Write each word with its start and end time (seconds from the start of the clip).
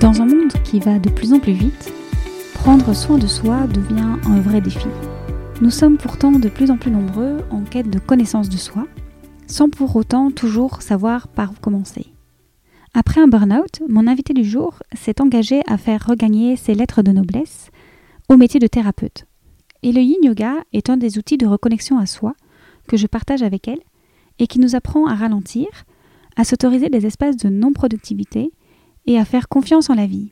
Dans 0.00 0.20
un 0.20 0.26
monde 0.26 0.52
qui 0.62 0.78
va 0.78 0.98
de 0.98 1.08
plus 1.08 1.32
en 1.32 1.40
plus 1.40 1.54
vite, 1.54 1.90
prendre 2.52 2.92
soin 2.92 3.16
de 3.16 3.26
soi 3.26 3.66
devient 3.66 4.18
un 4.26 4.40
vrai 4.40 4.60
défi. 4.60 4.88
Nous 5.62 5.70
sommes 5.70 5.96
pourtant 5.96 6.32
de 6.32 6.50
plus 6.50 6.70
en 6.70 6.76
plus 6.76 6.90
nombreux 6.90 7.38
en 7.50 7.62
quête 7.62 7.88
de 7.88 7.98
connaissance 7.98 8.50
de 8.50 8.58
soi, 8.58 8.86
sans 9.46 9.70
pour 9.70 9.96
autant 9.96 10.30
toujours 10.30 10.82
savoir 10.82 11.28
par 11.28 11.50
où 11.50 11.54
commencer. 11.62 12.08
Après 12.92 13.22
un 13.22 13.26
burn-out, 13.26 13.80
mon 13.88 14.06
invité 14.06 14.34
du 14.34 14.44
jour 14.44 14.82
s'est 14.94 15.22
engagé 15.22 15.62
à 15.66 15.78
faire 15.78 16.04
regagner 16.06 16.56
ses 16.56 16.74
lettres 16.74 17.00
de 17.00 17.12
noblesse 17.12 17.70
au 18.28 18.36
métier 18.36 18.60
de 18.60 18.66
thérapeute. 18.66 19.24
Et 19.82 19.92
le 19.92 20.02
yin 20.02 20.22
yoga 20.22 20.56
est 20.74 20.90
un 20.90 20.98
des 20.98 21.16
outils 21.16 21.38
de 21.38 21.46
reconnexion 21.46 21.98
à 21.98 22.04
soi 22.04 22.34
que 22.86 22.98
je 22.98 23.06
partage 23.06 23.42
avec 23.42 23.66
elle 23.66 23.80
et 24.38 24.46
qui 24.46 24.58
nous 24.58 24.76
apprend 24.76 25.06
à 25.06 25.14
ralentir, 25.14 25.68
à 26.36 26.44
s'autoriser 26.44 26.90
des 26.90 27.06
espaces 27.06 27.38
de 27.38 27.48
non-productivité 27.48 28.52
et 29.06 29.18
à 29.18 29.24
faire 29.24 29.48
confiance 29.48 29.90
en 29.90 29.94
la 29.94 30.06
vie. 30.06 30.30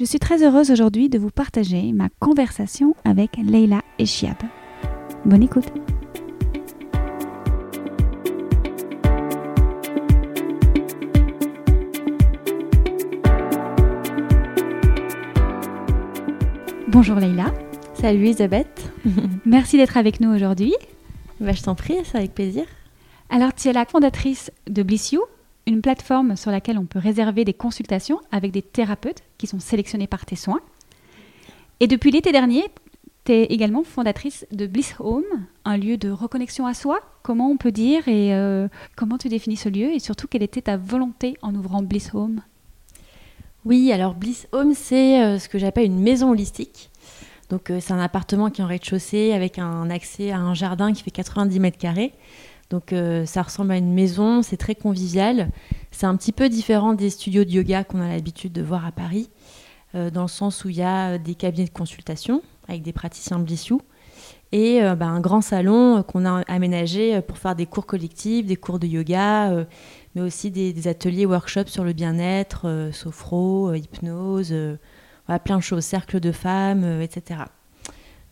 Je 0.00 0.04
suis 0.04 0.18
très 0.18 0.42
heureuse 0.42 0.70
aujourd'hui 0.70 1.08
de 1.08 1.18
vous 1.18 1.30
partager 1.30 1.92
ma 1.92 2.08
conversation 2.18 2.94
avec 3.04 3.36
Leila 3.36 3.82
Eshiab. 3.98 4.36
Bonne 5.24 5.42
écoute. 5.42 5.66
Bonjour 16.88 17.16
Leila. 17.16 17.52
Salut 17.94 18.24
Elisabeth. 18.26 18.92
Merci 19.46 19.76
d'être 19.76 19.96
avec 19.96 20.20
nous 20.20 20.34
aujourd'hui. 20.34 20.74
Bah, 21.40 21.52
je 21.52 21.62
t'en 21.62 21.74
prie, 21.74 21.96
c'est 22.04 22.18
avec 22.18 22.34
plaisir. 22.34 22.64
Alors, 23.30 23.54
tu 23.54 23.68
es 23.68 23.72
la 23.72 23.86
fondatrice 23.86 24.50
de 24.68 24.82
Bliss 24.82 25.12
You, 25.12 25.22
une 25.66 25.80
plateforme 25.80 26.36
sur 26.36 26.50
laquelle 26.50 26.78
on 26.78 26.86
peut 26.86 26.98
réserver 26.98 27.44
des 27.44 27.54
consultations 27.54 28.20
avec 28.30 28.50
des 28.50 28.62
thérapeutes 28.62 29.22
qui 29.38 29.46
sont 29.46 29.60
sélectionnés 29.60 30.06
par 30.06 30.26
tes 30.26 30.36
soins. 30.36 30.60
Et 31.80 31.86
depuis 31.86 32.10
l'été 32.10 32.32
dernier, 32.32 32.64
tu 33.24 33.32
es 33.32 33.44
également 33.44 33.84
fondatrice 33.84 34.46
de 34.50 34.66
Bliss 34.66 34.94
Home, 34.98 35.24
un 35.64 35.76
lieu 35.76 35.96
de 35.96 36.10
reconnexion 36.10 36.66
à 36.66 36.74
soi. 36.74 37.00
Comment 37.22 37.48
on 37.50 37.56
peut 37.56 37.72
dire 37.72 38.08
et 38.08 38.34
euh, 38.34 38.68
comment 38.96 39.18
tu 39.18 39.28
définis 39.28 39.56
ce 39.56 39.68
lieu 39.68 39.92
et 39.92 40.00
surtout 40.00 40.26
quelle 40.26 40.42
était 40.42 40.62
ta 40.62 40.76
volonté 40.76 41.36
en 41.42 41.54
ouvrant 41.54 41.82
Bliss 41.82 42.14
Home? 42.14 42.42
Oui, 43.64 43.92
alors 43.92 44.14
Bliss 44.14 44.48
Home, 44.50 44.74
c'est 44.74 45.22
euh, 45.22 45.38
ce 45.38 45.48
que 45.48 45.58
j'appelle 45.58 45.86
une 45.86 46.00
maison 46.00 46.30
holistique. 46.30 46.90
Donc 47.48 47.70
euh, 47.70 47.78
c'est 47.80 47.92
un 47.92 48.00
appartement 48.00 48.50
qui 48.50 48.60
est 48.60 48.64
en 48.64 48.66
rez-de-chaussée 48.66 49.32
avec 49.32 49.58
un 49.58 49.88
accès 49.90 50.32
à 50.32 50.38
un 50.38 50.54
jardin 50.54 50.92
qui 50.92 51.02
fait 51.02 51.12
90 51.12 51.60
mètres 51.60 51.78
carrés. 51.78 52.12
Donc 52.72 52.94
euh, 52.94 53.26
ça 53.26 53.42
ressemble 53.42 53.72
à 53.72 53.76
une 53.76 53.92
maison, 53.92 54.40
c'est 54.40 54.56
très 54.56 54.74
convivial. 54.74 55.50
C'est 55.90 56.06
un 56.06 56.16
petit 56.16 56.32
peu 56.32 56.48
différent 56.48 56.94
des 56.94 57.10
studios 57.10 57.44
de 57.44 57.50
yoga 57.50 57.84
qu'on 57.84 58.00
a 58.00 58.08
l'habitude 58.08 58.54
de 58.54 58.62
voir 58.62 58.86
à 58.86 58.92
Paris, 58.92 59.28
euh, 59.94 60.08
dans 60.08 60.22
le 60.22 60.28
sens 60.28 60.64
où 60.64 60.70
il 60.70 60.76
y 60.76 60.82
a 60.82 61.18
des 61.18 61.34
cabinets 61.34 61.66
de 61.66 61.70
consultation 61.70 62.42
avec 62.68 62.80
des 62.80 62.94
praticiens 62.94 63.38
blissous 63.38 63.82
et 64.52 64.82
euh, 64.82 64.94
bah, 64.94 65.04
un 65.04 65.20
grand 65.20 65.42
salon 65.42 66.02
qu'on 66.02 66.24
a 66.24 66.40
aménagé 66.48 67.20
pour 67.20 67.36
faire 67.36 67.54
des 67.54 67.66
cours 67.66 67.84
collectifs, 67.84 68.46
des 68.46 68.56
cours 68.56 68.78
de 68.78 68.86
yoga, 68.86 69.66
mais 70.14 70.22
aussi 70.22 70.50
des, 70.50 70.88
ateliers, 70.88 71.26
workshops 71.26 71.68
sur 71.68 71.84
le 71.84 71.92
bien-être, 71.92 72.88
sophro, 72.92 73.74
hypnose, 73.74 74.54
plein 75.44 75.58
de 75.58 75.62
choses, 75.62 75.84
cercle 75.84 76.20
de 76.20 76.32
femmes, 76.32 77.02
etc. 77.02 77.40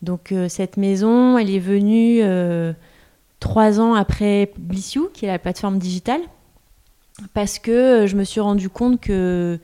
Donc 0.01 0.33
cette 0.47 0.77
maison, 0.77 1.37
elle 1.37 1.51
est 1.51 1.59
venue 1.59 2.21
trois 3.41 3.81
ans 3.81 3.93
après 3.95 4.53
Bliss 4.57 4.97
qui 5.13 5.25
est 5.25 5.27
la 5.27 5.39
plateforme 5.39 5.77
digitale, 5.79 6.21
parce 7.33 7.59
que 7.59 7.71
euh, 7.71 8.07
je 8.07 8.15
me 8.15 8.23
suis 8.23 8.39
rendu 8.39 8.69
compte 8.69 9.01
que 9.01 9.59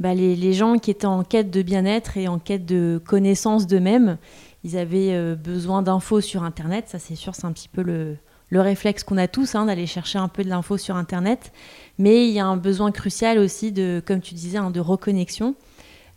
bah, 0.00 0.14
les, 0.14 0.52
gens 0.52 0.78
qui 0.78 0.90
étaient 0.90 1.06
en 1.06 1.22
quête 1.22 1.50
de 1.50 1.62
bien-être 1.62 2.16
et 2.16 2.26
en 2.26 2.38
quête 2.38 2.66
de 2.66 3.00
connaissance 3.06 3.68
d'eux-mêmes, 3.68 4.16
ils 4.64 4.76
avaient 4.76 5.12
euh, 5.12 5.36
besoin 5.36 5.82
d'infos 5.82 6.20
sur 6.20 6.42
Internet. 6.42 6.88
Ça, 6.88 6.98
c'est 6.98 7.14
sûr, 7.14 7.34
c'est 7.34 7.44
un 7.44 7.52
petit 7.52 7.68
peu 7.68 7.82
le, 7.82 8.16
réflexe 8.50 9.04
qu'on 9.04 9.18
a 9.18 9.28
tous, 9.28 9.54
hein, 9.54 9.66
d'aller 9.66 9.86
chercher 9.86 10.18
un 10.18 10.28
peu 10.28 10.42
de 10.42 10.48
l'info 10.48 10.78
sur 10.78 10.96
Internet. 10.96 11.52
Mais 11.98 12.26
il 12.26 12.32
y 12.32 12.40
a 12.40 12.46
un 12.46 12.56
besoin 12.56 12.90
crucial 12.90 13.38
aussi 13.38 13.70
de, 13.70 14.02
comme 14.04 14.20
tu 14.20 14.34
disais, 14.34 14.58
hein, 14.58 14.70
de 14.70 14.80
reconnexion, 14.80 15.54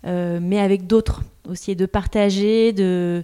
euh, 0.07 0.39
mais 0.41 0.59
avec 0.59 0.87
d'autres 0.87 1.21
aussi, 1.47 1.71
et 1.71 1.75
de 1.75 1.85
partager, 1.85 2.71
de, 2.71 3.23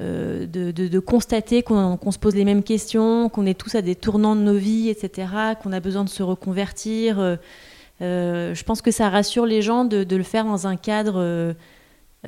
euh, 0.00 0.46
de, 0.46 0.98
constater 1.00 1.64
qu'on 1.64 2.10
se 2.12 2.18
pose 2.18 2.36
les 2.36 2.44
mêmes 2.44 2.62
questions, 2.62 3.28
qu'on 3.28 3.46
est 3.46 3.58
tous 3.58 3.74
à 3.74 3.82
des 3.82 3.96
tournants 3.96 4.36
de 4.36 4.42
nos 4.42 4.56
vies, 4.56 4.90
etc., 4.90 5.28
qu'on 5.60 5.72
a 5.72 5.80
besoin 5.80 6.04
de 6.04 6.08
se 6.08 6.22
reconvertir. 6.22 7.18
Euh, 7.18 7.36
euh, 8.00 8.54
je 8.54 8.62
pense 8.62 8.80
que 8.80 8.92
ça 8.92 9.08
rassure 9.08 9.44
les 9.44 9.60
gens 9.60 9.84
de, 9.84 10.16
le 10.16 10.22
faire 10.22 10.44
dans 10.44 10.68
un 10.68 10.76
cadre 10.76 11.54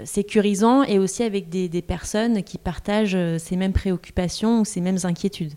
sécurisant 0.05 0.83
et 0.83 0.99
aussi 0.99 1.23
avec 1.23 1.49
des, 1.49 1.83
personnes 1.83 2.43
qui 2.43 2.59
partagent 2.59 3.19
ces 3.39 3.57
mêmes 3.57 3.73
préoccupations 3.73 4.61
ou 4.61 4.65
ces 4.65 4.81
mêmes 4.81 4.99
inquiétudes. 5.05 5.55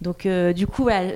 Donc, 0.00 0.26
du 0.54 0.66
coup, 0.66 0.82
voilà, 0.82 1.12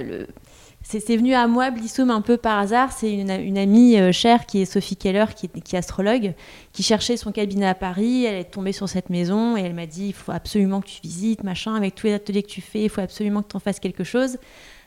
c'est 1.00 1.16
venu 1.16 1.34
à 1.34 1.46
moi, 1.46 1.70
Blissome, 1.70 2.10
un 2.10 2.20
peu 2.20 2.36
par 2.36 2.58
hasard. 2.58 2.92
C'est 2.92 3.12
une, 3.12 3.30
amie 3.30 3.98
euh, 3.98 4.12
chère 4.12 4.46
qui 4.46 4.60
est 4.60 4.64
Sophie 4.64 4.96
Keller, 4.96 5.26
qui, 5.34 5.46
est 5.46 5.76
astrologue, 5.78 6.34
qui 6.72 6.82
cherchait 6.82 7.16
son 7.16 7.32
cabinet 7.32 7.66
à 7.66 7.74
Paris. 7.74 8.24
Elle 8.24 8.36
est 8.36 8.50
tombée 8.50 8.72
sur 8.72 8.88
cette 8.88 9.10
maison 9.10 9.56
et 9.56 9.60
elle 9.60 9.74
m'a 9.74 9.86
dit 9.86 10.08
il 10.08 10.12
faut 10.12 10.32
absolument 10.32 10.80
que 10.80 10.88
tu 10.88 11.00
visites, 11.02 11.42
machin, 11.44 11.74
avec 11.74 11.94
tous 11.94 12.08
les 12.08 12.14
ateliers 12.14 12.42
que 12.42 12.48
tu 12.48 12.60
fais, 12.60 12.82
il 12.84 12.88
faut 12.90 13.00
absolument 13.00 13.42
que 13.42 13.48
tu 13.48 13.56
en 13.56 13.60
fasses 13.60 13.80
quelque 13.80 14.04
chose. 14.04 14.38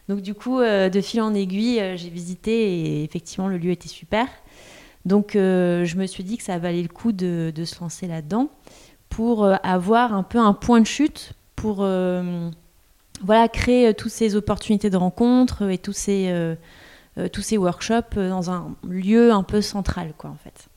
Donc, 0.08 0.22
du 0.22 0.34
coup, 0.34 0.60
euh, 0.60 0.90
de 0.90 1.02
fil 1.02 1.22
en 1.22 1.34
aiguille, 1.34 1.80
euh, 1.80 1.98
j'ai 1.98 2.10
visité 2.10 2.52
et 2.52 3.04
effectivement, 3.04 3.48
le 3.48 3.58
lieu 3.58 3.72
était 3.72 3.88
super. 3.88 4.28
Donc, 5.06 5.32
je 5.34 5.96
me 5.98 6.08
suis 6.08 6.24
dit 6.24 6.36
que 6.36 6.44
ça 6.44 6.58
valait 6.58 6.82
le 6.82 6.88
coup 6.88 7.12
de 7.12 7.54
se 7.64 7.80
lancer 7.80 8.08
là-dedans 8.08 8.50
pour 9.10 9.46
avoir 9.64 10.16
un 10.16 10.24
peu 10.24 10.40
un 10.40 10.54
point 10.54 10.82
de 10.82 10.88
chute 10.88 11.34
pour 11.56 11.86
voilà, 13.22 13.48
créer 13.48 13.88
euh, 13.88 13.94
toutes 13.94 14.12
ces 14.12 14.36
opportunités 14.36 14.90
de 14.90 14.98
rencontres 14.98 15.64
euh, 15.64 15.70
et 15.70 15.78
tous 15.78 15.94
ces, 15.94 16.28
euh, 16.30 16.56
tous 17.32 17.42
ces 17.42 17.58
workshops 17.58 18.16
dans 18.16 18.52
un 18.52 18.76
lieu 18.88 19.32
un 19.32 19.44
peu 19.44 19.62
central, 19.62 20.14
quoi, 20.18 20.30
en 20.30 20.36
fait. 20.36 20.68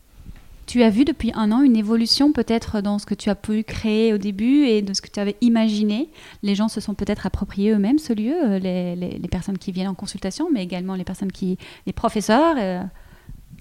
Tu 0.67 0.83
as 0.83 0.91
vu 0.91 1.07
depuis 1.07 1.33
un 1.35 1.51
an 1.51 1.63
une 1.63 1.77
évolution 1.77 2.33
peut-être 2.33 2.83
dans 2.83 2.99
ce 2.99 3.07
que 3.07 3.15
tu 3.15 3.31
as 3.31 3.35
pu 3.35 3.65
créer 3.65 4.13
au 4.13 4.19
début 4.19 4.67
et 4.67 4.83
de 4.83 4.93
ce 4.93 5.01
que 5.01 5.09
tu 5.09 5.19
avais 5.19 5.37
imaginé? 5.41 6.11
Les 6.43 6.55
gens 6.55 6.69
se 6.69 6.81
sont 6.81 6.93
peut-être 6.93 7.27
appropriés 7.27 7.71
eux-mêmes 7.71 7.99
ce 7.99 8.13
lieu, 8.13 8.59
les, 8.59 8.95
les, 8.95 9.29
personnes 9.29 9.57
qui 9.57 9.73
viennent 9.73 9.89
en 9.89 9.95
consultation, 9.95 10.49
mais 10.53 10.63
également 10.63 10.95
les 10.95 11.05
personnes 11.05 11.33
qui, 11.33 11.57
les 11.87 11.95
professeurs. 11.95 12.55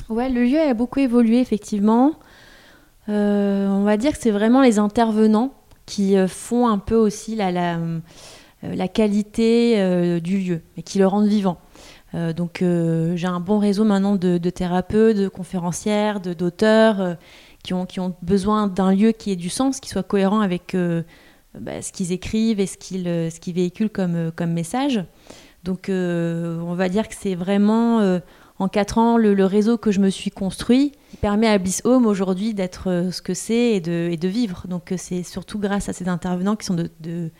Ouais, 0.09 0.27
le 0.27 0.43
lieu 0.43 0.59
a 0.59 0.73
beaucoup 0.73 0.99
évolué 0.99 1.39
effectivement. 1.39 2.19
on 3.07 3.84
va 3.85 3.96
dire 3.96 4.11
que 4.11 4.19
c'est 4.19 4.31
vraiment 4.31 4.61
les 4.61 4.78
intervenants 4.78 5.53
qui 5.87 6.16
font 6.28 6.67
un 6.67 6.78
peu 6.78 6.96
aussi 6.96 7.35
la, 7.35 7.52
la 7.52 7.78
euh, 7.78 7.99
la 8.63 8.87
qualité 8.87 9.79
euh, 9.79 10.19
du 10.19 10.39
lieu 10.39 10.61
et 10.77 10.83
qui 10.83 10.99
le 10.99 11.07
rendent 11.07 11.27
vivant. 11.27 11.57
Euh, 12.15 12.33
donc 12.33 12.59
j'ai 12.59 13.27
un 13.27 13.39
bon 13.39 13.59
réseau 13.59 13.83
maintenant 13.83 14.15
de, 14.15 14.49
thérapeutes, 14.49 15.17
de 15.17 15.27
conférencières, 15.27 16.19
d'auteurs 16.19 17.17
qui, 17.63 17.73
ont, 17.73 17.85
qui 17.85 17.99
ont 17.99 18.15
besoin 18.21 18.67
d'un 18.67 18.93
lieu 18.93 19.11
qui 19.11 19.31
ait 19.31 19.35
du 19.35 19.49
sens, 19.49 19.79
qui 19.79 19.89
soit 19.89 20.03
cohérent 20.03 20.39
avec 20.39 20.75
bah, 21.59 21.81
ce 21.81 21.91
qu'ils 21.91 22.11
écrivent 22.11 22.59
et 22.59 22.65
ce 22.65 22.77
qu'ils 22.77 23.53
véhiculent 23.53 23.89
comme, 23.89 24.31
comme 24.35 24.51
message. 24.51 25.03
Donc 25.63 25.89
on 25.89 26.73
va 26.75 26.89
dire 26.89 27.07
que 27.07 27.15
c'est 27.17 27.35
vraiment 27.35 28.19
en 28.59 28.67
quatre 28.69 28.97
ans 28.97 29.17
le, 29.17 29.45
réseau 29.45 29.77
que 29.77 29.91
je 29.91 29.99
me 29.99 30.09
suis 30.09 30.31
construit 30.31 30.93
qui 31.11 31.17
permet 31.17 31.47
à 31.47 31.57
Bliss 31.57 31.81
Home 31.83 32.05
aujourd'hui 32.05 32.53
d'être 32.53 33.09
ce 33.11 33.21
que 33.21 33.33
c'est 33.33 33.73
et 33.73 33.81
de, 33.81 34.09
et 34.11 34.17
de, 34.17 34.27
vivre. 34.29 34.65
Donc 34.69 34.93
c'est 34.95 35.23
surtout 35.23 35.59
grâce 35.59 35.89
à 35.89 35.93
ces 35.93 36.07
intervenants 36.07 36.55
qui 36.55 36.65
sont 36.65 36.75
de 36.75 36.89
de, 37.01 37.31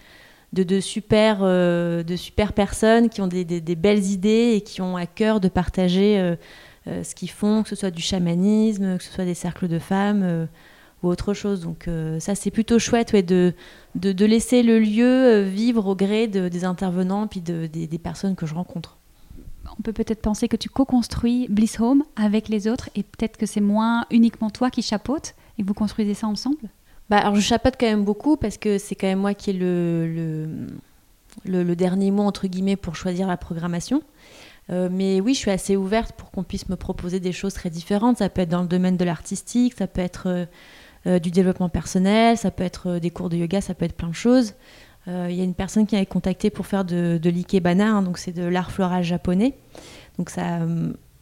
super, 0.80 1.40
euh, 1.42 2.04
de 2.04 2.16
super 2.16 2.54
personnes 2.54 3.10
qui 3.10 3.22
ont 3.22 3.28
des, 3.28 3.46
belles 3.76 4.06
idées 4.06 4.54
et 4.56 4.62
qui 4.62 4.82
ont 4.82 4.96
à 4.98 5.06
cœur 5.06 5.40
de 5.40 5.48
partager 5.48 6.18
euh, 6.18 7.04
ce 7.04 7.16
qu'ils 7.16 7.30
font, 7.30 7.64
que 7.64 7.70
ce 7.70 7.76
soit 7.76 7.92
du 7.92 8.02
chamanisme, 8.02 8.98
que 8.98 9.04
ce 9.04 9.12
soit 9.12 9.26
des 9.26 9.34
cercles 9.34 9.68
de 9.68 9.80
femmes 9.80 10.48
ou 11.04 11.10
autre 11.10 11.34
chose. 11.34 11.62
Donc 11.62 11.90
ça, 12.20 12.34
c'est 12.34 12.52
plutôt 12.52 12.80
chouette 12.80 13.14
ouais, 13.14 13.24
de, 13.24 13.54
de, 13.96 14.26
laisser 14.26 14.64
le 14.64 14.80
lieu 14.80 15.42
vivre 15.42 15.86
au 15.88 15.96
gré 15.96 16.28
des 16.28 16.64
intervenants 16.64 17.28
puis 17.28 17.42
de, 17.42 17.68
des 17.68 18.00
personnes 18.00 18.36
que 18.36 18.46
je 18.46 18.56
rencontre 18.56 18.98
on 19.78 19.82
peut 19.82 19.94
peut-être 19.94 20.22
penser 20.22 20.48
que 20.48 20.56
tu 20.56 20.70
co-construis 20.70 21.48
Bliss 21.50 21.80
Home 21.80 22.04
avec 22.16 22.50
les 22.50 22.68
autres 22.68 22.90
et 22.96 23.04
peut-être 23.04 23.38
que 23.38 23.46
c'est 23.46 23.62
moins 23.62 24.06
uniquement 24.12 24.50
toi 24.50 24.70
qui 24.70 24.82
chapeaute 24.82 25.36
et 25.58 25.62
que 25.62 25.68
vous 25.68 25.74
construisez 25.74 26.14
ça 26.14 26.28
ensemble? 26.28 26.70
Bah, 27.10 27.20
alors 27.20 27.36
je 27.36 27.42
chapeaute 27.42 27.76
quand 27.80 27.86
même 27.86 28.04
beaucoup 28.04 28.38
parce 28.38 28.58
que 28.58 28.78
c'est 28.78 28.96
quand 28.96 29.08
même 29.08 29.20
moi 29.20 29.34
qui 29.34 29.52
ai 29.52 29.54
le, 29.54 30.68
dernier 31.76 32.12
mot 32.12 32.24
entre 32.24 32.48
guillemets 32.48 32.76
pour 32.76 32.96
choisir 32.96 33.28
la 33.28 33.38
programmation. 33.38 34.02
Euh, 34.70 34.90
mais 34.92 35.22
oui, 35.22 35.34
je 35.34 35.40
suis 35.40 35.52
assez 35.52 35.78
ouverte 35.78 36.12
pour 36.14 36.32
qu'on 36.32 36.44
puisse 36.44 36.68
me 36.68 36.76
proposer 36.76 37.22
des 37.22 37.32
choses 37.32 37.54
très 37.54 37.70
différentes. 37.70 38.18
Ça 38.18 38.28
peut 38.28 38.42
être 38.42 38.50
dans 38.50 38.62
le 38.62 38.68
domaine 38.68 38.98
de 38.98 39.06
l'artistique, 39.06 39.76
ça 39.78 39.88
peut 39.88 40.02
être 40.02 40.28
euh, 40.28 40.46
euh, 41.06 41.20
du 41.20 41.32
développement 41.32 41.70
personnel, 41.70 42.38
ça 42.38 42.52
peut 42.52 42.66
être 42.66 43.00
des 43.00 43.10
cours 43.10 43.30
de 43.30 43.38
yoga, 43.38 43.62
ça 43.62 43.74
peut 43.74 43.86
être 43.86 43.96
plein 43.96 44.10
de 44.10 44.14
choses. 44.14 44.56
Il 45.10 45.32
y 45.32 45.40
a 45.40 45.46
une 45.46 45.54
personne 45.54 45.88
qui 45.88 45.96
m'avait 45.96 46.06
contacté 46.06 46.50
pour 46.50 46.68
faire 46.68 46.84
de, 46.84 47.18
de 47.18 47.30
l'ikebana, 47.30 47.92
hein, 47.92 48.02
donc 48.02 48.18
c'est 48.18 48.34
de 48.34 48.44
l'art 48.44 48.72
floral 48.72 49.06
japonais. 49.06 49.54
Donc 50.18 50.30
ça, 50.30 50.60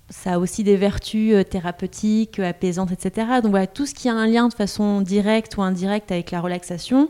ça 0.09 0.33
a 0.33 0.39
aussi 0.39 0.63
des 0.63 0.75
vertus 0.75 1.33
euh, 1.33 1.43
thérapeutiques, 1.43 2.39
apaisantes, 2.39 2.91
etc. 2.91 3.27
Donc 3.41 3.51
voilà, 3.51 3.67
tout 3.67 3.85
ce 3.85 3.93
qui 3.93 4.07
a 4.09 4.13
un 4.13 4.27
lien 4.27 4.47
de 4.47 4.53
façon 4.53 5.01
directe 5.01 5.57
ou 5.57 5.63
indirecte 5.63 6.11
avec 6.11 6.31
la 6.31 6.41
relaxation, 6.41 7.09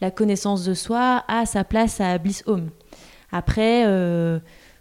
la 0.00 0.10
connaissance 0.10 0.64
de 0.64 0.74
soi, 0.74 1.24
a 1.28 1.46
sa 1.46 1.64
place 1.64 2.00
à 2.00 2.18
Bliss 2.18 2.42
Home. 2.46 2.70
Après, 3.30 3.86
euh, 3.86 4.38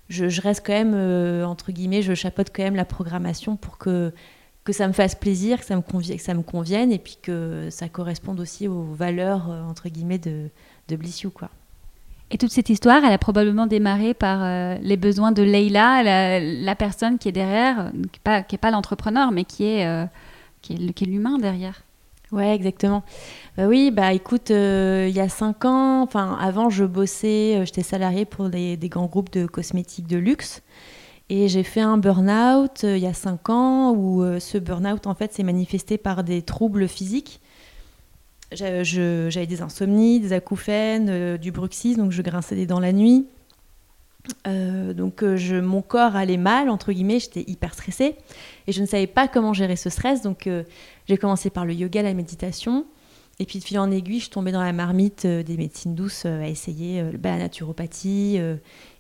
je, 0.10 0.42
reste 0.42 0.66
quand 0.66 0.74
même, 0.74 0.94
euh, 0.96 1.46
entre 1.46 1.72
guillemets, 1.72 2.02
je 2.02 2.14
chapeaute 2.14 2.50
quand 2.54 2.64
même 2.64 2.76
la 2.76 2.86
programmation 2.86 3.56
pour 3.56 3.78
que, 3.78 4.12
que 4.64 4.74
ça 4.74 4.88
me 4.88 4.94
fasse 4.94 5.16
plaisir, 5.16 5.60
que 5.60 5.66
ça 5.66 5.76
me, 5.76 5.82
convienne, 5.82 6.18
que 6.18 6.24
ça 6.24 6.34
me 6.34 6.44
convienne 6.44 6.92
et 6.92 7.00
puis 7.00 7.18
que 7.22 7.68
ça 7.70 7.88
corresponde 7.88 8.40
aussi 8.40 8.68
aux 8.68 8.84
valeurs, 8.84 9.50
entre 9.50 9.90
guillemets, 9.90 10.20
de, 10.20 10.50
de 10.88 10.96
Bliss 10.96 11.22
You, 11.22 11.32
quoi. 11.32 11.50
Et 12.32 12.38
toute 12.38 12.52
cette 12.52 12.70
histoire, 12.70 13.04
elle 13.04 13.14
a 13.14 13.18
probablement 13.18 13.68
démarré 13.68 14.14
par 14.14 14.40
euh, 14.42 14.78
les 14.82 14.98
besoins 14.98 15.32
de 15.32 15.44
Leila, 15.44 16.40
la, 16.42 16.76
personne 16.76 17.20
qui 17.20 17.30
est 17.30 17.34
derrière, 17.34 17.92
qui 18.12 18.20
n'est 18.28 18.58
pas, 18.58 18.72
l'entrepreneur, 18.72 19.32
mais 19.32 19.44
qui 19.44 19.66
est, 19.66 19.86
euh, 19.86 20.06
est, 20.70 21.02
l'humain 21.02 21.38
derrière. 21.38 21.84
Ouais, 22.32 22.56
exactement. 22.56 23.04
Bah 23.56 23.68
oui, 23.68 23.92
bah 23.92 24.14
écoute, 24.14 24.50
euh, 24.50 25.06
il 25.08 25.16
y 25.16 25.20
a 25.20 25.30
cinq 25.30 25.66
ans, 25.66 26.02
enfin 26.02 26.36
avant, 26.42 26.72
je 26.72 26.86
bossais, 26.86 27.62
j'étais 27.66 27.84
salariée 27.84 28.26
pour 28.26 28.50
des, 28.50 28.78
des, 28.78 28.90
grands 28.90 29.06
groupes 29.06 29.32
de 29.32 29.46
cosmétiques 29.46 30.08
de 30.08 30.18
luxe. 30.18 30.64
Et 31.30 31.48
j'ai 31.48 31.64
fait 31.64 31.82
un 31.82 31.98
burn-out 31.98 32.82
il 32.84 32.98
y 32.98 33.06
a 33.06 33.14
cinq 33.14 33.50
ans 33.50 33.92
où 33.92 34.24
ce 34.40 34.58
burn-out, 34.58 35.06
en 35.06 35.14
fait, 35.14 35.34
s'est 35.34 35.44
manifesté 35.44 36.00
par 36.00 36.24
des 36.24 36.42
troubles 36.42 36.88
physiques 36.88 37.40
j'avais 38.56 39.48
des 39.48 39.62
insomnies, 39.62 40.20
des 40.20 40.34
acouphènes, 40.34 41.10
euh, 41.10 41.38
du 41.38 41.52
bruxisme, 41.52 42.02
donc 42.02 42.12
je 42.12 42.22
grinçais 42.22 42.56
des 42.56 42.66
dents 42.66 42.80
la 42.80 42.94
nuit. 42.94 43.28
Euh, 44.48 44.94
donc 44.94 45.22
euh, 45.22 45.62
mon 45.62 45.82
corps 45.82 46.16
allait 46.16 46.38
mal, 46.38 46.70
entre 46.70 46.94
guillemets, 46.94 47.20
j'étais 47.20 47.44
hyper 47.48 47.74
stressée 47.74 48.16
et 48.68 48.72
je 48.72 48.82
ne 48.82 48.86
savais 48.86 49.08
pas 49.08 49.28
comment 49.28 49.54
gérer 49.54 49.76
ce 49.76 49.90
stress. 49.90 50.22
Donc 50.22 50.50
j'ai 51.08 51.18
commencé 51.18 51.50
par 51.50 51.66
le 51.66 51.74
yoga, 51.74 52.02
la 52.02 52.14
méditation. 52.14 52.86
Et 53.40 53.46
puis 53.46 53.58
de 53.58 53.64
fil 53.64 53.80
en 53.80 53.90
aiguille, 53.90 54.20
je 54.20 54.30
tombais 54.30 54.52
dans 54.52 54.62
la 54.62 54.74
marmite 54.74 55.26
des 55.26 55.58
médecines 55.58 55.96
douces 55.96 56.26
à 56.26 56.48
essayer 56.48 57.04
la 57.24 57.38
naturopathie 57.38 58.40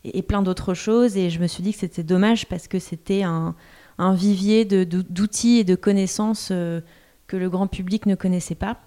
et, 0.03 0.21
plein 0.23 0.41
d'autres 0.41 0.73
choses. 0.73 1.17
Et 1.17 1.29
je 1.29 1.39
me 1.39 1.45
suis 1.45 1.61
dit 1.61 1.71
que 1.71 1.79
c'était 1.79 2.01
dommage 2.01 2.47
parce 2.47 2.67
que 2.67 2.79
c'était 2.79 3.21
un, 3.21 3.55
vivier 3.99 4.65
d'outils 4.65 5.59
et 5.59 5.63
de 5.63 5.75
connaissances 5.75 6.49
que 6.49 7.37
le 7.37 7.49
grand 7.49 7.67
public 7.67 8.07
ne 8.07 8.15
connaissait 8.15 8.55
pas. 8.55 8.79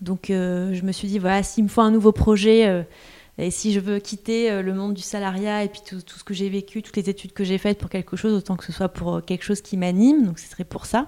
Donc 0.00 0.30
euh, 0.30 0.74
je 0.74 0.82
me 0.82 0.92
suis 0.92 1.08
dit, 1.08 1.18
voilà, 1.18 1.42
s'il 1.42 1.64
me 1.64 1.68
faut 1.68 1.80
un 1.80 1.90
nouveau 1.90 2.12
projet, 2.12 2.66
euh, 2.66 2.82
et 3.38 3.50
si 3.50 3.72
je 3.72 3.80
veux 3.80 3.98
quitter 3.98 4.50
euh, 4.50 4.62
le 4.62 4.74
monde 4.74 4.94
du 4.94 5.02
salariat 5.02 5.64
et 5.64 5.68
puis 5.68 5.80
tout, 5.86 6.00
ce 6.00 6.24
que 6.24 6.34
j'ai 6.34 6.48
vécu, 6.48 6.82
toutes 6.82 6.96
les 6.96 7.08
études 7.10 7.32
que 7.32 7.44
j'ai 7.44 7.58
faites 7.58 7.78
pour 7.78 7.90
quelque 7.90 8.16
chose, 8.16 8.34
autant 8.34 8.56
que 8.56 8.64
ce 8.64 8.72
soit 8.72 8.88
pour 8.88 9.24
quelque 9.24 9.44
chose 9.44 9.60
qui 9.60 9.76
m'anime, 9.76 10.24
donc 10.24 10.38
ce 10.38 10.48
serait 10.48 10.64
pour 10.64 10.86
ça. 10.86 11.06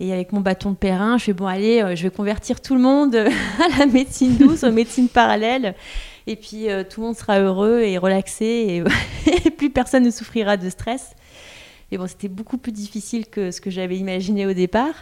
Et 0.00 0.12
avec 0.12 0.32
mon 0.32 0.40
bâton 0.40 0.70
de 0.70 0.76
périn, 0.76 1.18
je 1.18 1.24
fais, 1.24 1.32
bon, 1.32 1.46
allez, 1.46 1.96
je 1.96 2.02
vais 2.04 2.10
convertir 2.10 2.60
tout 2.60 2.74
le 2.74 2.80
monde 2.80 3.16
à 3.16 3.78
la 3.78 3.86
médecine 3.86 4.36
douce, 4.36 4.62
aux 4.62 4.70
médecines 4.70 5.08
parallèles. 5.08 5.74
Et 6.28 6.36
puis 6.36 6.66
tout 6.88 7.00
le 7.00 7.06
monde 7.06 7.16
sera 7.16 7.40
heureux 7.40 7.80
et 7.80 7.98
relaxé 7.98 8.44
et, 8.46 8.84
et 9.46 9.50
plus 9.50 9.70
personne 9.70 10.04
ne 10.04 10.10
souffrira 10.10 10.56
de 10.56 10.70
stress. 10.70 11.16
Mais 11.90 11.98
bon, 11.98 12.06
c'était 12.06 12.28
beaucoup 12.28 12.58
plus 12.58 12.70
difficile 12.70 13.26
que 13.26 13.50
ce 13.50 13.60
que 13.60 13.70
j'avais 13.70 13.96
imaginé 13.96 14.46
au 14.46 14.52
départ. 14.52 14.94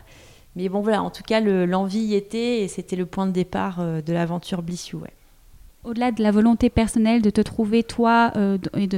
Mais 0.56 0.70
bon, 0.70 0.80
voilà, 0.80 1.02
en 1.02 1.10
tout 1.10 1.22
cas, 1.22 1.40
l'envie 1.40 2.00
y 2.00 2.14
était 2.14 2.62
et 2.62 2.68
c'était 2.68 2.96
le 2.96 3.04
point 3.04 3.26
de 3.26 3.30
départ 3.30 3.76
euh, 3.78 4.00
de 4.00 4.12
l'aventure 4.14 4.62
Bliss 4.62 4.88
You. 4.88 5.02
Au-delà 5.84 6.10
de 6.10 6.22
la 6.22 6.30
volonté 6.30 6.70
personnelle 6.70 7.20
de 7.20 7.28
te 7.28 7.42
trouver 7.42 7.82
toi 7.84 8.32
euh, 8.36 8.56
et 8.76 8.88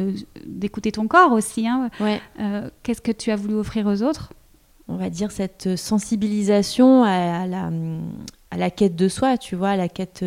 d'écouter 0.47 0.93
ton 0.93 1.09
corps 1.09 1.33
aussi, 1.33 1.67
hein, 1.67 1.91
euh, 2.41 2.71
qu'est-ce 2.83 3.03
que 3.03 3.13
tu 3.13 3.31
as 3.33 3.37
voulu 3.37 3.55
offrir 3.57 3.87
aux 3.87 4.03
autres? 4.03 4.33
On 4.87 4.97
va 4.97 5.11
dire 5.11 5.33
cette 5.33 5.77
sensibilisation 5.77 7.03
à, 7.03 7.47
la, 7.47 7.71
à, 8.51 8.57
la, 8.57 8.71
quête 8.71 8.97
de 8.97 9.09
soi, 9.09 9.37
tu 9.37 9.55
vois, 9.55 9.71
à 9.71 9.77
la 9.77 9.89
quête, 9.89 10.25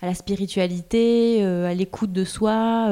à 0.00 0.06
la 0.06 0.14
spiritualité, 0.14 1.44
à 1.44 1.74
l'écoute 1.74 2.10
de 2.10 2.24
soi. 2.24 2.90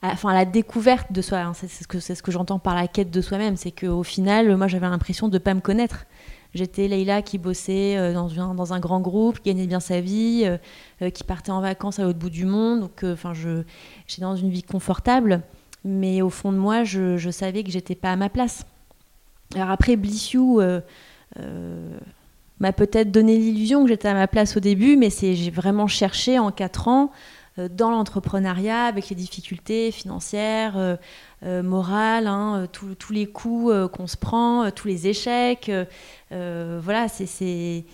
enfin, 0.00 0.28
à 0.28 0.34
la 0.34 0.44
découverte 0.44 1.10
de 1.10 1.22
soi, 1.22 1.38
hein. 1.38 1.54
c'est 1.54 1.66
ce 1.66 1.88
que, 1.88 1.98
ce 1.98 2.22
que 2.22 2.30
j'entends 2.30 2.60
par 2.60 2.76
la 2.76 2.86
quête 2.86 3.10
de 3.10 3.20
soi-même, 3.20 3.56
c'est 3.56 3.72
qu'au 3.72 4.04
final, 4.04 4.56
moi 4.56 4.68
j'avais 4.68 4.88
l'impression 4.88 5.26
de 5.26 5.34
ne 5.34 5.42
pas 5.42 5.54
me 5.54 5.60
connaître. 5.60 6.06
J'étais 6.54 6.88
Leïla 6.88 7.20
qui 7.22 7.36
bossait 7.36 7.96
euh, 7.96 8.14
dans 8.14 8.40
un, 8.40 8.54
dans 8.54 8.72
un, 8.72 8.80
grand 8.80 9.00
groupe, 9.00 9.40
qui 9.40 9.50
gagnait 9.50 9.66
bien 9.66 9.80
sa 9.80 10.00
vie, 10.00 10.42
euh, 10.44 10.56
euh, 11.02 11.10
qui 11.10 11.22
partait 11.22 11.50
en 11.50 11.60
vacances 11.60 11.98
à 11.98 12.04
l'autre 12.04 12.18
bout 12.18 12.30
du 12.30 12.46
monde. 12.46 12.88
Enfin, 13.02 13.34
je 13.34 13.62
j'étais 14.06 14.22
dans 14.22 14.36
une 14.36 14.48
vie 14.48 14.62
confortable, 14.62 15.42
mais 15.84 16.22
au 16.22 16.30
fond 16.30 16.52
de 16.52 16.56
moi, 16.56 16.84
je, 16.84 17.30
savais 17.30 17.64
que 17.64 17.70
j'étais 17.70 17.94
pas 17.94 18.12
à 18.12 18.16
ma 18.16 18.30
place. 18.30 18.64
Alors 19.54 19.70
après, 19.70 19.96
Blissiou 19.96 20.60
m'a 22.60 22.72
peut-être 22.72 23.10
donné 23.10 23.36
l'illusion 23.36 23.82
que 23.82 23.88
j'étais 23.88 24.08
à 24.08 24.14
ma 24.14 24.26
place 24.26 24.56
au 24.56 24.60
début, 24.60 24.96
mais 24.96 25.10
c'est 25.10 25.34
j'ai 25.34 25.50
vraiment 25.50 25.86
cherché 25.86 26.38
en 26.38 26.50
quatre 26.50 26.88
ans 26.88 27.10
dans 27.70 27.90
l'entrepreneuriat 27.90 28.84
avec 28.84 29.08
les 29.08 29.16
difficultés 29.16 29.90
financières, 29.90 30.98
euh, 31.44 31.62
morale, 31.62 32.26
hein, 32.26 32.66
euh, 32.74 32.94
tous 32.98 33.12
les 33.12 33.26
coups 33.26 33.72
euh, 33.72 33.86
qu'on 33.86 34.08
se 34.08 34.16
prend, 34.16 34.72
tous 34.72 34.88
les 34.88 35.06
échecs. 35.06 35.70
voilà, 36.30 37.08
c'est 37.08 37.84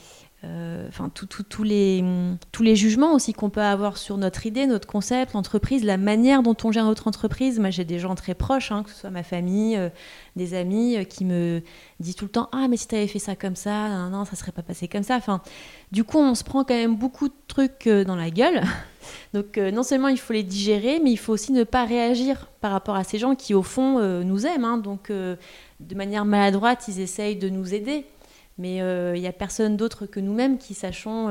enfin 0.89 1.11
tous 1.11 1.63
les, 1.63 2.05
tous 2.53 2.63
les 2.63 2.77
jugements 2.77 3.15
aussi 3.15 3.33
qu'on 3.33 3.51
peut 3.51 3.63
avoir 3.63 3.97
sur 3.97 4.17
notre 4.17 4.47
idée, 4.47 4.67
notre 4.67 4.87
concept, 4.87 5.33
l'entreprise, 5.33 5.85
la 5.85 5.97
manière 5.97 6.43
dont 6.43 6.57
on 6.65 6.73
gère 6.73 6.85
notre 6.85 7.09
entreprise. 7.09 7.59
Moi, 7.59 7.71
j'ai 7.71 7.85
des 7.85 7.99
gens 7.99 8.15
très 8.15 8.35
proches, 8.35 8.73
hein, 8.73 8.83
que 8.83 8.91
ce 8.91 8.97
soit 8.97 9.11
ma 9.11 9.23
famille, 9.23 9.81
des 10.37 10.55
amis, 10.55 11.05
qui 11.09 11.25
me 11.25 11.63
disent 12.01 12.17
tout 12.17 12.27
le 12.27 12.31
temps 12.31 12.49
Ah, 12.53 12.67
mais 12.69 12.77
si 12.77 12.89
tu 12.89 12.95
avais 12.95 13.07
fait 13.07 13.19
ça 13.19 13.37
comme 13.37 13.57
ça, 13.57 13.89
non, 13.89 14.11
non, 14.11 14.25
ça 14.25 14.37
serait 14.37 14.53
pas 14.53 14.63
passé 14.63 14.89
comme 14.89 15.03
ça. 15.03 15.17
Enfin, 15.17 15.41
du 15.93 16.05
coup, 16.05 16.19
on 16.19 16.35
se 16.35 16.45
prend 16.45 16.65
quand 16.65 16.75
même 16.75 16.97
beaucoup 16.97 17.29
de 17.29 17.35
trucs 17.49 17.89
dans 17.89 18.17
la 18.17 18.31
gueule. 18.31 18.63
Donc 19.33 19.59
euh, 19.59 19.71
non 19.71 19.83
seulement 19.83 20.09
il 20.09 20.19
faut 20.19 20.33
les 20.33 20.43
digérer, 20.43 21.01
mais 21.03 21.11
il 21.11 21.17
faut 21.17 21.33
aussi 21.33 21.53
ne 21.53 21.65
pas 21.65 21.85
réagir 21.85 22.49
par 22.61 22.73
rapport 22.73 22.97
à 22.97 23.05
ces 23.05 23.19
gens 23.19 23.35
qui 23.35 23.55
au 23.55 23.63
fond 23.63 23.99
euh, 23.99 24.23
nous 24.23 24.47
aiment. 24.47 24.65
Hein. 24.65 24.79
donc 24.79 25.11
euh, 25.11 25.37
de 25.81 25.95
manière 25.95 26.25
maladroite, 26.25 26.87
ils 26.89 27.01
essayent 27.01 27.37
de 27.37 27.49
nous 27.49 27.75
aider. 27.75 28.07
Mais 28.59 28.77
il 28.77 29.21
n'y 29.21 29.27
a 29.27 29.33
personne 29.33 29.77
d'autre 29.77 30.07
que 30.07 30.21
nous-mêmes 30.21 30.59
qui 30.59 30.75
sachons 30.75 31.29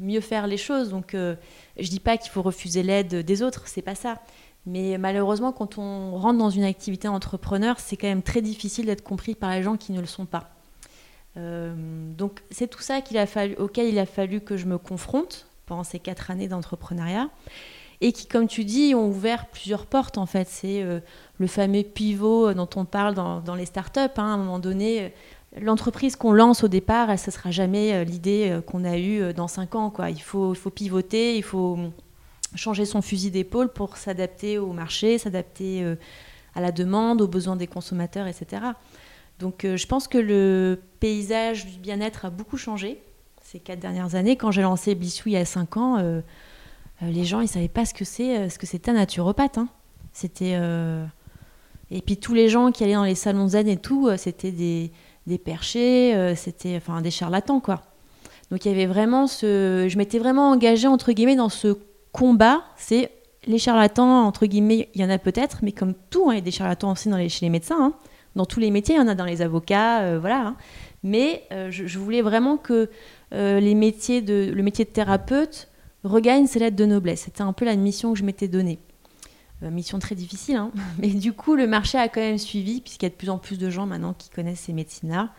mieux 0.00 0.20
faire 0.20 0.46
les 0.46 0.56
choses. 0.56 0.88
Donc 0.88 1.12
je 1.12 1.88
dis 1.88 2.00
pas 2.00 2.16
qu'il 2.16 2.30
faut 2.30 2.40
refuser 2.40 2.82
l'aide 2.82 3.16
des 3.16 3.42
autres, 3.42 3.68
c'est 3.68 3.82
pas 3.82 3.94
ça. 3.94 4.20
Mais 4.64 4.96
malheureusement, 4.96 5.52
quand 5.52 5.76
on 5.76 6.16
rentre 6.16 6.38
dans 6.38 6.48
une 6.48 6.64
activité 6.64 7.06
entrepreneur, 7.06 7.78
c'est 7.78 7.98
quand 7.98 8.06
même 8.06 8.22
très 8.22 8.40
difficile 8.40 8.86
d'être 8.86 9.04
compris 9.04 9.34
par 9.34 9.50
les 9.50 9.62
gens 9.62 9.76
qui 9.76 9.92
ne 9.92 10.00
le 10.00 10.06
sont 10.06 10.24
pas. 10.26 10.50
donc 11.36 12.40
c'est 12.50 12.68
tout 12.68 12.80
ça 12.80 13.00
auquel 13.58 13.88
il 13.88 13.98
a 13.98 14.06
fallu 14.06 14.40
que 14.40 14.56
je 14.56 14.64
me 14.64 14.78
confronte 14.78 15.46
pendant 15.66 15.84
ces 15.84 15.98
quatre 15.98 16.30
années 16.30 16.48
d'entrepreneuriat 16.48 17.28
et 18.00 18.12
qui, 18.12 18.26
comme 18.26 18.46
tu 18.46 18.64
dis, 18.64 18.94
ont 18.94 19.08
ouvert 19.08 19.46
plusieurs 19.46 19.86
portes 19.86 20.18
en 20.18 20.26
fait. 20.26 20.48
C'est 20.48 20.82
euh, 20.82 21.00
le 21.38 21.46
fameux 21.46 21.82
pivot 21.82 22.52
dont 22.52 22.68
on 22.76 22.84
parle 22.84 23.14
dans, 23.14 23.40
dans 23.40 23.54
les 23.54 23.66
startups. 23.66 24.00
Hein, 24.00 24.10
à 24.16 24.22
un 24.22 24.36
moment 24.36 24.58
donné, 24.58 25.14
l'entreprise 25.60 26.16
qu'on 26.16 26.32
lance 26.32 26.64
au 26.64 26.68
départ, 26.68 27.10
elle, 27.10 27.18
ne 27.26 27.30
sera 27.32 27.50
jamais 27.50 27.94
euh, 27.94 28.04
l'idée 28.04 28.50
euh, 28.50 28.60
qu'on 28.60 28.84
a 28.84 28.98
eue 28.98 29.32
dans 29.34 29.48
cinq 29.48 29.74
ans. 29.74 29.90
Quoi. 29.90 30.10
Il, 30.10 30.22
faut, 30.22 30.54
pivoter, 30.74 31.36
il 31.36 31.42
faut 31.42 31.78
changer 32.54 32.84
son 32.84 33.02
fusil 33.02 33.30
d'épaule 33.30 33.72
pour 33.72 33.96
s'adapter 33.96 34.58
au 34.58 34.72
marché, 34.72 35.18
s'adapter 35.18 35.84
à 36.54 36.60
la 36.60 36.70
demande, 36.70 37.20
aux 37.20 37.28
besoins 37.28 37.56
des 37.56 37.66
consommateurs, 37.66 38.26
etc. 38.26 38.62
Donc 39.40 39.66
je 39.66 39.86
pense 39.86 40.06
que 40.06 40.18
le 40.18 40.80
paysage 41.00 41.66
du 41.66 41.78
bien-être 41.78 42.26
a 42.26 42.30
beaucoup 42.30 42.56
changé 42.56 43.02
ces 43.44 43.60
quatre 43.60 43.78
dernières 43.78 44.16
années. 44.16 44.36
Quand 44.36 44.50
j'ai 44.50 44.62
lancé 44.62 44.94
Blissou 44.94 45.28
il 45.28 45.32
y 45.32 45.36
a 45.36 45.44
cinq 45.44 45.76
ans, 45.76 45.98
euh, 45.98 46.20
euh, 47.02 47.10
les 47.10 47.24
gens 47.24 47.40
ils 47.40 47.48
savaient 47.48 47.68
pas 47.68 47.84
ce 47.84 47.94
que 47.94 48.04
c'est, 48.04 48.36
euh, 48.36 48.48
ce 48.48 48.58
que 48.58 48.66
c'était 48.66 48.90
un 48.90 48.94
naturopathe. 48.94 49.58
Hein. 49.58 49.68
C'était 50.12 50.58
Et 51.90 52.00
puis 52.00 52.16
tous 52.16 52.34
les 52.34 52.48
gens 52.48 52.72
qui 52.72 52.84
allaient 52.84 52.94
dans 52.94 53.04
les 53.04 53.14
salons 53.14 53.48
zen 53.48 53.68
et 53.68 53.76
tout, 53.76 54.08
c'était 54.16 54.52
des, 54.52 54.92
des 55.26 55.38
perchés, 55.38 56.34
c'était 56.36 56.76
enfin 56.76 57.00
des 57.00 57.10
charlatans 57.10 57.60
quoi. 57.60 57.82
Donc 58.50 58.64
il 58.64 58.72
y 58.72 58.74
avait 58.74 58.86
vraiment 58.86 59.26
ce, 59.26 59.86
je 59.88 59.98
m'étais 59.98 60.18
vraiment 60.18 60.50
engagée 60.50 60.86
entre 60.86 61.12
guillemets 61.12 61.36
dans 61.36 61.48
ce 61.48 61.78
combat. 62.12 62.62
C'est 62.76 63.10
les 63.46 63.58
charlatans 63.58 64.26
entre 64.26 64.46
guillemets, 64.46 64.88
il 64.94 65.00
y 65.00 65.04
en 65.04 65.10
a 65.10 65.18
peut-être, 65.18 65.60
mais 65.62 65.72
comme 65.72 65.94
tout, 66.10 66.28
hein, 66.28 66.34
il 66.34 66.36
y 66.36 66.38
a 66.38 66.44
des 66.44 66.50
charlatans 66.50 66.92
aussi 66.92 67.08
dans 67.08 67.16
les, 67.16 67.28
chez 67.28 67.46
les 67.46 67.50
médecins. 67.50 67.78
Hein. 67.80 67.94
Dans 68.36 68.46
tous 68.46 68.60
les 68.60 68.70
métiers, 68.70 68.96
il 68.96 68.98
y 68.98 69.00
en 69.00 69.08
a 69.08 69.14
dans 69.14 69.24
les 69.24 69.42
avocats, 69.42 70.18
voilà. 70.18 70.48
Hein. 70.48 70.56
Mais 71.04 71.44
je, 71.70 71.98
voulais 71.98 72.22
vraiment 72.22 72.56
que 72.56 72.90
les 73.32 73.74
métiers 73.74 74.22
de, 74.22 74.50
le 74.52 74.62
métier 74.62 74.84
de 74.84 74.90
thérapeute 74.90 75.68
regagne 76.04 76.46
ses 76.46 76.58
lettres 76.58 76.76
de 76.76 76.86
noblesse. 76.86 77.22
C'était 77.22 77.42
un 77.42 77.52
peu 77.52 77.64
la 77.64 77.76
mission 77.76 78.12
que 78.12 78.18
je 78.18 78.24
m'étais 78.24 78.48
donnée. 78.48 78.78
Euh, 79.64 79.70
mission 79.70 79.98
très 79.98 80.14
difficile, 80.14 80.56
hein. 80.56 80.70
mais 80.98 81.08
du 81.08 81.32
coup, 81.32 81.54
le 81.54 81.66
marché 81.66 81.98
a 81.98 82.08
quand 82.08 82.20
même 82.20 82.38
suivi, 82.38 82.80
puisqu'il 82.80 83.06
y 83.06 83.08
a 83.08 83.10
de 83.10 83.14
plus 83.14 83.30
en 83.30 83.38
plus 83.38 83.58
de 83.58 83.70
gens 83.70 83.86
maintenant 83.86 84.14
qui 84.14 84.30
connaissent 84.30 84.60
ces 84.60 84.72
médecines-là. 84.72 85.30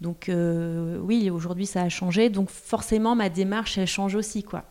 Donc, 0.00 0.28
euh, 0.28 0.98
oui, 1.00 1.30
aujourd'hui, 1.30 1.66
ça 1.66 1.82
a 1.82 1.88
changé. 1.88 2.28
Donc, 2.28 2.50
forcément, 2.50 3.14
ma 3.14 3.28
démarche, 3.28 3.78
elle 3.78 3.86
change 3.86 4.14
aussi. 4.14 4.42
quoi. 4.42 4.64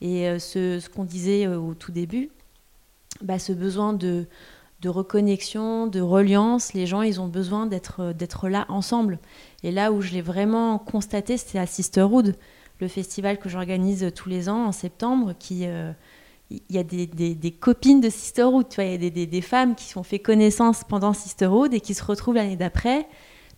Et 0.00 0.28
euh, 0.28 0.38
ce, 0.38 0.88
qu'on 0.88 1.04
disait 1.04 1.46
au 1.46 1.74
tout 1.74 1.92
début, 1.92 2.30
bah, 3.20 3.38
ce 3.38 3.52
besoin 3.52 3.92
de, 3.92 4.26
de 4.80 4.88
reconnexion, 4.88 5.86
de 5.86 6.00
reliance, 6.00 6.72
les 6.72 6.86
gens, 6.86 7.02
ils 7.02 7.20
ont 7.20 7.28
besoin 7.28 7.66
d'être 7.66 8.48
là 8.48 8.64
ensemble. 8.70 9.18
Et 9.62 9.70
là 9.70 9.92
où 9.92 10.00
je 10.00 10.12
l'ai 10.12 10.22
vraiment 10.22 10.78
constaté, 10.78 11.36
c'était 11.36 11.58
à 11.58 11.66
Sisterhood 11.66 12.36
le 12.80 12.88
festival 12.88 13.38
que 13.38 13.50
j'organise 13.50 14.10
tous 14.14 14.30
les 14.30 14.48
ans 14.48 14.64
en 14.64 14.72
septembre, 14.72 15.34
qui 15.38 15.66
il 16.50 16.76
y 16.76 16.78
a 16.78 16.82
des, 16.82 17.50
copines 17.52 18.00
de 18.00 18.08
Sisterhood, 18.08 18.68
tu 18.68 18.76
vois, 18.76 18.84
il 18.84 19.04
y 19.04 19.22
a 19.22 19.26
des, 19.26 19.40
femmes 19.40 19.74
qui 19.74 19.96
ont 19.96 20.02
fait 20.02 20.18
connaissance 20.18 20.82
pendant 20.84 21.12
Sisterhood 21.12 21.72
et 21.72 21.80
qui 21.80 21.94
se 21.94 22.02
retrouvent 22.02 22.34
l'année 22.34 22.56
d'après 22.56 23.06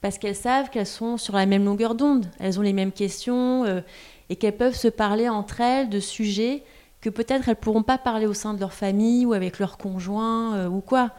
parce 0.03 0.19
qu'elles 0.19 0.37
savent 0.37 0.69
qu'elles 0.69 0.87
sont 0.87 1.17
sur 1.17 1.35
la 1.35 1.47
même 1.47 1.65
longueur 1.65 1.95
d'onde, 1.95 2.27
elles 2.39 2.59
ont 2.59 2.63
les 2.63 2.73
mêmes 2.73 2.93
questions 2.93 3.65
euh, 3.65 3.81
et 4.29 4.37
qu'elles 4.37 4.57
peuvent 4.57 4.75
se 4.75 4.89
parler 4.89 5.29
entre 5.29 5.61
elles 5.61 5.89
de 5.89 6.01
sujets 6.01 6.65
que 7.01 7.09
peut-être 7.09 7.49
elles 7.49 7.57
pourront 7.57 7.83
pas 7.83 7.99
parler 7.99 8.27
au 8.27 8.35
sein 8.35 8.53
de 8.53 8.61
leur 8.61 8.73
famille 8.73 9.25
ou 9.27 9.33
avec 9.33 9.59
leur 9.59 9.79
conjoint 9.79 10.55
euh, 10.55 10.69
ou 10.69 10.81
quoi. 10.81 11.13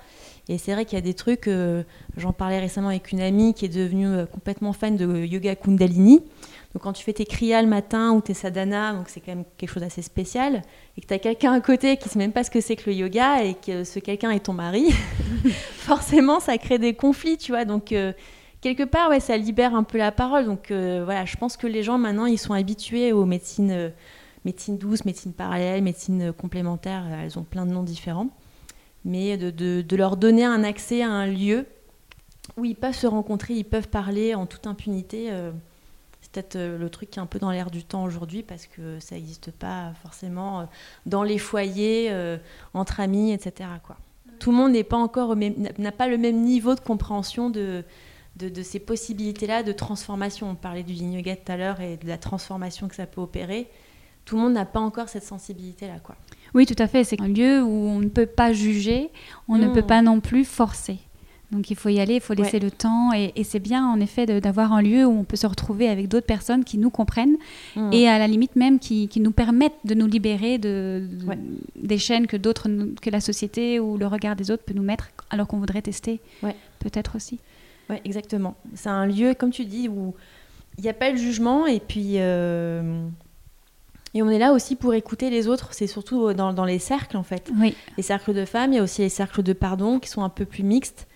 Et 0.50 0.58
c'est 0.58 0.74
vrai 0.74 0.84
qu'il 0.86 0.98
y 0.98 1.02
a 1.02 1.04
des 1.04 1.14
trucs, 1.14 1.50
j'en 2.18 2.34
parlais 2.34 2.60
récemment 2.60 2.90
avec 2.90 3.14
une 3.14 3.22
amie 3.22 3.54
qui 3.54 3.64
est 3.64 3.70
devenue 3.70 4.26
complètement 4.30 4.74
fan 4.74 4.98
de 4.98 5.24
yoga 5.24 5.56
kundalini. 5.56 6.22
Donc 6.74 6.84
quand 6.84 6.94
tu 6.94 7.04
fais 7.04 7.14
tes 7.14 7.26
kriyas 7.26 7.62
le 7.62 7.68
matin 7.68 8.14
ou 8.14 8.22
tes 8.22 8.34
sadhana, 8.34 8.94
donc 8.94 9.08
c'est 9.08 9.20
quand 9.20 9.36
même 9.36 9.46
quelque 9.58 9.72
chose 9.72 9.84
d'assez 9.84 10.02
spécial, 10.02 10.64
et 10.98 11.02
que 11.02 11.08
tu 11.08 11.14
as 11.14 11.20
quelqu'un 11.20 11.54
à 11.54 11.62
côté 11.62 11.98
qui 11.98 12.08
ne 12.08 12.12
sait 12.12 12.20
même 12.20 12.32
pas 12.32 12.44
ce 12.44 12.50
que 12.50 12.62
c'est 12.62 12.76
que 12.76 12.90
le 12.90 12.96
yoga 12.96 13.44
et 13.44 13.54
que 13.54 13.84
ce 13.84 14.00
quelqu'un 14.00 14.32
est 14.32 14.46
ton 14.46 14.54
mari, 14.54 14.90
forcément 15.76 16.40
ça 16.40 16.58
crée 16.58 16.80
des 16.80 16.96
conflits, 16.96 17.38
tu 17.38 17.52
vois. 17.52 17.66
Donc 17.66 17.92
euh, 17.92 18.12
quelque 18.62 18.84
part, 18.84 19.10
ouais, 19.10 19.20
ça 19.20 19.38
libère 19.38 19.76
un 19.76 19.84
peu 19.84 20.00
la 20.00 20.12
parole. 20.12 20.46
Donc 20.46 20.72
euh, 20.72 21.04
voilà, 21.06 21.26
je 21.26 21.36
pense 21.38 21.58
que 21.58 21.68
les 21.68 21.84
gens 21.84 22.00
maintenant 22.00 22.26
ils 22.26 22.40
sont 22.40 22.54
habitués 22.54 23.12
aux 23.12 23.26
médecines, 23.26 23.72
euh, 23.72 23.90
médecine 24.44 24.80
douce, 24.80 25.06
médecine 25.06 25.32
parallèle, 25.32 25.84
médecine 25.84 26.34
complémentaire, 26.34 27.06
elles 27.24 27.38
ont 27.38 27.44
plein 27.44 27.68
de 27.68 27.72
noms 27.72 27.84
différents. 27.84 28.30
Mais 29.06 29.38
de, 29.38 29.52
de 29.82 29.96
leur 29.98 30.16
donner 30.16 30.46
un 30.46 30.64
accès 30.64 31.04
à 31.04 31.10
un 31.10 31.28
lieu 31.28 31.66
où 32.56 32.64
ils 32.64 32.76
peuvent 32.76 32.96
se 32.96 33.06
rencontrer, 33.06 33.54
ils 33.54 33.66
peuvent 33.66 33.90
parler 33.90 34.34
en 34.34 34.46
toute 34.46 34.66
impunité 34.66 35.30
peut-être 36.34 36.56
euh, 36.56 36.78
le 36.78 36.90
truc 36.90 37.12
qui 37.12 37.20
est 37.20 37.22
un 37.22 37.28
peu 37.28 37.40
dans 37.40 37.52
l'air 37.52 37.70
du 37.70 37.84
temps 37.84 38.04
aujourd'hui 38.04 38.44
parce 38.44 38.66
que 38.66 39.00
ça 39.00 39.16
n'existe 39.16 39.52
pas 39.52 39.94
forcément 40.02 40.62
euh, 40.62 40.64
dans 41.06 41.24
les 41.24 41.38
foyers, 41.38 42.08
euh, 42.12 42.38
entre 42.74 43.00
amis, 43.00 43.32
etc. 43.32 43.70
Quoi. 43.86 43.98
Tout 44.40 44.52
le 44.52 44.58
monde 44.58 44.72
n'est 44.74 44.84
pas 44.84 44.98
encore 44.98 45.36
n'a 45.36 45.92
pas 45.92 46.08
le 46.08 46.18
même 46.18 46.42
niveau 46.42 46.76
de 46.76 46.80
compréhension 46.80 47.50
de, 47.50 47.86
de, 48.36 48.64
ces 48.64 48.80
possibilités-là 48.80 49.64
de 49.64 49.72
transformation. 49.72 50.50
On 50.50 50.56
parlait 50.56 50.84
du 50.84 50.94
yin 50.94 51.14
yoga 51.14 51.36
tout 51.36 51.52
à 51.52 51.56
l'heure 51.56 51.80
et 51.80 51.98
de 51.98 52.08
la 52.08 52.18
transformation 52.18 52.88
que 52.88 52.96
ça 52.96 53.06
peut 53.06 53.22
opérer. 53.22 53.70
Tout 54.26 54.36
le 54.36 54.42
monde 54.42 54.54
n'a 54.54 54.66
pas 54.66 54.80
encore 54.80 55.08
cette 55.08 55.24
sensibilité-là. 55.24 56.00
quoi. 56.04 56.16
Oui, 56.54 56.66
tout 56.66 56.76
à 56.78 56.88
fait. 56.88 57.04
C'est 57.04 57.22
un 57.22 57.28
lieu 57.28 57.62
où 57.62 57.70
on 57.70 58.00
ne 58.00 58.10
peut 58.10 58.26
pas 58.26 58.54
juger, 58.54 59.12
on 59.48 59.58
ne 59.58 59.74
peut 59.74 59.82
pas 59.82 60.02
non 60.02 60.20
plus 60.20 60.46
forcer. 60.46 61.00
Donc 61.54 61.70
il 61.70 61.76
faut 61.76 61.90
y 61.90 62.00
aller, 62.00 62.16
il 62.16 62.22
faut 62.22 62.34
laisser 62.34 62.60
le 62.60 62.72
temps. 62.72 63.14
Et, 63.14 63.44
c'est 63.44 63.60
bien 63.60 63.88
en 63.88 64.00
effet 64.00 64.26
d'avoir 64.42 64.74
un 64.74 64.82
lieu 64.82 65.06
où 65.06 65.12
on 65.12 65.24
peut 65.24 65.38
se 65.38 65.46
retrouver 65.46 65.88
avec 65.88 66.08
d'autres 66.08 66.26
personnes 66.26 66.64
qui 66.64 66.78
nous 66.78 66.90
comprennent 66.90 67.38
mmh. 67.76 67.94
et 67.94 68.08
à 68.08 68.18
la 68.18 68.28
limite 68.28 68.56
même 68.56 68.80
qui, 68.80 69.10
nous 69.18 69.32
permettent 69.32 69.78
de 69.86 69.94
nous 69.94 70.08
libérer 70.08 70.58
de, 70.58 71.08
des 71.76 71.98
chaînes 71.98 72.28
que 72.28 72.38
d'autres, 72.38 72.68
que 73.02 73.10
la 73.10 73.22
société 73.22 73.80
ou 73.80 73.98
le 73.98 74.08
regard 74.08 74.36
des 74.36 74.50
autres 74.50 74.64
peut 74.64 74.74
nous 74.74 74.84
mettre 74.84 75.10
alors 75.30 75.48
qu'on 75.48 75.60
voudrait 75.60 75.82
tester. 75.82 76.20
Peut-être 76.80 77.16
aussi. 77.16 77.40
Oui, 77.90 77.98
exactement. 78.04 78.56
C'est 78.74 78.90
un 78.90 79.06
lieu, 79.06 79.34
comme 79.34 79.52
tu 79.52 79.66
dis, 79.66 79.88
où 79.88 80.16
il 80.78 80.84
n'y 80.84 80.90
a 80.90 80.94
pas 80.94 81.12
de 81.12 81.18
jugement 81.18 81.68
et 81.68 81.80
puis. 81.80 82.14
Euh, 82.16 83.06
et 84.16 84.22
on 84.22 84.30
est 84.30 84.40
là 84.40 84.54
aussi 84.54 84.76
pour 84.76 84.94
écouter 84.94 85.30
les 85.30 85.48
autres, 85.48 85.74
c'est 85.74 85.88
surtout 85.88 86.34
dans, 86.34 86.54
dans, 86.54 86.66
les 86.66 86.78
cercles 86.78 87.18
en 87.18 87.24
fait. 87.24 87.52
Oui. 87.60 87.76
Les 87.98 88.04
cercles 88.04 88.34
de 88.34 88.46
femmes, 88.46 88.74
il 88.74 88.76
y 88.76 88.80
a 88.80 88.84
aussi 88.84 89.02
les 89.02 89.10
cercles 89.10 89.42
de 89.42 89.54
pardon 89.54 90.00
qui 90.00 90.10
sont 90.10 90.24
un 90.24 90.30
peu 90.30 90.46
plus 90.46 90.64
mixtes 90.64 91.08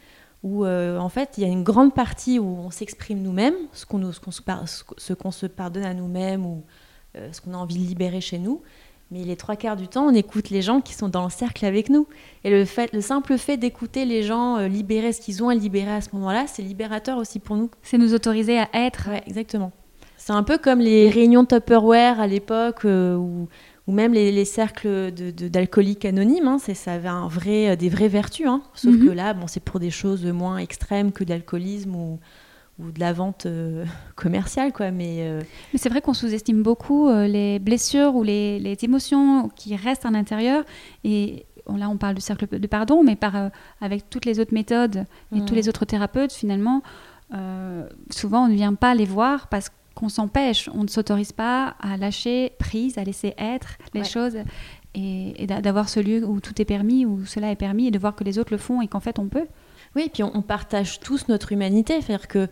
où 0.43 0.65
euh, 0.65 0.97
en 0.97 1.09
fait 1.09 1.37
il 1.37 1.43
y 1.43 1.45
a 1.45 1.49
une 1.49 1.63
grande 1.63 1.93
partie 1.93 2.39
où 2.39 2.45
on 2.45 2.71
s'exprime 2.71 3.21
nous-mêmes, 3.21 3.55
ce 3.73 3.85
qu'on 3.85 4.11
ce 4.11 4.19
qu'on 4.19 4.31
se, 4.31 4.41
ce 4.97 5.13
qu'on 5.13 5.31
se 5.31 5.45
pardonne 5.45 5.85
à 5.85 5.93
nous-mêmes 5.93 6.45
ou 6.45 6.63
euh, 7.15 7.31
ce 7.31 7.41
qu'on 7.41 7.53
a 7.53 7.57
envie 7.57 7.75
de 7.75 7.87
libérer 7.87 8.21
chez 8.21 8.39
nous. 8.39 8.61
Mais 9.09 9.23
les 9.23 9.37
trois 9.37 9.55
quarts 9.55 9.77
du 9.77 9.87
temps, 9.87 10.05
on 10.05 10.13
écoute 10.13 10.49
les 10.49 10.61
gens 10.61 10.81
qui 10.81 10.93
sont 10.93 11.07
dans 11.07 11.23
le 11.23 11.29
cercle 11.29 11.65
avec 11.65 11.89
nous. 11.89 12.07
Et 12.43 12.49
le, 12.49 12.65
fait, 12.65 12.91
le 12.91 12.99
simple 12.99 13.37
fait 13.37 13.55
d'écouter 13.55 14.03
les 14.03 14.21
gens 14.21 14.57
euh, 14.57 14.67
libérer 14.67 15.13
ce 15.13 15.21
qu'ils 15.21 15.41
ont 15.41 15.47
à 15.47 15.55
libérer 15.55 15.91
à 15.91 16.01
ce 16.01 16.09
moment-là, 16.13 16.45
c'est 16.45 16.61
libérateur 16.61 17.17
aussi 17.17 17.39
pour 17.39 17.55
nous. 17.55 17.71
C'est 17.83 17.97
nous 17.97 18.13
autoriser 18.13 18.59
à 18.59 18.67
être. 18.73 19.09
Ouais, 19.09 19.23
exactement. 19.25 19.71
C'est 20.17 20.33
un 20.33 20.43
peu 20.43 20.57
comme 20.57 20.79
les 20.79 21.09
réunions 21.09 21.45
Tupperware 21.45 22.19
à 22.19 22.27
l'époque 22.27 22.83
où 22.83 23.47
ou 23.87 23.93
même 23.93 24.13
les, 24.13 24.45
cercles 24.45 25.11
d'alcooliques 25.11 26.01
de, 26.03 26.09
anonymes, 26.09 26.47
hein, 26.47 26.57
ça 26.59 26.91
avait 26.91 27.07
un 27.07 27.27
vrai, 27.27 27.69
euh, 27.69 27.75
des 27.77 27.87
vraies 27.87 28.09
vertus. 28.09 28.45
Hein. 28.45 28.61
sauf 28.73 28.93
mhm. 28.93 29.07
que 29.07 29.11
là, 29.11 29.33
bon, 29.33 29.47
c'est 29.47 29.61
pour 29.61 29.79
des 29.79 29.91
choses 29.91 30.25
moins 30.25 30.57
extrêmes 30.57 31.13
que 31.13 31.23
d'alcoolisme 31.23 31.95
ou, 31.95 32.19
ou, 32.79 32.91
de 32.91 32.99
la 32.99 33.13
vente 33.13 33.45
euh, 33.45 33.85
commerciale. 34.17 34.73
Quoi. 34.73 34.91
Mais, 34.91 35.19
euh, 35.21 35.41
Mais 35.71 35.79
c'est 35.79 35.87
vrai 35.87 36.01
qu'on 36.01 36.13
sous-estime 36.13 36.63
beaucoup 36.63 37.09
les 37.09 37.59
blessures 37.59 38.13
ou 38.15 38.23
les, 38.23 38.59
les, 38.59 38.75
émotions 38.83 39.49
qui 39.55 39.77
restent 39.77 40.05
à 40.05 40.11
l'intérieur. 40.11 40.65
Et 41.05 41.45
là, 41.73 41.89
on 41.89 41.95
parle 41.95 42.15
du 42.15 42.21
cercle 42.21 42.59
de 42.59 42.67
pardon, 42.67 43.03
mais 43.03 43.15
par, 43.15 43.51
avec 43.79 44.09
toutes 44.09 44.25
les 44.25 44.41
autres 44.41 44.53
méthodes 44.53 45.05
et 45.33 45.45
tous 45.45 45.55
les 45.55 45.69
autres 45.69 45.85
thérapeutes, 45.85 46.33
finalement, 46.33 46.81
souvent, 48.09 48.45
on 48.45 48.47
ne 48.49 48.53
vient 48.53 48.73
pas 48.73 48.95
les 48.95 49.05
voir 49.05 49.47
parce 49.47 49.69
que 49.69 49.76
qu'on 49.97 50.09
s'empêche, 50.09 50.69
on 50.73 50.83
ne 50.83 50.87
s'autorise 50.87 51.31
pas 51.31 51.75
à 51.79 51.97
lâcher 51.97 52.53
prise, 52.59 52.97
à 52.97 53.03
laisser 53.03 53.33
être 53.37 53.77
les 53.93 54.03
choses 54.03 54.37
et, 54.93 55.47
d'avoir 55.47 55.89
ce 55.89 55.99
lieu 55.99 56.23
où 56.23 56.39
tout 56.39 56.61
est 56.61 56.65
permis, 56.65 57.05
où 57.05 57.25
cela 57.25 57.51
est 57.51 57.55
permis 57.55 57.87
et 57.87 57.91
de 57.91 57.99
voir 57.99 58.15
que 58.15 58.23
les 58.23 58.39
autres 58.39 58.51
le 58.51 58.57
font 58.57 58.81
et 58.81 58.87
qu'en 58.87 58.99
fait 58.99 59.19
on 59.19 59.27
peut. 59.27 59.47
Oui, 59.95 60.03
et 60.05 60.09
puis 60.09 60.23
on, 60.23 60.41
partage 60.41 60.99
tous 60.99 61.27
notre 61.27 61.51
humanité, 61.51 62.01
c'est-à-dire 62.01 62.27
que 62.27 62.47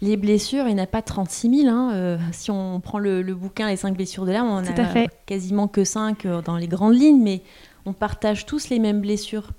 les 0.00 0.16
blessures, 0.16 0.68
il 0.68 0.74
n'y 0.74 0.80
en 0.80 0.84
a 0.84 0.86
pas 0.86 1.02
36 1.02 1.62
000. 1.62 1.68
Hein. 1.74 1.92
Euh, 1.94 2.18
si 2.32 2.50
on 2.50 2.80
prend 2.80 2.98
le, 2.98 3.22
bouquin 3.34 3.68
Les 3.68 3.76
5 3.76 3.96
blessures 3.96 4.26
de 4.26 4.32
l'âme, 4.32 4.46
on 4.46 4.58
a 4.58 4.84
fait. 4.86 5.08
quasiment 5.26 5.66
que 5.66 5.84
5 5.84 6.26
euh, 6.26 6.42
dans 6.42 6.56
les 6.56 6.68
grandes 6.68 6.94
lignes, 6.94 7.22
mais 7.22 7.42
on 7.86 7.92
partage 7.92 8.46
tous 8.46 8.68
les 8.68 8.78
mêmes 8.78 9.00
blessures. 9.00 9.50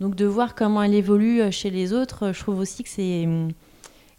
Donc 0.00 0.16
de 0.16 0.24
voir 0.24 0.54
comment 0.54 0.82
elles 0.82 0.94
évoluent 0.94 1.42
euh, 1.42 1.50
chez 1.50 1.70
les 1.70 1.92
autres, 1.92 2.32
je 2.32 2.40
trouve 2.40 2.58
aussi 2.58 2.82
que 2.82 2.88
c'est 2.88 3.26
hum, 3.26 3.50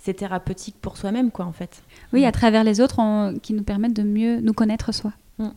c'est 0.03 0.15
thérapeutique 0.15 0.75
pour 0.81 0.97
soi-même, 0.97 1.29
quoi, 1.29 1.45
en 1.45 1.51
fait. 1.51 1.83
Oui, 2.13 2.25
à 2.25 2.31
travers 2.31 2.63
les 2.63 2.81
autres, 2.81 2.99
qui 3.41 3.53
nous 3.53 3.63
permettent 3.63 3.95
de 3.95 4.03
mieux 4.03 4.41
nous 4.41 4.53
connaître 4.53 4.93
soi. 4.93 5.13
Mm. 5.39 5.49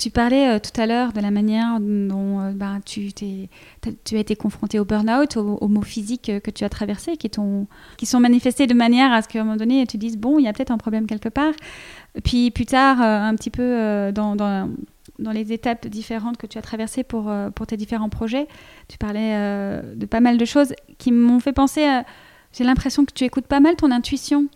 Tu 0.00 0.08
parlais 0.08 0.48
euh, 0.48 0.58
tout 0.58 0.80
à 0.80 0.86
l'heure 0.86 1.12
de 1.12 1.20
la 1.20 1.30
manière 1.30 1.78
dont 1.78 2.40
euh, 2.40 2.52
bah, 2.52 2.78
tu, 2.86 3.12
tu, 3.12 4.16
as 4.16 4.18
été 4.18 4.34
confronté 4.34 4.78
au 4.78 4.86
burn-out, 4.86 5.36
aux, 5.36 5.68
mots 5.68 5.82
physiques 5.82 6.32
que 6.42 6.50
tu 6.50 6.64
as 6.64 6.70
traversés, 6.70 7.18
qui, 7.18 7.30
qui 7.98 8.06
sont 8.06 8.20
manifestés 8.20 8.66
de 8.66 8.72
manière 8.72 9.12
à 9.12 9.20
ce 9.20 9.28
qu'à 9.28 9.42
un 9.42 9.44
moment 9.44 9.58
donné, 9.58 9.86
tu 9.86 9.98
dises, 9.98 10.16
bon, 10.16 10.38
il 10.38 10.46
y 10.46 10.48
a 10.48 10.54
peut-être 10.54 10.70
un 10.70 10.78
problème 10.78 11.06
quelque 11.06 11.28
part. 11.28 11.52
Puis 12.24 12.50
plus 12.50 12.64
tard, 12.64 13.02
euh, 13.02 13.28
un 13.28 13.34
petit 13.34 13.50
peu 13.50 14.10
dans, 14.14 14.36
dans, 14.36 14.70
dans, 15.18 15.32
les 15.32 15.52
étapes 15.52 15.86
différentes 15.86 16.38
que 16.38 16.46
tu 16.46 16.56
as 16.56 16.62
traversées 16.62 17.04
pour, 17.04 17.30
pour 17.54 17.66
tes 17.66 17.76
différents 17.76 18.08
projets, 18.08 18.48
tu 18.88 18.96
parlais 18.96 19.82
de 19.94 20.06
pas 20.06 20.20
mal 20.20 20.38
de 20.38 20.44
choses 20.46 20.72
qui 20.96 21.12
m'ont 21.12 21.40
fait 21.40 21.52
penser 21.52 21.86
j'ai 22.52 22.64
l'impression 22.64 23.04
que 23.04 23.12
tu 23.12 23.24
écoutes 23.24 23.46
pas 23.46 23.60
mal 23.60 23.76
ton 23.76 23.90
intuition 23.90 24.46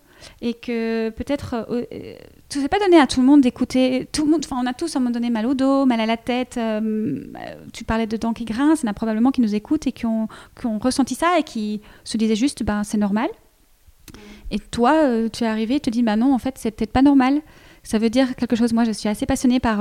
et 0.40 0.54
que 0.54 1.10
peut-être 1.10 1.54
euh, 1.70 1.84
euh 1.92 2.14
tu 2.48 2.60
sais 2.60 2.68
pas 2.68 2.78
donné 2.78 2.98
à 2.98 3.06
tout 3.06 3.20
le 3.20 3.26
monde 3.26 3.40
d'écouter. 3.40 4.08
Tout 4.12 4.24
le 4.24 4.30
monde 4.30 4.42
enfin 4.44 4.56
on 4.62 4.66
a 4.66 4.74
tous 4.74 4.94
à 4.94 4.98
un 4.98 5.00
moment 5.00 5.12
donné 5.12 5.30
mal 5.30 5.46
au 5.46 5.54
dos 5.54 5.86
mal 5.86 6.00
à 6.00 6.06
la 6.06 6.16
tête 6.16 6.56
euh, 6.56 7.24
tu 7.72 7.84
parlais 7.84 8.06
de 8.06 8.16
dents 8.16 8.32
qui 8.32 8.44
grincent 8.44 8.82
il 8.82 8.86
y 8.86 8.88
en 8.88 8.90
a 8.90 8.94
probablement 8.94 9.30
qui 9.30 9.40
nous 9.40 9.54
écoutent 9.54 9.86
et 9.86 9.92
qui 9.92 10.06
ont, 10.06 10.28
ressenti 10.80 11.14
ça 11.14 11.38
et 11.38 11.42
qui 11.42 11.80
se 12.04 12.16
disaient 12.16 12.36
juste 12.36 12.62
ben 12.62 12.84
c'est 12.84 12.98
normal. 12.98 13.28
Et 14.50 14.58
toi 14.58 14.94
euh, 14.94 15.28
tu 15.28 15.44
es 15.44 15.46
arrivé 15.46 15.76
et 15.76 15.80
te 15.80 15.90
dis 15.90 16.02
bah 16.02 16.16
non 16.16 16.32
en 16.32 16.38
fait 16.38 16.56
c'est 16.58 16.70
peut-être 16.70 16.92
pas 16.92 17.02
normal. 17.02 17.40
Ça 17.82 17.98
veut 17.98 18.10
dire 18.10 18.36
quelque 18.36 18.56
chose. 18.56 18.72
Moi 18.72 18.84
je 18.84 18.92
suis 18.92 19.08
assez 19.08 19.26
passionnée 19.26 19.60
par 19.60 19.80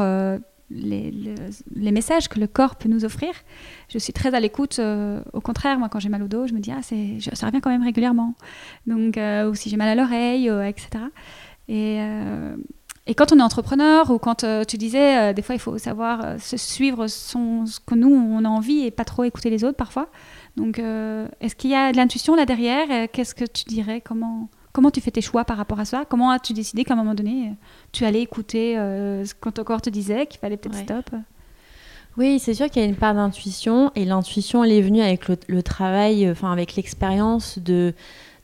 les, 0.74 1.92
messages 1.92 2.28
que 2.28 2.40
le 2.40 2.48
corps 2.48 2.76
peut 2.76 2.90
nous 2.90 3.06
offrir. 3.06 3.34
Je 3.90 3.98
suis 3.98 4.14
très 4.14 4.34
à 4.34 4.40
l'écoute. 4.40 4.80
Euh, 4.80 5.22
au 5.34 5.42
contraire, 5.42 5.78
moi, 5.80 5.90
quand 5.90 6.00
j'ai 6.00 6.10
mal 6.10 6.24
au 6.24 6.28
dos, 6.28 6.48
je 6.48 6.54
me 6.54 6.60
dis, 6.60 6.72
ah, 6.72 6.82
ça 6.82 7.46
revient 7.46 7.62
quand 7.62 7.70
même 7.70 7.84
régulièrement. 7.84 8.34
Donc, 8.88 9.18
euh, 9.18 9.50
ou 9.50 9.56
si 9.56 9.70
j'ai 9.70 9.78
mal 9.78 9.90
à 9.90 9.96
l'oreille, 9.96 10.50
etc. 10.68 11.06
Et, 11.68 12.00
et, 13.08 13.16
quand 13.16 13.32
on 13.32 13.40
est 13.40 13.44
entrepreneur, 13.44 14.10
ou 14.12 14.18
quand 14.20 14.46
tu 14.68 14.78
disais, 14.78 15.34
des 15.34 15.42
fois, 15.42 15.56
il 15.56 15.60
faut 15.60 15.78
savoir 15.78 16.36
suivre 16.40 17.08
son, 17.08 17.66
ce 17.66 17.80
que 17.80 17.96
nous, 17.96 18.14
on 18.14 18.44
a 18.44 18.50
envie 18.50 18.86
et 18.86 18.92
pas 18.92 19.06
trop 19.06 19.24
écouter 19.24 19.50
les 19.50 19.64
autres 19.64 19.78
parfois. 19.78 20.10
Donc, 20.58 20.80
est-ce 20.80 21.56
qu'il 21.56 21.70
y 21.70 21.76
a 21.76 21.92
de 21.92 21.98
l'intuition 21.98 22.36
là 22.36 22.46
derrière? 22.46 23.10
Qu'est-ce 23.12 23.36
que 23.36 23.46
tu 23.46 23.64
dirais? 23.66 24.02
Comment 24.02 24.50
Comment 24.74 24.90
tu 24.90 25.02
fais 25.02 25.12
tes 25.12 25.22
choix 25.22 25.46
par 25.46 25.58
rapport 25.58 25.80
à 25.80 25.86
ça? 25.86 26.04
Comment 26.10 26.32
as-tu 26.32 26.54
décidé 26.54 26.84
qu'à 26.84 26.96
un 26.96 26.98
moment 26.98 27.14
donné, 27.14 27.54
tu 27.92 28.06
allais 28.06 28.24
écouter 28.24 28.76
euh, 28.78 29.24
ce 29.24 29.36
que 29.36 29.50
ton 29.50 29.64
corps 29.64 29.82
te 29.82 29.92
disait, 29.92 30.26
qu'il 30.26 30.40
fallait 30.40 30.58
peut-être 30.58 30.76
stop? 30.76 31.12
Oui, 32.18 32.40
c'est 32.40 32.56
sûr 32.56 32.70
qu'il 32.70 32.82
y 32.82 32.86
a 32.86 32.88
une 32.88 32.96
part 32.96 33.14
d'intuition 33.14 33.92
et 33.96 34.04
l'intuition, 34.04 34.64
elle 34.64 34.72
est 34.72 34.82
venue 34.82 35.02
avec 35.02 35.28
le, 35.28 35.64
travail, 35.64 36.30
enfin 36.30 36.52
avec 36.52 36.76
l'expérience 36.76 37.60
de 37.60 37.94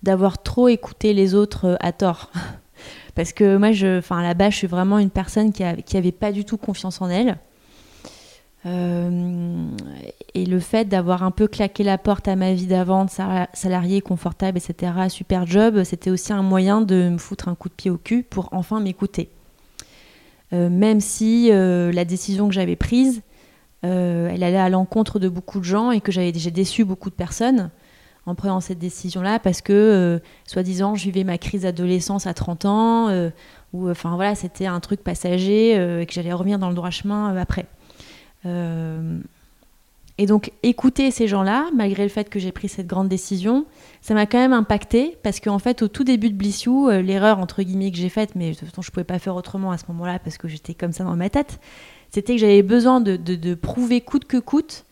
d'avoir 0.02 0.42
trop 0.42 0.70
écouté 0.70 1.14
les 1.14 1.36
autres 1.36 1.66
euh, 1.66 1.76
à 1.82 1.92
tort. 1.92 2.32
Parce 3.16 3.34
que 3.34 3.58
moi, 3.58 3.74
je, 3.74 3.98
enfin, 3.98 4.20
à 4.20 4.24
la 4.24 4.34
base, 4.34 4.54
je 4.54 4.58
suis 4.60 4.68
vraiment 4.68 4.98
une 4.98 5.10
personne 5.10 5.52
qui, 5.52 5.64
n'avait 5.64 5.82
qui 5.82 5.98
avait 5.98 6.14
pas 6.14 6.32
du 6.32 6.46
tout 6.46 6.56
confiance 6.58 7.02
en 7.02 7.10
elle. 7.10 7.38
Euh, 8.66 9.70
et 10.34 10.46
le 10.46 10.60
fait 10.60 10.86
d'avoir 10.86 11.24
un 11.24 11.32
peu 11.32 11.48
claqué 11.48 11.84
la 11.84 11.98
porte 11.98 12.28
à 12.28 12.36
ma 12.36 12.54
vie 12.54 12.68
d'avant, 12.68 13.08
salarié 13.54 14.02
confortable, 14.02 14.58
etc., 14.58 14.92
super 15.10 15.48
job, 15.48 15.84
c'était 15.84 16.10
aussi 16.10 16.34
un 16.34 16.44
moyen 16.44 16.82
de 16.82 17.10
me 17.10 17.18
foutre 17.18 17.48
un 17.48 17.56
coup 17.56 17.70
de 17.70 17.74
pied 17.74 17.90
au 17.90 17.98
cul 17.98 18.24
pour 18.24 18.50
enfin 18.52 18.80
m'écouter. 18.80 19.30
Euh, 20.52 20.70
même 20.70 21.00
si 21.00 21.50
euh, 21.52 21.92
la 21.92 22.06
décision 22.06 22.48
que 22.48 22.54
j'avais 22.54 22.76
prise, 22.76 23.22
elle 23.82 24.44
allait 24.44 24.58
à 24.58 24.68
l'encontre 24.68 25.20
de 25.20 25.30
beaucoup 25.30 25.60
de 25.60 25.64
gens 25.64 25.92
et 25.92 26.02
que 26.02 26.12
j'avais 26.12 26.34
déjà 26.34 26.50
déçu 26.50 26.84
beaucoup 26.84 27.10
de 27.10 27.16
personnes 27.16 27.70
en 28.26 28.36
prenant 28.36 28.60
cette 28.60 28.78
décision-là 28.78 29.40
parce 29.40 29.62
que, 29.62 30.20
soi-disant, 30.46 30.96
je 30.96 31.06
vivais 31.06 31.24
ma 31.24 31.38
crise 31.38 31.62
d'adolescence 31.62 32.28
à 32.28 32.34
30 32.34 32.66
ans, 32.66 33.30
ou 33.72 33.90
enfin 33.90 34.16
voilà, 34.16 34.36
c'était 34.36 34.66
un 34.66 34.82
truc 34.82 35.02
passager 35.02 36.02
et 36.02 36.06
que 36.06 36.12
j'allais 36.12 36.34
revenir 36.34 36.60
dans 36.60 36.68
le 36.68 36.76
droit 36.76 36.90
chemin 36.90 37.34
après. 37.38 37.68
Euh, 38.46 39.20
et 40.18 40.26
donc 40.26 40.52
écouter 40.64 41.12
ces 41.12 41.28
gens-là, 41.28 41.70
malgré 41.74 42.04
le 42.04 42.10
fait 42.10 42.30
que 42.30 42.40
j'ai 42.40 42.52
pris 42.52 42.68
cette 42.68 42.88
grande 42.88 43.08
décision, 43.08 43.66
ça 44.02 44.14
m'a 44.14 44.26
quand 44.26 44.38
même 44.38 44.52
impacté 44.52 45.18
parce 45.24 45.40
qu'en 45.40 45.60
fait 45.60 45.82
au 45.82 45.88
tout 45.88 46.04
début 46.04 46.30
de 46.30 46.36
Blissou, 46.36 46.90
euh, 46.90 47.02
l'erreur 47.02 47.40
entre 47.40 47.64
guillemets 47.64 47.90
que 47.90 47.98
j'ai 47.98 48.10
faite, 48.10 48.36
mais 48.36 48.52
de 48.52 48.56
toute 48.56 48.68
façon 48.68 48.82
je 48.82 48.92
pouvais 48.92 49.06
pas 49.06 49.18
faire 49.18 49.38
autrement 49.38 49.72
à 49.72 49.78
ce 49.78 49.86
moment-là 49.88 50.20
parce 50.20 50.38
que 50.38 50.50
j'étais 50.50 50.74
comme 50.74 50.92
ça 50.92 51.06
dans 51.06 51.16
ma 51.16 51.30
tête, 51.30 51.62
c'était 52.10 52.34
que 52.34 52.42
j'avais 52.42 52.64
besoin 52.64 53.00
de, 53.00 53.16
de, 53.16 53.56
prouver 53.56 54.02
coûte 54.02 54.26
que 54.26 54.36
coûte 54.36 54.86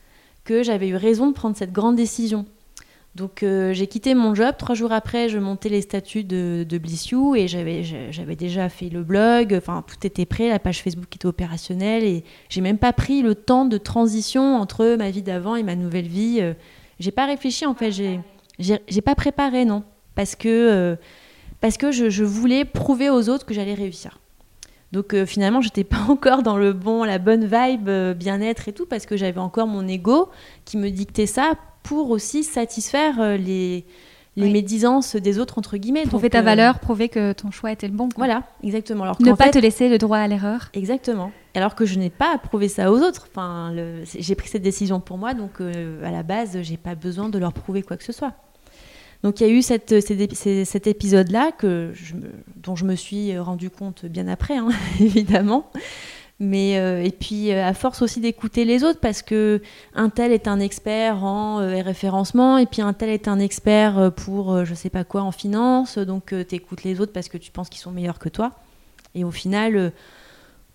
que 0.46 0.64
j'avais 0.64 0.88
eu 0.88 0.96
raison 0.96 1.28
de 1.28 1.34
prendre 1.34 1.58
cette 1.58 1.74
grande 1.74 1.98
décision. 1.98 2.46
Donc 3.18 3.42
euh, 3.42 3.74
j'ai 3.74 3.88
quitté 3.88 4.14
mon 4.14 4.36
job. 4.36 4.54
Trois 4.60 4.76
jours 4.76 4.92
après, 4.92 5.28
je 5.28 5.40
montais 5.40 5.70
les 5.70 5.82
statuts 5.82 6.24
de, 6.24 6.64
de 6.70 6.80
You 7.12 7.36
et 7.36 7.48
j'avais, 7.48 8.36
déjà 8.36 8.70
fait 8.70 8.90
le 8.90 9.02
blog. 9.02 9.56
Enfin, 9.58 9.84
tout 9.88 10.06
était 10.06 10.28
prêt. 10.28 10.50
La 10.50 10.60
page 10.60 10.84
Facebook 10.84 11.08
était 11.16 11.26
opérationnelle 11.26 12.04
et 12.04 12.24
j'ai 12.48 12.62
même 12.62 12.78
pas 12.78 12.94
pris 12.94 13.24
le 13.24 13.34
temps 13.34 13.66
de 13.66 13.80
transition 13.80 14.58
entre 14.58 14.96
ma 14.98 15.10
vie 15.10 15.24
d'avant 15.24 15.56
et 15.56 15.64
ma 15.64 15.76
nouvelle 15.76 16.08
vie. 16.08 16.38
Euh, 16.42 16.54
j'ai 17.00 17.10
pas 17.10 17.26
réfléchi 17.26 17.66
en 17.66 17.74
fait. 17.74 17.92
J'ai, 17.92 18.20
j'ai, 18.60 19.02
pas 19.02 19.16
préparé 19.16 19.66
non, 19.66 19.84
parce 20.14 20.36
que 20.36 20.48
euh, 20.48 20.96
parce 21.60 21.78
que 21.78 21.92
je, 21.92 22.24
voulais 22.24 22.66
prouver 22.66 23.10
aux 23.10 23.30
autres 23.30 23.48
que 23.48 23.54
j'allais 23.56 23.74
réussir. 23.74 24.20
Donc 24.92 25.16
finalement, 25.26 25.62
j'étais 25.62 25.84
pas 25.84 26.06
encore 26.08 26.44
dans 26.44 26.58
le 26.58 26.72
bon, 26.72 27.04
la 27.04 27.18
bonne 27.18 27.46
vibe, 27.46 27.90
bien-être 28.16 28.68
et 28.68 28.74
tout, 28.74 28.86
parce 28.86 29.08
que 29.08 29.18
j'avais 29.18 29.40
encore 29.40 29.66
mon 29.66 29.88
ego 29.88 30.30
qui 30.66 30.78
me 30.78 30.92
dictait 30.92 31.26
ça 31.26 31.54
pour 31.88 32.10
aussi 32.10 32.44
satisfaire 32.44 33.20
euh, 33.22 33.38
les, 33.38 33.86
médisances 34.36 35.16
des 35.16 35.40
autres, 35.40 35.58
entre 35.58 35.78
guillemets. 35.78 36.04
Prouver 36.04 36.30
ta 36.30 36.40
euh, 36.40 36.42
valeur, 36.42 36.80
prouver 36.80 37.08
que 37.08 37.32
ton 37.32 37.50
choix 37.50 37.72
était 37.72 37.88
le 37.88 37.94
bon. 37.94 38.10
Voilà, 38.18 38.44
exactement. 38.62 39.04
Alors 39.04 39.22
ne 39.22 39.34
pas 39.34 39.50
te 39.50 39.58
laisser 39.58 39.88
le 39.88 39.98
droit 39.98 40.18
à 40.18 40.28
l'erreur. 40.28 40.70
Exactement. 40.74 41.32
Alors 41.56 41.76
que 41.76 41.86
je 41.86 41.98
n'ai 41.98 42.10
pas 42.10 42.36
à 42.36 42.38
prouver 42.38 42.68
ça 42.68 42.92
aux 42.92 43.00
autres. 43.00 43.28
Enfin, 43.32 43.74
j'ai 44.04 44.36
pris 44.36 44.50
cette 44.50 44.62
décision 44.62 45.00
pour 45.00 45.18
moi, 45.18 45.34
donc 45.34 45.62
euh, 45.62 46.04
à 46.06 46.12
la 46.12 46.24
base, 46.24 46.62
j'ai 46.62 46.78
pas 46.78 46.94
besoin 46.94 47.30
de 47.30 47.40
leur 47.40 47.54
prouver 47.54 47.82
quoi 47.82 47.96
que 47.96 48.04
ce 48.04 48.14
soit. 48.14 48.34
Donc 49.24 49.40
il 49.40 49.48
y 49.48 49.50
a 49.50 49.54
eu 49.54 49.64
cette, 49.64 50.00
cet 50.00 50.88
épisode-là 50.88 51.52
que 51.52 51.94
dont 52.58 52.76
je 52.76 52.86
me 52.86 52.96
suis 52.96 53.36
rendu 53.40 53.72
compte 53.72 54.06
bien 54.06 54.28
après, 54.28 54.58
hein, 54.58 54.70
évidemment. 55.00 55.72
Mais 56.40 56.78
euh, 56.78 57.04
et 57.04 57.10
puis 57.10 57.52
euh, 57.52 57.66
à 57.66 57.74
force 57.74 58.04
aussi 58.04 58.20
d'écouter 58.20 58.64
les 58.64 58.84
autres 58.84 59.00
parce 59.00 59.24
que 59.24 59.60
un 59.96 60.10
tel 60.10 60.32
est 60.32 60.48
un 60.48 60.60
expert 60.60 61.24
en 61.24 61.60
euh, 61.62 61.82
référencement 61.82 62.60
et 62.60 62.68
puis 62.68 62.84
un 62.84 62.94
tel 62.94 63.10
est 63.10 63.28
un 63.28 63.40
expert 63.40 64.12
pour 64.16 64.64
je 64.64 64.76
sais 64.76 64.92
pas 64.92 65.04
quoi 65.04 65.24
en 65.24 65.32
finance 65.32 65.98
donc 65.98 66.36
tu 66.48 66.56
écoutes 66.56 66.84
les 66.84 67.02
autres 67.02 67.12
parce 67.12 67.28
que 67.28 67.40
tu 67.40 67.52
penses 67.52 67.70
qu'ils 67.70 67.82
sont 67.82 67.92
meilleurs 67.92 68.20
que 68.20 68.30
toi. 68.30 68.52
Et 69.16 69.24
au 69.24 69.32
final 69.32 69.92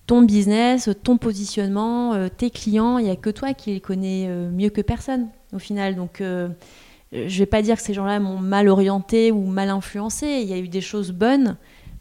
ton 0.09 0.22
business, 0.22 0.90
ton 1.05 1.16
positionnement, 1.16 2.29
tes 2.29 2.51
clients, 2.51 2.98
il 2.98 3.07
y 3.07 3.11
a 3.11 3.14
que 3.14 3.31
toi 3.31 3.55
qui 3.55 3.70
les 3.72 3.81
connais 3.81 4.29
mieux 4.51 4.70
que 4.70 4.81
personne 4.81 5.29
au 5.53 5.61
final. 5.61 5.94
Donc 5.94 6.20
je 6.20 7.38
vais 7.38 7.46
pas 7.46 7.62
dire 7.62 7.77
que 7.77 7.83
ces 7.83 7.94
gens-là 7.94 8.18
m'ont 8.18 8.38
mal 8.38 8.68
orienté 8.68 9.31
ou 9.31 9.46
mal 9.46 9.70
influencé, 9.70 10.40
il 10.42 10.48
y 10.48 10.55
a 10.55 10.59
eu 10.59 10.66
des 10.66 10.81
choses 10.81 11.12
bonnes 11.12 11.57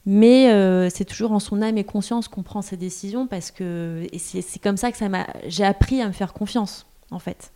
mais 0.06 0.52
euh, 0.52 0.90
c'est 0.90 1.06
toujours 1.06 1.32
en 1.32 1.40
son 1.40 1.62
âme 1.62 1.78
et 1.78 1.84
conscience 1.84 2.28
qu'on 2.28 2.42
prend 2.42 2.62
ses 2.62 2.78
décisions 2.78 3.28
parce 3.28 3.52
que 3.52 4.08
c'est 4.18 4.62
comme 4.62 4.78
ça 4.78 4.92
que 4.92 4.98
ça 4.98 5.10
m'a 5.10 5.28
j'ai 5.48 5.64
appris 5.64 6.02
à 6.02 6.08
me 6.08 6.12
faire 6.12 6.34
confiance 6.34 6.88
en 7.12 7.20
fait. 7.20 7.52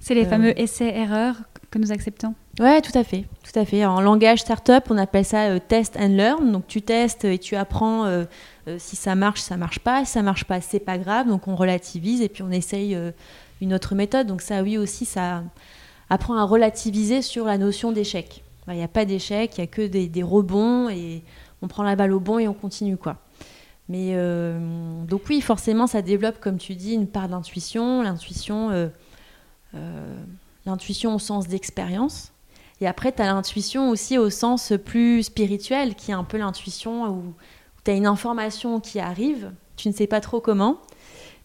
C'est 0.00 0.14
les 0.14 0.26
euh, 0.26 0.28
fameux 0.28 0.58
essais-erreurs 0.60 1.36
que 1.70 1.78
nous 1.78 1.92
acceptons. 1.92 2.34
Ouais, 2.60 2.82
tout 2.82 2.96
à 2.96 3.04
fait, 3.04 3.24
tout 3.42 3.58
à 3.58 3.64
fait. 3.64 3.86
En 3.86 4.02
langage 4.02 4.40
startup, 4.40 4.84
on 4.90 4.98
appelle 4.98 5.24
ça 5.24 5.44
euh, 5.44 5.58
test 5.66 5.96
and 5.98 6.08
learn. 6.08 6.52
Donc 6.52 6.66
tu 6.66 6.82
testes 6.82 7.24
et 7.24 7.38
tu 7.38 7.56
apprends 7.56 8.06
si 8.78 8.96
ça 8.96 9.14
marche, 9.14 9.40
ça 9.40 9.56
marche 9.56 9.78
pas. 9.78 10.04
Si 10.04 10.12
ça 10.12 10.22
marche 10.22 10.44
pas, 10.44 10.60
c'est 10.60 10.80
pas 10.80 10.98
grave. 10.98 11.26
Donc 11.28 11.48
on 11.48 11.56
relativise 11.56 12.20
et 12.20 12.28
puis 12.28 12.42
on 12.42 12.50
essaye 12.50 12.98
une 13.62 13.72
autre 13.72 13.94
méthode. 13.94 14.26
Donc 14.26 14.42
ça, 14.42 14.62
oui 14.62 14.76
aussi, 14.76 15.06
ça 15.06 15.42
apprend 16.10 16.36
à 16.36 16.44
relativiser 16.44 17.22
sur 17.22 17.46
la 17.46 17.56
notion 17.56 17.90
d'échec. 17.90 18.43
Il 18.68 18.74
n'y 18.74 18.82
a 18.82 18.88
pas 18.88 19.04
d'échec, 19.04 19.56
il 19.56 19.60
n'y 19.60 19.64
a 19.64 19.66
que 19.66 19.86
des, 19.86 20.22
rebonds 20.22 20.88
et 20.88 21.22
on 21.62 21.68
prend 21.68 21.82
la 21.82 21.96
balle 21.96 22.12
au 22.12 22.20
bon 22.20 22.38
et 22.38 22.48
on 22.48 22.54
continue 22.54 22.96
quoi. 22.96 23.18
Mais 23.88 24.12
euh, 24.14 24.58
donc 25.04 25.22
oui, 25.28 25.40
forcément, 25.40 25.86
ça 25.86 26.00
développe, 26.00 26.40
comme 26.40 26.56
tu 26.56 26.74
dis, 26.74 26.94
une 26.94 27.06
part 27.06 27.28
d'intuition, 27.28 28.02
l'intuition, 28.02 28.70
euh, 28.70 28.88
euh, 29.74 30.16
l'intuition 30.64 31.14
au 31.14 31.18
sens 31.18 31.48
d'expérience. 31.48 32.32
Et 32.80 32.86
après, 32.86 33.12
tu 33.12 33.20
as 33.20 33.26
l'intuition 33.26 33.90
aussi 33.90 34.16
au 34.16 34.30
sens 34.30 34.72
plus 34.84 35.24
spirituel, 35.24 35.94
qui 35.94 36.12
est 36.12 36.14
un 36.14 36.24
peu 36.24 36.38
l'intuition 36.38 37.08
où, 37.08 37.34
tu 37.84 37.90
as 37.90 37.94
une 37.94 38.06
information 38.06 38.80
qui 38.80 38.98
arrive, 38.98 39.52
tu 39.76 39.88
ne 39.88 39.92
sais 39.92 40.06
pas 40.06 40.22
trop 40.22 40.40
comment, 40.40 40.78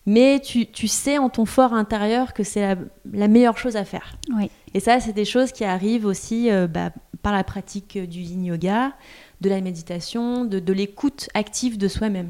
mais 0.06 0.40
tu, 0.40 0.66
tu 0.66 0.88
sais 0.88 1.18
en 1.18 1.28
ton 1.28 1.46
fort 1.46 1.74
intérieur 1.74 2.34
que 2.34 2.44
c'est 2.44 2.62
la, 2.62 2.76
la, 3.12 3.28
meilleure 3.28 3.58
chose 3.58 3.76
à 3.76 3.84
faire. 3.84 4.16
Oui. 4.34 4.50
Et 4.74 4.80
ça, 4.80 5.00
c'est 5.00 5.14
des 5.14 5.26
choses 5.26 5.52
qui 5.52 5.64
arrivent 5.64 6.06
aussi 6.06 6.50
bah, 6.70 6.92
par 7.22 7.34
la 7.34 7.44
pratique 7.44 7.98
du 7.98 8.20
yin 8.20 8.46
yoga, 8.46 8.94
de 9.42 9.50
la 9.50 9.62
méditation, 9.62 10.46
de, 10.46 10.74
l'écoute 10.74 11.30
active 11.34 11.78
de 11.78 11.88
soi-même. 11.88 12.30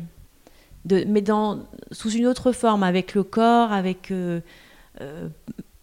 mais 0.90 1.22
dans, 1.22 1.60
sous 1.92 2.12
une 2.12 2.28
autre 2.28 2.52
forme, 2.52 2.84
avec 2.84 3.14
le 3.16 3.24
corps, 3.24 3.72
avec 3.72 4.12
euh, 4.12 4.42
euh, 5.02 5.30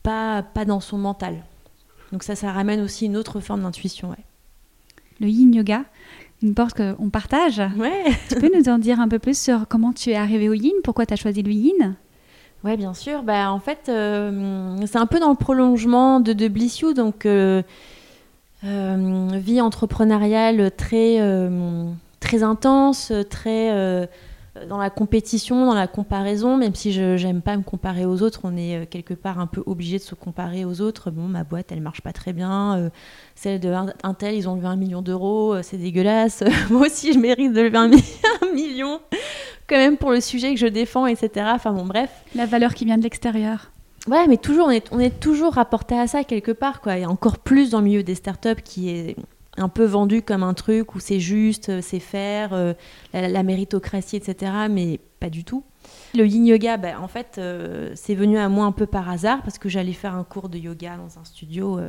pas, 0.03 0.43
pas 0.43 0.65
dans 0.65 0.81
son 0.81 0.99
mental. 0.99 1.45
Donc 2.13 2.23
ça, 2.23 2.37
ça 2.37 2.53
ramène 2.53 2.81
aussi 2.81 3.07
une 3.07 3.17
autre 3.17 3.41
forme 3.41 3.63
d'intuition. 3.63 4.11
Ouais. 4.11 4.25
Le 5.21 5.29
yin 5.29 5.53
yoga, 5.53 5.85
une 6.43 6.55
porte 6.55 6.77
qu'on 6.77 7.11
partage. 7.11 7.61
Ouais. 7.77 8.05
tu 8.29 8.37
peux 8.37 8.51
nous 8.57 8.69
en 8.69 8.79
dire 8.79 9.01
un 9.01 9.09
peu 9.09 9.19
plus 9.19 9.39
sur 9.39 9.67
comment 9.69 9.93
tu 9.93 10.11
es 10.11 10.17
arrivé 10.17 10.49
au 10.49 10.55
yin, 10.55 10.75
pourquoi 10.85 11.07
tu 11.07 11.15
as 11.15 11.17
choisi 11.17 11.43
le 11.43 11.53
yin? 11.53 11.97
Ouais, 12.65 12.77
bien 12.77 12.95
sûr. 12.95 13.23
Bah, 13.23 13.51
en 13.53 13.61
fait, 13.61 13.89
euh, 13.89 14.77
c'est 14.87 14.99
un 14.99 15.07
peu 15.07 15.21
dans 15.21 15.31
le 15.31 15.37
prolongement 15.37 16.21
de, 16.21 16.33
de. 16.33 16.95
Donc, 16.95 17.25
euh, 17.27 17.63
vie 19.39 19.61
entrepreneuriale 19.61 20.71
très, 20.77 21.21
euh, 21.21 21.89
très 22.21 22.43
intense, 22.43 23.13
très 23.31 23.71
euh, 23.73 24.07
dans 24.69 24.79
la 24.79 24.91
compétition, 24.91 25.67
dans 25.67 25.75
la 25.75 25.87
comparaison, 25.87 26.57
même 26.57 26.75
si 26.75 26.93
je 26.93 27.23
n'aime 27.25 27.43
pas 27.43 27.57
me 27.57 27.63
comparer 27.63 28.07
aux 28.07 28.23
autres, 28.23 28.41
on 28.45 28.57
est 28.57 28.87
quelque 28.91 29.15
part 29.15 29.39
un 29.39 29.47
peu 29.47 29.63
obligé 29.67 29.99
de 29.99 30.03
se 30.03 30.15
comparer 30.15 30.65
aux 30.65 30.81
autres. 30.81 31.11
Bon, 31.11 31.23
ma 31.23 31.45
boîte, 31.45 31.73
elle 31.73 31.81
marche 31.81 32.01
pas 32.01 32.13
très 32.13 32.33
bien. 32.33 32.91
celle 33.35 33.61
de 33.61 33.73
Intel, 34.03 34.35
ils 34.35 34.49
ont 34.49 34.57
levé 34.57 34.67
un 34.67 34.77
million 34.77 35.03
d'euros, 35.03 35.63
c'est 35.63 35.77
dégueulasse. 35.77 36.43
Moi 36.71 36.87
aussi, 36.87 37.13
je 37.13 37.19
mérite 37.19 37.53
de 37.53 37.61
lever 37.63 37.79
un, 37.79 37.91
un, 38.43 38.53
million, 38.55 39.01
quand 39.69 39.77
même, 39.77 39.97
pour 39.97 40.11
le 40.11 40.21
sujet 40.21 40.55
que 40.55 40.61
je 40.61 40.67
défends, 40.67 41.07
etc. 41.07 41.47
Enfin 41.55 41.73
bon, 41.73 41.85
bref. 41.85 42.11
La 42.35 42.47
valeur 42.47 42.75
qui 42.75 42.85
vient 42.85 42.99
de 42.99 43.03
l'extérieur. 43.03 43.71
Ouais, 44.09 44.27
mais 44.29 44.37
toujours, 44.37 44.69
on 44.69 44.71
est, 44.71 44.87
on 44.93 45.01
est 45.01 45.19
toujours 45.19 45.55
rapporté 45.55 45.99
à 45.99 46.07
ça 46.07 46.23
quelque 46.23 46.53
part, 46.53 46.81
quoi. 46.81 46.97
Et 46.97 47.07
encore 47.07 47.39
plus 47.39 47.71
dans 47.71 47.79
le 47.79 47.85
milieu 47.85 48.03
des 48.03 48.15
startups 48.15 48.63
qui 48.63 48.91
est 48.91 49.17
un 49.57 49.69
peu 49.69 49.85
vendu 49.85 50.23
comme 50.23 50.43
un 50.43 50.55
truc 50.55 50.95
où 50.95 51.01
c'est 51.01 51.21
juste, 51.21 51.69
euh, 51.69 51.81
c'est 51.83 52.01
faire, 52.01 52.53
euh, 52.53 52.75
la, 53.13 53.43
méritocratie, 53.43 54.17
etc. 54.17 54.53
Mais 54.71 55.01
pas 55.21 55.31
du 55.31 55.45
tout. 55.45 55.65
Le 56.15 56.27
yin 56.27 56.47
yoga, 56.47 56.77
bah, 56.77 57.01
en 57.01 57.09
fait, 57.09 57.37
euh, 57.39 57.93
c'est 57.95 58.15
venu 58.15 58.39
à 58.39 58.49
moi 58.49 58.67
un 58.67 58.73
peu 58.73 58.87
par 58.87 59.09
hasard 59.09 59.43
parce 59.43 59.59
que 59.59 59.69
j'allais 59.69 59.93
faire 59.93 60.15
un 60.15 60.25
cours 60.25 60.49
de 60.49 60.59
yoga 60.59 60.97
dans 60.97 61.19
un 61.19 61.25
studio 61.25 61.81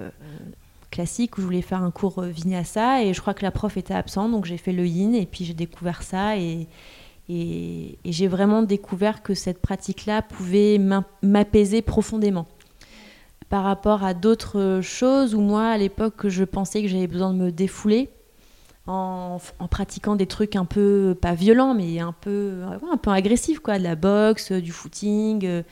classique 0.90 1.38
où 1.38 1.42
je 1.42 1.46
voulais 1.46 1.62
faire 1.62 1.84
un 1.84 1.92
cours 1.92 2.22
vinyasa 2.22 3.04
et 3.04 3.14
je 3.14 3.20
crois 3.20 3.34
que 3.34 3.44
la 3.44 3.52
prof 3.52 3.76
était 3.76 3.94
absente, 3.94 4.32
donc 4.32 4.46
j'ai 4.46 4.58
fait 4.58 4.72
le 4.72 4.86
yin 4.86 5.14
et 5.16 5.26
puis 5.26 5.44
j'ai 5.44 5.54
découvert 5.54 6.02
ça 6.02 6.38
et, 6.38 6.68
et 7.28 7.98
j'ai 8.06 8.28
vraiment 8.28 8.64
découvert 8.64 9.22
que 9.22 9.34
cette 9.34 9.62
pratique-là 9.62 10.22
pouvait 10.22 10.80
m'apaiser 11.22 11.82
profondément 11.82 12.48
par 13.50 13.64
rapport 13.64 14.04
à 14.04 14.14
d'autres 14.14 14.82
choses 14.82 15.36
où 15.36 15.40
moi, 15.40 15.68
à 15.68 15.78
l'époque, 15.78 16.28
je 16.28 16.44
pensais 16.44 16.82
que 16.82 16.88
j'avais 16.88 17.08
besoin 17.08 17.34
de 17.34 17.40
me 17.40 17.52
défouler 17.52 18.10
en, 18.88 19.40
pratiquant 19.70 20.16
des 20.16 20.28
trucs 20.28 20.56
un 20.56 20.66
peu, 20.66 21.16
pas 21.20 21.34
violents, 21.34 21.74
mais 21.74 22.00
un 22.00 22.14
peu, 22.14 22.62
un 22.90 22.98
peu 22.98 23.12
agressifs, 23.12 23.60
quoi, 23.60 23.78
de 23.78 23.84
la 23.84 23.96
boxe, 23.96 24.52
du 24.52 24.72
footing, 24.72 25.46
euh, 25.46 25.64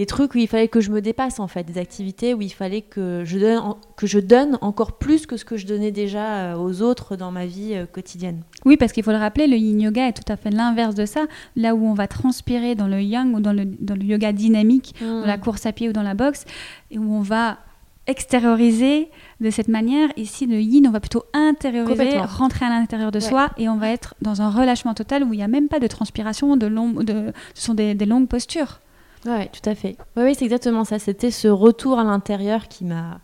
des 0.00 0.06
trucs 0.06 0.34
où 0.34 0.38
il 0.38 0.48
fallait 0.48 0.68
que 0.68 0.80
je 0.80 0.90
me 0.90 1.02
dépasse, 1.02 1.40
en 1.40 1.46
fait, 1.46 1.62
des 1.62 1.76
activités 1.76 2.32
où 2.32 2.40
il 2.40 2.48
fallait 2.48 2.80
que 2.80 3.22
je 3.26 3.38
donne, 3.38 3.74
que 3.96 4.06
je 4.06 4.18
donne 4.18 4.56
encore 4.62 4.92
plus 4.92 5.26
que 5.26 5.36
ce 5.36 5.44
que 5.44 5.58
je 5.58 5.66
donnais 5.66 5.90
déjà 5.90 6.54
euh, 6.54 6.56
aux 6.56 6.80
autres 6.80 7.16
dans 7.16 7.30
ma 7.30 7.44
vie 7.44 7.74
euh, 7.74 7.84
quotidienne. 7.84 8.40
Oui, 8.64 8.78
parce 8.78 8.92
qu'il 8.92 9.04
faut 9.04 9.10
le 9.10 9.18
rappeler, 9.18 9.46
le 9.46 9.58
yin 9.58 9.78
yoga 9.78 10.08
est 10.08 10.14
tout 10.14 10.32
à 10.32 10.38
fait 10.38 10.48
l'inverse 10.48 10.94
de 10.94 11.04
ça. 11.04 11.26
Là 11.54 11.74
où 11.74 11.84
on 11.84 11.92
va 11.92 12.08
transpirer 12.08 12.74
dans 12.74 12.88
le 12.88 13.02
yang 13.02 13.34
ou 13.34 13.40
dans 13.40 13.52
le, 13.52 13.66
dans 13.66 13.94
le 13.94 14.04
yoga 14.04 14.32
dynamique, 14.32 14.94
dans 15.02 15.26
la 15.26 15.36
mmh. 15.36 15.40
course 15.40 15.66
à 15.66 15.72
pied 15.72 15.90
ou 15.90 15.92
dans 15.92 16.02
la 16.02 16.14
boxe, 16.14 16.46
et 16.90 16.96
où 16.96 17.14
on 17.14 17.20
va 17.20 17.58
extérioriser 18.06 19.10
de 19.42 19.50
cette 19.50 19.68
manière. 19.68 20.08
Ici, 20.16 20.46
le 20.46 20.62
yin, 20.62 20.86
on 20.88 20.92
va 20.92 21.00
plutôt 21.00 21.24
intérioriser, 21.34 22.16
rentrer 22.20 22.64
à 22.64 22.70
l'intérieur 22.70 23.12
de 23.12 23.20
soi 23.20 23.50
et 23.58 23.68
on 23.68 23.76
va 23.76 23.90
être 23.90 24.14
dans 24.22 24.40
un 24.40 24.48
relâchement 24.48 24.94
total 24.94 25.24
où 25.24 25.34
il 25.34 25.36
n'y 25.36 25.42
a 25.42 25.48
même 25.48 25.68
pas 25.68 25.78
de 25.78 25.86
transpiration, 25.86 26.56
de 26.56 26.66
long, 26.66 26.90
de, 26.90 27.34
ce 27.52 27.66
sont 27.66 27.74
des, 27.74 27.94
longues 28.06 28.28
postures. 28.28 28.80
Oui, 29.26 29.48
tout 29.48 29.68
à 29.68 29.74
fait. 29.74 29.96
Oui, 30.16 30.34
c'est 30.34 30.44
exactement 30.44 30.84
ça. 30.84 30.98
C'était 30.98 31.30
ce 31.30 31.48
retour 31.48 31.98
à 31.98 32.04
l'intérieur 32.04 32.68
qui 32.68 32.84
m'a 32.84 33.20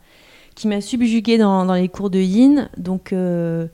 qui 0.55 0.69
m'a 0.69 0.81
subjugué 0.81 1.37
dans, 1.37 1.67
dans, 1.67 1.75
les 1.75 1.89
cours 1.89 2.09
de 2.09 2.19
yin. 2.19 2.71
Donc, 2.79 3.13
euh, 3.13 3.67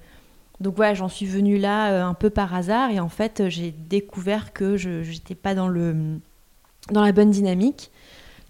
donc 0.60 0.74
voilà, 0.74 0.94
j'en 0.94 1.08
suis 1.08 1.26
venue 1.26 1.56
là 1.56 1.92
euh, 1.92 2.04
un 2.04 2.12
peu 2.14 2.28
par 2.28 2.54
hasard 2.54 2.90
et 2.90 2.98
en 2.98 3.08
fait, 3.08 3.48
j'ai 3.48 3.70
découvert 3.70 4.52
que 4.52 4.76
je 4.76 5.08
n'étais 5.08 5.36
pas 5.36 5.54
dans, 5.54 5.68
le, 5.68 5.94
dans 6.90 7.02
la 7.02 7.12
bonne 7.12 7.30
dynamique 7.30 7.92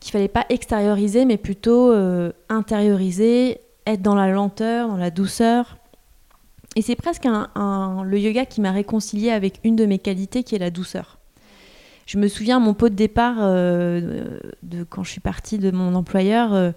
qu'il 0.00 0.10
fallait 0.12 0.28
pas 0.28 0.46
extérioriser, 0.48 1.24
mais 1.24 1.36
plutôt 1.36 1.92
euh, 1.92 2.32
intérioriser, 2.48 3.60
être 3.86 4.02
dans 4.02 4.16
la 4.16 4.28
lenteur, 4.28 4.88
dans 4.88 4.96
la 4.96 5.10
douceur. 5.10 5.76
Et 6.74 6.82
c'est 6.82 6.96
presque 6.96 7.26
un, 7.26 8.02
le 8.02 8.18
yoga 8.18 8.46
qui 8.46 8.60
m'a 8.60 8.72
réconcilié 8.72 9.30
avec 9.30 9.60
une 9.62 9.76
de 9.76 9.86
mes 9.86 9.98
qualités, 9.98 10.42
qui 10.42 10.56
est 10.56 10.58
la 10.58 10.70
douceur. 10.70 11.18
Je 12.06 12.18
me 12.18 12.28
souviens, 12.28 12.58
mon 12.58 12.74
pot 12.74 12.88
de 12.88 12.94
départ, 12.94 13.36
euh, 13.40 14.38
de, 14.62 14.84
quand 14.84 15.04
je 15.04 15.10
suis 15.10 15.20
partie 15.20 15.58
de 15.58 15.70
mon 15.70 15.94
employeur, 15.94 16.52
euh, 16.52 16.72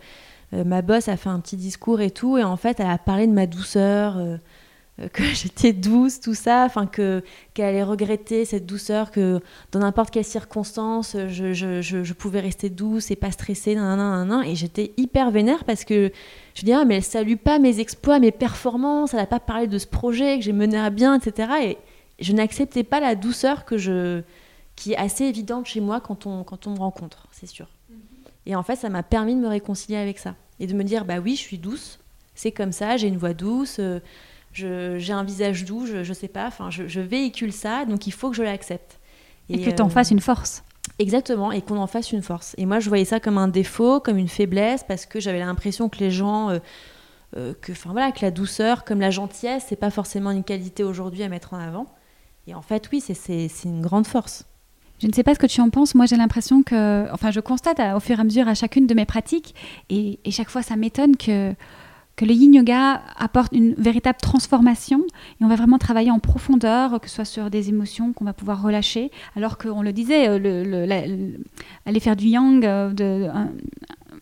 ma 0.52 0.82
boss 0.82 1.10
a 1.10 1.18
fait 1.18 1.30
un 1.30 1.40
petit 1.40 1.58
discours 1.58 2.02
et 2.02 2.12
tout, 2.12 2.38
et 2.38 2.44
en 2.44 2.58
fait, 2.58 2.80
elle 2.80 2.90
a 2.90 2.98
parlé 2.98 3.28
de 3.28 3.34
ma 3.34 3.48
douceur 3.48 4.18
euh, 4.18 4.38
que 5.12 5.24
j'étais 5.34 5.74
douce, 5.74 6.20
tout 6.20 6.36
ça, 6.36 6.64
enfin 6.66 6.86
que 6.86 7.24
qu'elle 7.54 7.66
allait 7.66 7.84
regretter 7.84 8.46
cette 8.46 8.66
douceur, 8.66 9.12
que 9.12 9.42
dans 9.72 9.80
n'importe 9.80 10.12
quelle 10.12 10.24
circonstance, 10.24 11.18
je, 11.28 11.54
je, 11.54 11.82
je, 11.82 12.14
pouvais 12.14 12.40
rester 12.40 12.70
douce 12.70 13.12
et 13.12 13.16
pas 13.16 13.32
stressée, 13.32 13.76
nan, 13.76 13.98
nan, 13.98 14.28
nan, 14.28 14.44
et 14.44 14.56
j'étais 14.56 14.94
hyper 14.98 15.32
vénère 15.32 15.64
parce 15.66 15.84
que 15.84 16.12
je 16.54 16.64
dis 16.64 16.72
ah 16.72 16.86
mais 16.86 16.98
elle 16.98 17.04
salue 17.04 17.36
pas 17.36 17.60
mes 17.60 17.80
exploits, 17.80 18.20
mes 18.20 18.32
performances, 18.32 19.14
elle 19.14 19.20
n'a 19.20 19.26
pas 19.26 19.40
parlé 19.40 19.68
de 19.68 19.78
ce 19.78 19.88
projet 19.88 20.38
que 20.38 20.46
j'ai 20.46 20.54
mené 20.54 20.78
à 20.78 20.90
bien, 20.90 21.20
etc. 21.20 21.50
Et 21.64 21.78
je 22.20 22.32
n'acceptais 22.32 22.84
pas 22.84 23.00
la 23.00 23.16
douceur 23.16 23.66
que 23.66 23.78
je 23.78 24.22
qui 24.76 24.94
est 24.94 24.98
assez 24.98 25.26
évidente 25.26 25.66
chez 25.66 25.82
moi 25.82 26.02
quand 26.02 26.26
on 26.26 26.44
quand 26.44 26.68
on 26.68 26.72
me 26.72 26.80
rencontre, 26.80 27.28
c'est 27.32 27.48
sûr. 27.48 27.68
Et 28.46 28.56
en 28.56 28.64
fait, 28.64 28.76
ça 28.76 28.90
m'a 28.90 29.04
permis 29.04 29.36
de 29.36 29.40
me 29.40 29.48
réconcilier 29.48 29.98
avec 29.98 30.20
ça 30.20 30.36
et 30.60 30.68
de 30.68 30.74
me 30.74 30.84
dire 30.84 31.06
bah 31.06 31.20
oui, 31.20 31.36
je 31.36 31.42
suis 31.42 31.58
douce, 31.58 32.00
c'est 32.36 32.52
comme 32.52 32.72
ça, 32.72 32.98
j'ai 32.98 33.08
une 33.08 33.18
voix 33.18 33.34
douce. 33.34 33.78
Euh, 33.80 34.00
j'ai 34.54 35.14
un 35.14 35.24
visage 35.24 35.66
doux, 35.66 35.86
je, 35.86 36.04
je 36.04 36.14
sais 36.14 36.28
pas, 36.28 36.48
enfin, 36.48 36.70
je, 36.70 37.02
véhicule 37.02 37.52
ça, 37.52 37.86
donc 37.86 38.08
il 38.08 38.12
faut 38.12 38.30
que 38.30 38.38
je 38.38 38.44
l'accepte. 38.44 39.00
Et, 39.50 39.62
que 39.62 39.70
tu 39.70 39.82
en 39.82 39.88
euh, 39.88 39.90
fasses 39.90 40.12
une 40.12 40.22
force. 40.22 40.64
Exactement, 40.98 41.52
et 41.52 41.62
qu'on 41.62 41.78
en 41.78 41.88
fasse 41.88 42.12
une 42.14 42.22
force. 42.22 42.56
Et 42.58 42.66
moi, 42.66 42.80
je 42.80 42.88
voyais 42.88 43.06
ça 43.06 43.20
comme 43.20 43.38
un 43.38 43.50
défaut, 43.50 44.00
comme 44.00 44.18
une 44.18 44.30
faiblesse, 44.30 44.86
parce 44.88 45.06
que 45.06 45.20
j'avais 45.20 45.40
l'impression 45.40 45.90
que 45.90 46.00
les 46.00 46.10
gens, 46.10 46.52
euh, 47.36 47.54
que, 47.62 47.74
enfin 47.74 47.92
voilà, 47.92 48.12
que 48.12 48.22
la 48.22 48.32
douceur, 48.32 48.86
comme 48.86 49.02
la 49.02 49.12
gentillesse, 49.12 49.66
c'est 49.68 49.76
pas 49.76 49.92
forcément 49.92 50.32
une 50.32 50.44
qualité 50.44 50.84
aujourd'hui 50.84 51.24
à 51.24 51.30
mettre 51.30 51.54
en 51.54 51.60
avant. 51.60 51.88
Et 52.48 52.56
en 52.56 52.62
fait, 52.62 52.90
oui, 52.92 53.02
c'est 53.02 53.50
une 53.66 53.82
grande 53.82 54.08
force. 54.08 54.46
Je 55.06 55.12
ne 55.12 55.14
sais 55.14 55.22
pas 55.22 55.36
ce 55.36 55.40
que 55.40 55.46
tu 55.46 55.62
en 55.62 55.70
penses. 55.70 55.94
Moi, 55.94 56.08
j'ai 56.08 56.16
l'impression 56.16 56.64
que, 56.64 57.06
enfin, 57.14 57.30
je 57.30 57.40
constate 57.40 57.80
au 57.96 58.00
fur 58.00 58.18
et 58.18 58.22
à 58.22 58.24
mesure 58.24 58.48
à 58.48 58.56
chacune 58.56 58.88
de 58.88 58.96
mes 58.96 59.06
pratiques, 59.06 59.54
et, 59.92 60.18
chaque 60.32 60.50
fois, 60.50 60.64
ça 60.64 60.76
m'étonne 60.76 61.16
que 61.16 61.54
que 62.16 62.24
le 62.24 62.32
yin 62.32 62.54
yoga 62.54 63.02
apporte 63.18 63.52
une 63.52 63.74
véritable 63.74 64.20
transformation 64.22 65.04
et 65.42 65.44
on 65.44 65.50
va 65.50 65.58
vraiment 65.58 65.78
travailler 65.78 66.12
en 66.12 66.20
profondeur, 66.20 67.02
que 67.02 67.10
ce 67.10 67.16
soit 67.16 67.26
sur 67.26 67.50
des 67.50 67.68
émotions 67.68 68.14
qu'on 68.14 68.24
va 68.24 68.32
pouvoir 68.32 68.62
relâcher, 68.62 69.12
alors 69.36 69.58
qu'on 69.58 69.82
le 69.82 69.92
disait, 69.92 70.30
euh, 70.30 70.40
le, 70.40 71.38
aller 71.86 72.00
faire 72.00 72.16
du 72.16 72.28
yang, 72.28 72.64
euh, 72.66 73.28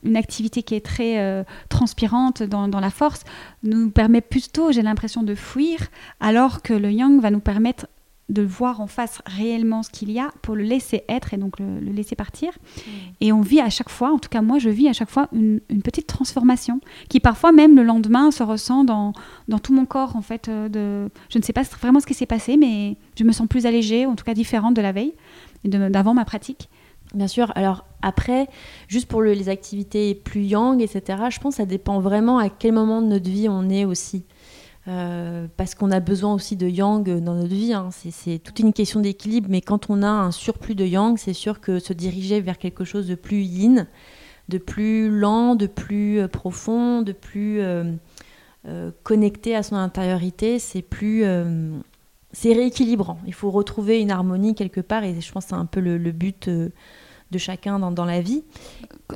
une 0.04 0.18
activité 0.18 0.64
qui 0.64 0.74
est 0.74 0.84
très 0.84 1.20
euh, 1.20 1.44
transpirante 1.70 2.42
dans, 2.42 2.68
dans, 2.68 2.80
la 2.80 2.90
force, 2.90 3.26
nous 3.62 3.92
permet 3.92 4.22
plutôt, 4.22 4.72
j'ai 4.72 4.82
l'impression, 4.82 5.22
de 5.22 5.36
fuir, 5.36 5.78
alors 6.20 6.64
que 6.64 6.74
le 6.74 6.92
yang 6.92 7.22
va 7.22 7.30
nous 7.30 7.42
permettre 7.42 7.86
de 8.30 8.42
voir 8.42 8.80
en 8.80 8.88
face 8.88 9.22
réellement 9.26 9.84
ce 9.84 9.90
qu'il 9.90 10.12
y 10.12 10.20
a 10.20 10.32
pour 10.42 10.56
le 10.56 10.64
laisser 10.64 11.04
être 11.10 11.34
et 11.34 11.38
donc 11.38 11.60
le, 11.60 11.80
laisser 11.80 12.16
partir. 12.16 12.52
Mm. 12.52 12.90
Et 13.22 13.34
on 13.34 13.42
vit 13.42 13.60
à 13.60 13.70
chaque 13.70 13.90
fois, 13.90 14.12
en 14.12 14.20
tout 14.20 14.30
cas 14.30 14.42
moi 14.42 14.60
je 14.60 14.70
vis 14.70 14.88
à 14.88 14.94
chaque 14.94 15.10
fois 15.10 15.28
une, 15.34 15.60
petite 15.84 16.08
transformation 16.08 16.80
qui 17.10 17.20
parfois 17.20 17.52
même 17.52 17.76
le 17.76 17.84
lendemain 17.84 18.32
se 18.32 18.42
ressent 18.44 18.86
dans, 18.86 19.14
dans 19.48 19.60
tout 19.60 19.74
mon 19.74 19.86
corps 19.86 20.16
en 20.16 20.22
fait. 20.22 20.48
Euh, 20.48 20.70
de, 20.70 21.12
je 21.30 21.38
ne 21.38 21.44
sais 21.44 21.54
pas 21.54 21.64
vraiment 21.64 22.00
ce 22.00 22.06
qui 22.06 22.14
s'est 22.14 22.26
passé 22.26 22.56
mais 22.58 22.96
je 23.18 23.24
me 23.24 23.32
sens 23.32 23.48
plus 23.48 23.66
allégée, 23.66 24.06
en 24.06 24.16
tout 24.16 24.24
cas 24.24 24.34
différente 24.34 24.76
de 24.76 24.82
la 24.82 24.92
veille 24.94 25.14
et 25.66 25.70
d'avant 25.70 26.14
ma 26.14 26.26
pratique. 26.26 26.70
Bien 27.14 27.28
sûr. 27.28 27.52
Alors 27.56 27.86
après, 28.02 28.48
juste 28.88 29.08
pour 29.08 29.22
les 29.22 29.50
activités 29.50 30.16
plus 30.16 30.42
yang, 30.42 30.82
etc., 30.82 31.24
je 31.30 31.40
pense 31.40 31.56
que 31.56 31.58
ça 31.58 31.66
dépend 31.66 32.00
vraiment 32.00 32.40
à 32.40 32.50
quel 32.50 32.74
moment 32.74 33.02
de 33.02 33.08
notre 33.08 33.30
vie 33.30 33.48
on 33.50 33.70
est 33.70 33.86
aussi. 33.86 34.26
Euh, 34.90 35.48
parce 35.56 35.76
qu'on 35.76 35.92
a 35.92 36.02
besoin 36.02 36.34
aussi 36.34 36.58
de 36.58 36.68
yang 36.68 37.10
dans 37.22 37.36
notre 37.36 37.54
vie. 37.54 37.74
Hein. 37.74 37.90
C'est 37.92 38.40
toute 38.40 38.60
une 38.60 38.74
question 38.74 39.00
d'équilibre, 39.00 39.48
mais 39.50 39.62
quand 39.62 39.90
on 39.90 40.04
a 40.04 40.10
un 40.10 40.32
surplus 40.32 40.76
de 40.76 40.86
yang, 40.86 41.18
c'est 41.18 41.34
sûr 41.34 41.62
que 41.62 41.80
se 41.80 41.94
diriger 41.94 42.42
vers 42.42 42.58
quelque 42.58 42.84
chose 42.84 43.08
de 43.08 43.16
plus 43.16 43.44
yin, 43.44 43.88
de 44.50 44.58
plus 44.58 45.10
lent, 45.10 45.56
de 45.56 45.68
plus 45.68 46.20
euh, 46.20 46.28
profond, 46.28 47.02
de 47.02 47.14
plus 47.14 47.62
euh, 47.62 47.94
connecté 49.04 49.56
à 49.56 49.64
son 49.64 49.76
intériorité, 49.76 50.60
c'est 50.60 50.82
plus 50.82 51.26
c'est 52.32 52.54
rééquilibrant. 52.54 53.20
Il 53.28 53.34
faut 53.34 53.52
retrouver 53.52 54.02
une 54.02 54.10
harmonie 54.10 54.56
quelque 54.56 54.82
part, 54.82 55.04
et 55.04 55.20
je 55.20 55.32
pense 55.32 55.46
que 55.46 55.50
c'est 55.50 55.56
un 55.56 55.66
peu 55.66 55.80
le, 55.80 56.12
but 56.12 56.50
de 57.34 57.38
chacun 57.38 57.80
dans, 57.80 58.06
la 58.06 58.22
vie. 58.22 58.44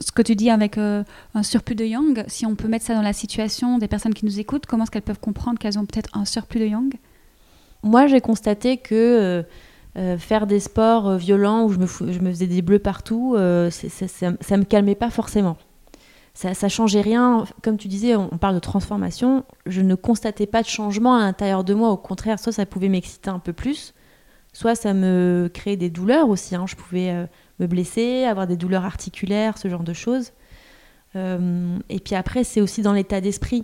Ce 0.02 0.12
que 0.12 0.22
tu 0.22 0.36
dis 0.36 0.50
avec 0.50 0.78
euh, 0.78 1.04
un 1.34 1.44
surplus 1.44 1.76
de 1.76 1.86
yang, 1.86 2.24
si 2.28 2.46
on 2.46 2.56
peut 2.56 2.68
mettre 2.68 2.86
ça 2.86 2.94
dans 2.94 3.02
la 3.02 3.14
situation 3.14 3.78
des 3.78 3.88
personnes 3.88 4.14
qui 4.14 4.26
nous 4.26 4.40
écoutent, 4.40 4.66
comment 4.66 4.84
est-ce 4.84 4.92
qu'elles 4.92 5.02
peuvent 5.02 5.20
comprendre 5.20 5.60
qu'elles 5.60 5.80
ont 5.80 5.86
peut-être 5.86 6.10
un 6.18 6.26
surplus 6.26 6.60
de 6.60 6.66
yang? 6.66 6.94
Moi, 7.84 8.08
j'ai 8.08 8.20
constaté 8.20 8.78
que 8.78 8.94
euh, 8.96 9.44
euh, 9.98 10.18
faire 10.18 10.48
des 10.48 10.60
sports 10.60 11.16
violents 11.16 11.66
où 11.66 11.70
je 11.70 11.78
me, 11.80 11.88
je 11.88 12.20
me, 12.20 12.30
faisais 12.30 12.48
des 12.48 12.62
bleus 12.62 12.80
partout, 12.80 13.36
ça, 13.36 14.32
ne 14.32 14.58
me 14.58 14.66
calmait 14.66 14.96
pas 14.96 15.10
forcément. 15.10 15.58
Ça, 16.38 16.54
ça 16.54 16.70
changeait 16.70 17.02
rien. 17.02 17.46
Comme 17.64 17.78
tu 17.78 17.88
disais, 17.88 18.16
on, 18.16 18.38
parle 18.38 18.54
de 18.54 18.60
transformation. 18.60 19.44
Je 19.66 19.82
ne 19.82 19.96
constatais 19.96 20.46
pas 20.46 20.62
de 20.62 20.68
changement 20.68 21.16
à 21.16 21.20
l'intérieur 21.22 21.64
de 21.64 21.74
moi. 21.74 21.90
Au 21.90 21.98
contraire, 21.98 22.38
soit 22.38 22.52
ça 22.52 22.68
pouvait 22.68 22.90
m'exciter 22.90 23.32
un 23.32 23.40
peu 23.40 23.54
plus, 23.54 23.96
soit 24.58 24.76
ça 24.76 24.94
me 24.94 25.50
créait 25.54 25.78
des 25.78 25.90
douleurs 25.90 26.30
aussi. 26.30 26.56
Hein. 26.56 26.66
Je 26.68 26.76
pouvais 26.76 27.28
me 27.60 27.68
blesser, 27.68 28.24
avoir 28.24 28.48
des 28.48 28.58
douleurs 28.58 28.86
articulaires, 28.86 29.58
ce 29.58 29.68
genre 29.68 29.84
de 29.84 29.94
choses. 29.94 30.32
Euh, 31.16 31.78
et 31.90 32.00
puis 32.00 32.16
après, 32.16 32.44
c'est 32.44 32.62
aussi 32.62 32.82
dans 32.82 32.94
l'état 32.94 33.22
d'esprit. 33.22 33.64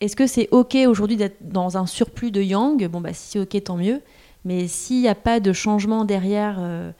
Est-ce 0.00 0.16
que 0.16 0.26
c'est 0.26 0.48
OK 0.50 0.76
aujourd'hui 0.86 1.16
d'être 1.16 1.38
dans 1.40 1.78
un 1.78 1.86
surplus 1.86 2.30
de 2.30 2.42
yang? 2.42 2.86
Bon, 2.88 3.00
bah, 3.00 3.12
si 3.12 3.30
c'est 3.30 3.38
OK, 3.38 3.62
tant 3.64 3.76
mieux. 3.76 4.00
Mais 4.44 4.68
s'il 4.68 5.00
n'y 5.00 5.08
a 5.08 5.14
pas 5.14 5.40
de 5.40 5.52
changement 5.52 6.04
derrière, 6.04 6.58
euh, 6.60 6.92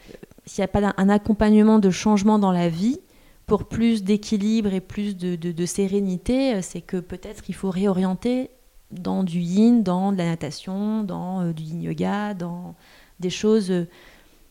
s'il 0.46 0.62
n'y 0.62 0.64
a 0.64 0.68
pas 0.68 0.94
un 0.96 1.08
accompagnement 1.08 1.78
de 1.78 1.90
changement 1.90 2.38
dans 2.38 2.52
la 2.52 2.68
vie, 2.68 3.00
pour 3.46 3.64
plus 3.64 4.02
d'équilibre 4.02 4.74
et 4.74 4.80
plus 4.80 5.16
de, 5.16 5.66
sérénité, 5.66 6.54
euh, 6.54 6.60
c'est 6.62 6.80
que 6.80 6.96
peut-être 6.96 7.42
qu'il 7.42 7.54
faut 7.54 7.70
réorienter 7.70 8.50
dans 8.90 9.22
du 9.22 9.38
yin, 9.38 9.82
dans 9.82 10.12
de 10.12 10.18
la 10.18 10.26
natation, 10.26 11.02
dans 11.02 11.50
du 11.50 11.62
yin 11.62 11.82
yoga, 11.82 12.34
dans 12.34 12.74
des 13.20 13.30
choses 13.30 13.72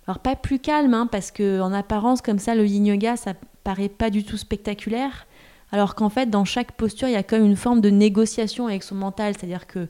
alors 0.07 0.19
pas 0.19 0.35
plus 0.35 0.59
calme, 0.59 0.93
hein, 0.93 1.07
parce 1.07 1.31
que 1.31 1.59
en 1.61 1.73
apparence 1.73 2.21
comme 2.21 2.39
ça, 2.39 2.55
le 2.55 2.65
yin 2.65 2.85
yoga, 2.85 3.15
ça 3.15 3.33
paraît 3.63 3.89
pas 3.89 4.09
du 4.09 4.23
tout 4.23 4.37
spectaculaire, 4.37 5.25
alors 5.71 5.95
qu'en 5.95 6.09
fait, 6.09 6.29
dans 6.29 6.45
chaque 6.45 6.73
posture, 6.73 7.07
il 7.07 7.13
y 7.13 7.17
a 7.17 7.23
comme 7.23 7.43
une 7.43 7.55
forme 7.55 7.81
de 7.81 7.89
négociation 7.89 8.67
avec 8.67 8.83
son 8.83 8.95
mental, 8.95 9.33
c'est-à-dire 9.35 9.65
que 9.67 9.87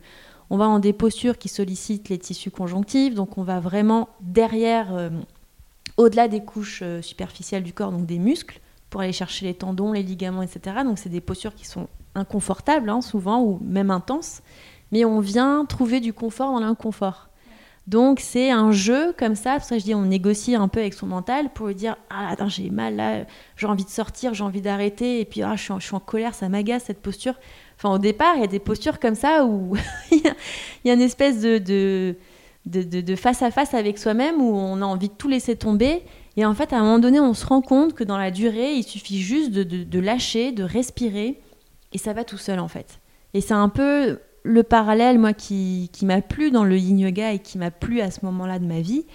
on 0.49 0.57
va 0.57 0.67
en 0.67 0.79
des 0.79 0.93
postures 0.93 1.37
qui 1.37 1.49
sollicitent 1.49 2.09
les 2.09 2.19
tissus 2.19 2.51
conjonctifs, 2.51 3.15
donc 3.15 3.37
on 3.37 3.43
va 3.43 3.59
vraiment 3.59 4.09
derrière 4.21 4.95
euh, 4.95 5.09
au-delà 5.97 6.27
des 6.27 6.43
couches 6.43 6.81
euh, 6.83 7.01
superficielles 7.01 7.63
du 7.63 7.73
corps, 7.73 7.91
donc 7.91 8.05
des 8.05 8.19
muscles, 8.19 8.61
pour 8.91 9.01
aller 9.01 9.11
chercher 9.11 9.47
les 9.47 9.55
tendons, 9.55 9.91
les 9.91 10.03
ligaments, 10.03 10.43
etc. 10.43 10.77
Donc 10.85 10.99
c'est 10.99 11.09
des 11.09 11.19
postures 11.19 11.55
qui 11.55 11.65
sont 11.65 11.87
inconfortables 12.13 12.89
hein, 12.89 13.01
souvent 13.01 13.41
ou 13.41 13.59
même 13.61 13.91
intenses, 13.91 14.43
mais 14.91 15.03
on 15.03 15.19
vient 15.19 15.65
trouver 15.65 15.99
du 15.99 16.13
confort 16.13 16.51
dans 16.51 16.59
l'inconfort. 16.59 17.27
Donc 17.87 18.19
c'est 18.19 18.49
un 18.49 18.71
jeu 18.71 19.13
comme 19.17 19.35
ça, 19.35 19.55
pour 19.57 19.63
ça 19.63 19.77
je 19.77 19.83
dis 19.83 19.93
on 19.93 20.01
négocie 20.01 20.55
un 20.55 20.67
peu 20.67 20.79
avec 20.79 20.95
son 20.95 21.05
mental 21.05 21.49
pour 21.53 21.67
lui 21.67 21.75
dire 21.75 21.95
ah 22.09 22.29
attends 22.31 22.49
j'ai 22.49 22.71
mal 22.71 22.95
là, 22.95 23.25
j'ai 23.57 23.67
envie 23.67 23.85
de 23.85 23.89
sortir, 23.89 24.33
j'ai 24.33 24.43
envie 24.43 24.61
d'arrêter 24.61 25.19
et 25.19 25.25
puis 25.25 25.43
ah, 25.43 25.55
je, 25.55 25.71
suis 25.79 25.95
en, 25.95 25.99
colère, 25.99 26.33
ça 26.33 26.49
m'agace 26.49 26.85
cette 26.85 27.01
posture. 27.01 27.35
Enfin 27.77 27.93
au 27.93 27.99
départ 27.99 28.33
il 28.37 28.41
y 28.41 28.43
a 28.43 28.47
des 28.47 28.59
postures 28.59 28.99
comme 28.99 29.13
ça 29.13 29.45
où 29.45 29.75
il 30.11 30.21
y, 30.83 30.89
a 30.89 30.93
une 30.93 31.01
espèce 31.01 31.41
de, 31.41 31.59
de, 31.59 32.15
de, 32.65 33.15
face 33.15 33.43
à 33.43 33.51
face 33.51 33.75
avec 33.75 33.99
soi-même 33.99 34.41
où 34.41 34.55
on 34.55 34.81
a 34.81 34.85
envie 34.85 35.09
de 35.09 35.13
tout 35.13 35.27
laisser 35.27 35.55
tomber 35.55 36.01
et 36.37 36.45
en 36.45 36.55
fait 36.55 36.73
à 36.73 36.79
un 36.79 36.83
moment 36.83 36.99
donné 36.99 37.19
on 37.19 37.35
se 37.35 37.45
rend 37.45 37.61
compte 37.61 37.93
que 37.93 38.03
dans 38.03 38.17
la 38.17 38.31
durée 38.31 38.73
il 38.73 38.83
suffit 38.83 39.21
juste 39.21 39.51
de 39.51 39.99
lâcher, 39.99 40.51
de 40.51 40.63
respirer 40.63 41.39
et 41.93 41.99
ça 41.99 42.13
va 42.13 42.23
tout 42.23 42.37
seul 42.37 42.59
en 42.59 42.67
fait. 42.67 42.99
Et 43.35 43.41
c'est 43.41 43.53
un 43.53 43.69
peu 43.69 44.19
le 44.45 44.61
parallèle, 44.63 45.17
moi, 45.17 45.33
qui, 45.33 45.89
m'a 46.03 46.21
plu 46.21 46.51
dans 46.51 46.63
le 46.63 46.77
yin 46.77 46.99
yoga 46.99 47.33
et 47.33 47.39
qui 47.39 47.57
m'a 47.57 47.71
plu 47.71 47.99
à 47.99 48.11
ce 48.11 48.23
moment-là 48.25 48.59
de 48.59 48.65
ma 48.65 48.79
vie, 48.79 49.05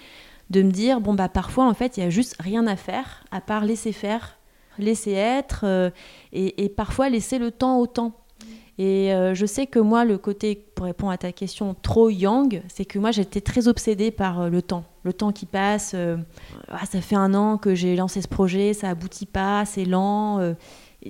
de 0.49 0.61
me 0.61 0.71
dire, 0.71 0.99
bon, 0.99 1.13
bah, 1.13 1.29
parfois, 1.29 1.65
en 1.65 1.73
fait, 1.73 1.97
il 1.97 2.03
y 2.03 2.05
a 2.05 2.09
juste 2.09 2.35
rien 2.39 2.67
à 2.67 2.75
faire, 2.75 3.23
à 3.31 3.39
part 3.39 3.63
laisser 3.63 3.93
faire, 3.93 4.37
laisser 4.77 5.13
être, 5.13 5.61
euh, 5.63 5.89
et, 6.33 6.67
parfois 6.69 7.09
laisser 7.09 7.39
le 7.39 7.49
temps 7.49 7.79
au 7.79 7.87
temps. 7.87 8.11
Et 8.77 9.13
euh, 9.13 9.33
je 9.33 9.45
sais 9.45 9.67
que 9.67 9.79
moi, 9.79 10.03
le 10.03 10.17
côté, 10.17 10.55
pour 10.75 10.85
répondre 10.85 11.13
à 11.13 11.17
ta 11.17 11.31
question, 11.31 11.75
trop 11.81 12.09
yang, 12.09 12.61
c'est 12.67 12.85
que 12.85 12.99
moi, 12.99 13.11
j'étais 13.11 13.41
très 13.41 13.69
obsédée 13.69 14.11
par 14.11 14.41
euh, 14.41 14.49
le 14.49 14.61
temps. 14.61 14.83
Le 15.03 15.13
temps 15.13 15.31
qui 15.31 15.45
passe. 15.45 15.95
Ah, 16.67 16.85
ça 16.85 17.01
fait 17.01 17.15
un 17.15 17.33
an 17.33 17.57
que 17.57 17.73
j'ai 17.73 17.95
lancé 17.95 18.21
ce 18.21 18.27
projet, 18.27 18.73
ça 18.73 18.89
aboutit 18.89 19.25
pas, 19.25 19.65
c'est 19.65 19.85
lent 19.85 20.53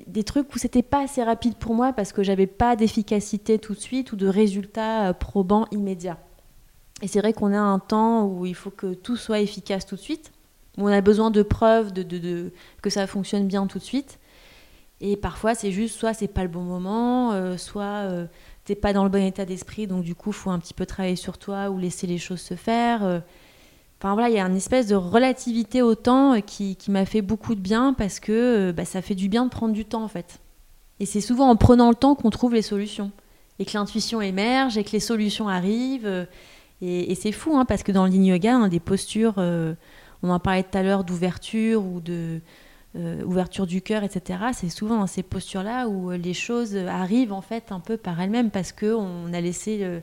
des 0.07 0.23
trucs 0.23 0.53
où 0.55 0.57
c'était 0.57 0.83
pas 0.83 1.03
assez 1.03 1.23
rapide 1.23 1.55
pour 1.55 1.73
moi 1.73 1.93
parce 1.93 2.13
que 2.13 2.23
j'avais 2.23 2.47
pas 2.47 2.75
d'efficacité 2.75 3.59
tout 3.59 3.73
de 3.73 3.79
suite 3.79 4.13
ou 4.13 4.15
de 4.15 4.27
résultats 4.27 5.09
euh, 5.09 5.13
probants 5.13 5.67
immédiats. 5.71 6.17
Et 7.01 7.07
c'est 7.07 7.19
vrai 7.19 7.33
qu'on 7.33 7.53
a 7.53 7.59
un 7.59 7.79
temps 7.79 8.25
où 8.25 8.45
il 8.45 8.55
faut 8.55 8.69
que 8.69 8.93
tout 8.93 9.17
soit 9.17 9.39
efficace 9.39 9.85
tout 9.85 9.95
de 9.95 10.01
suite, 10.01 10.31
où 10.77 10.87
on 10.87 10.91
a 10.91 11.01
besoin 11.01 11.31
de 11.31 11.41
preuves 11.41 11.91
de, 11.91 12.51
que 12.81 12.89
ça 12.89 13.07
fonctionne 13.07 13.47
bien 13.47 13.67
tout 13.67 13.79
de 13.79 13.83
suite. 13.83 14.19
Et 15.01 15.17
parfois, 15.17 15.55
c'est 15.55 15.71
juste 15.71 15.97
soit 15.97 16.13
c'est 16.13 16.27
pas 16.27 16.43
le 16.43 16.49
bon 16.49 16.61
moment, 16.61 17.33
euh, 17.33 17.57
soit 17.57 17.83
euh, 17.83 18.27
t'es 18.65 18.75
pas 18.75 18.93
dans 18.93 19.03
le 19.03 19.09
bon 19.09 19.23
état 19.23 19.45
d'esprit, 19.45 19.87
donc 19.87 20.03
du 20.03 20.13
coup, 20.13 20.31
faut 20.31 20.51
un 20.51 20.59
petit 20.59 20.75
peu 20.75 20.85
travailler 20.85 21.15
sur 21.15 21.39
toi 21.39 21.71
ou 21.71 21.79
laisser 21.79 22.05
les 22.05 22.19
choses 22.19 22.41
se 22.41 22.53
faire. 22.53 23.23
Enfin 24.01 24.15
voilà, 24.15 24.29
il 24.29 24.35
y 24.35 24.39
a 24.39 24.47
une 24.47 24.55
espèce 24.55 24.87
de 24.87 24.95
relativité 24.95 25.83
au 25.83 25.93
temps 25.93 26.33
euh, 26.33 26.39
qui, 26.39 26.75
m'a 26.87 27.05
fait 27.05 27.21
beaucoup 27.21 27.53
de 27.53 27.59
bien 27.59 27.93
parce 27.93 28.19
que 28.19 28.31
euh, 28.31 28.73
bah, 28.73 28.83
ça 28.83 29.03
fait 29.03 29.13
du 29.13 29.29
bien 29.29 29.45
de 29.45 29.51
prendre 29.51 29.73
du 29.73 29.85
temps 29.85 30.03
en 30.03 30.07
fait. 30.07 30.39
Et 30.99 31.05
c'est 31.05 31.21
souvent 31.21 31.49
en 31.49 31.55
prenant 31.55 31.89
le 31.89 31.95
temps 31.95 32.15
qu'on 32.15 32.31
trouve 32.31 32.55
les 32.55 32.63
solutions. 32.63 33.11
Et 33.59 33.65
que 33.65 33.77
l'intuition 33.77 34.19
émerge 34.19 34.75
et 34.75 34.83
que 34.83 34.91
les 34.91 34.99
solutions 34.99 35.47
arrivent. 35.47 36.07
Euh, 36.07 36.25
et, 36.81 37.13
c'est 37.13 37.31
fou 37.31 37.55
hein, 37.55 37.65
parce 37.65 37.83
que 37.83 37.91
dans 37.91 38.07
le 38.07 38.11
yoga, 38.11 38.67
des 38.69 38.79
postures, 38.79 39.35
on 39.37 40.29
en 40.31 40.39
parlait 40.39 40.63
tout 40.63 40.75
à 40.75 40.81
l'heure 40.81 41.03
d'ouverture 41.03 41.85
ou 41.85 42.01
de 42.01 42.41
ouverture 42.95 43.67
du 43.67 43.83
cœur, 43.83 44.03
etc. 44.03 44.39
C'est 44.53 44.69
souvent 44.69 44.97
dans 44.97 45.05
ces 45.05 45.21
postures-là 45.21 45.87
où 45.87 46.09
les 46.09 46.33
choses 46.33 46.75
arrivent 46.75 47.33
en 47.33 47.41
fait 47.41 47.71
un 47.71 47.79
peu 47.79 47.97
par 47.97 48.19
elles-mêmes 48.19 48.49
parce 48.49 48.71
qu'on 48.71 49.31
a 49.31 49.41
laissé 49.41 50.01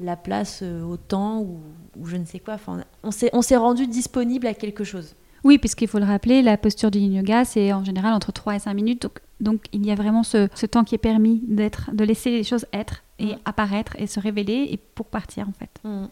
la 0.00 0.16
place 0.16 0.60
euh, 0.62 0.82
au 0.82 0.96
temps 0.96 1.40
ou, 1.40 1.60
je 2.04 2.16
ne 2.16 2.24
sais 2.24 2.38
quoi. 2.38 2.54
Enfin, 2.54 2.84
on 3.02 3.42
s'est 3.42 3.56
rendu 3.56 3.86
disponible 3.86 4.46
à 4.46 4.54
quelque 4.54 4.84
chose. 4.84 5.14
Oui, 5.44 5.58
puisqu'il 5.58 5.88
faut 5.88 5.98
le 5.98 6.04
rappeler, 6.04 6.42
la 6.42 6.56
posture 6.56 6.90
du 6.90 6.98
yin 6.98 7.14
yoga, 7.14 7.44
c'est 7.44 7.72
en 7.72 7.84
général 7.84 8.12
entre 8.12 8.32
3 8.32 8.56
et 8.56 8.58
5 8.58 8.74
minutes. 8.74 9.02
Donc, 9.02 9.20
donc 9.40 9.64
il 9.72 9.86
y 9.86 9.90
a 9.90 9.94
vraiment 9.94 10.22
ce, 10.22 10.46
temps 10.66 10.84
qui 10.84 10.94
est 10.94 10.98
permis 10.98 11.42
d'être, 11.46 11.90
de 11.92 12.04
laisser 12.04 12.30
les 12.30 12.42
choses 12.42 12.66
être 12.72 13.04
et 13.18 13.34
mm. 13.34 13.38
apparaître 13.44 13.94
et 13.98 14.06
se 14.06 14.20
révéler 14.20 14.68
et 14.70 14.76
pour 14.76 15.06
partir 15.06 15.48
en 15.48 15.52
fait. 15.52 15.70
Mm. 15.84 16.06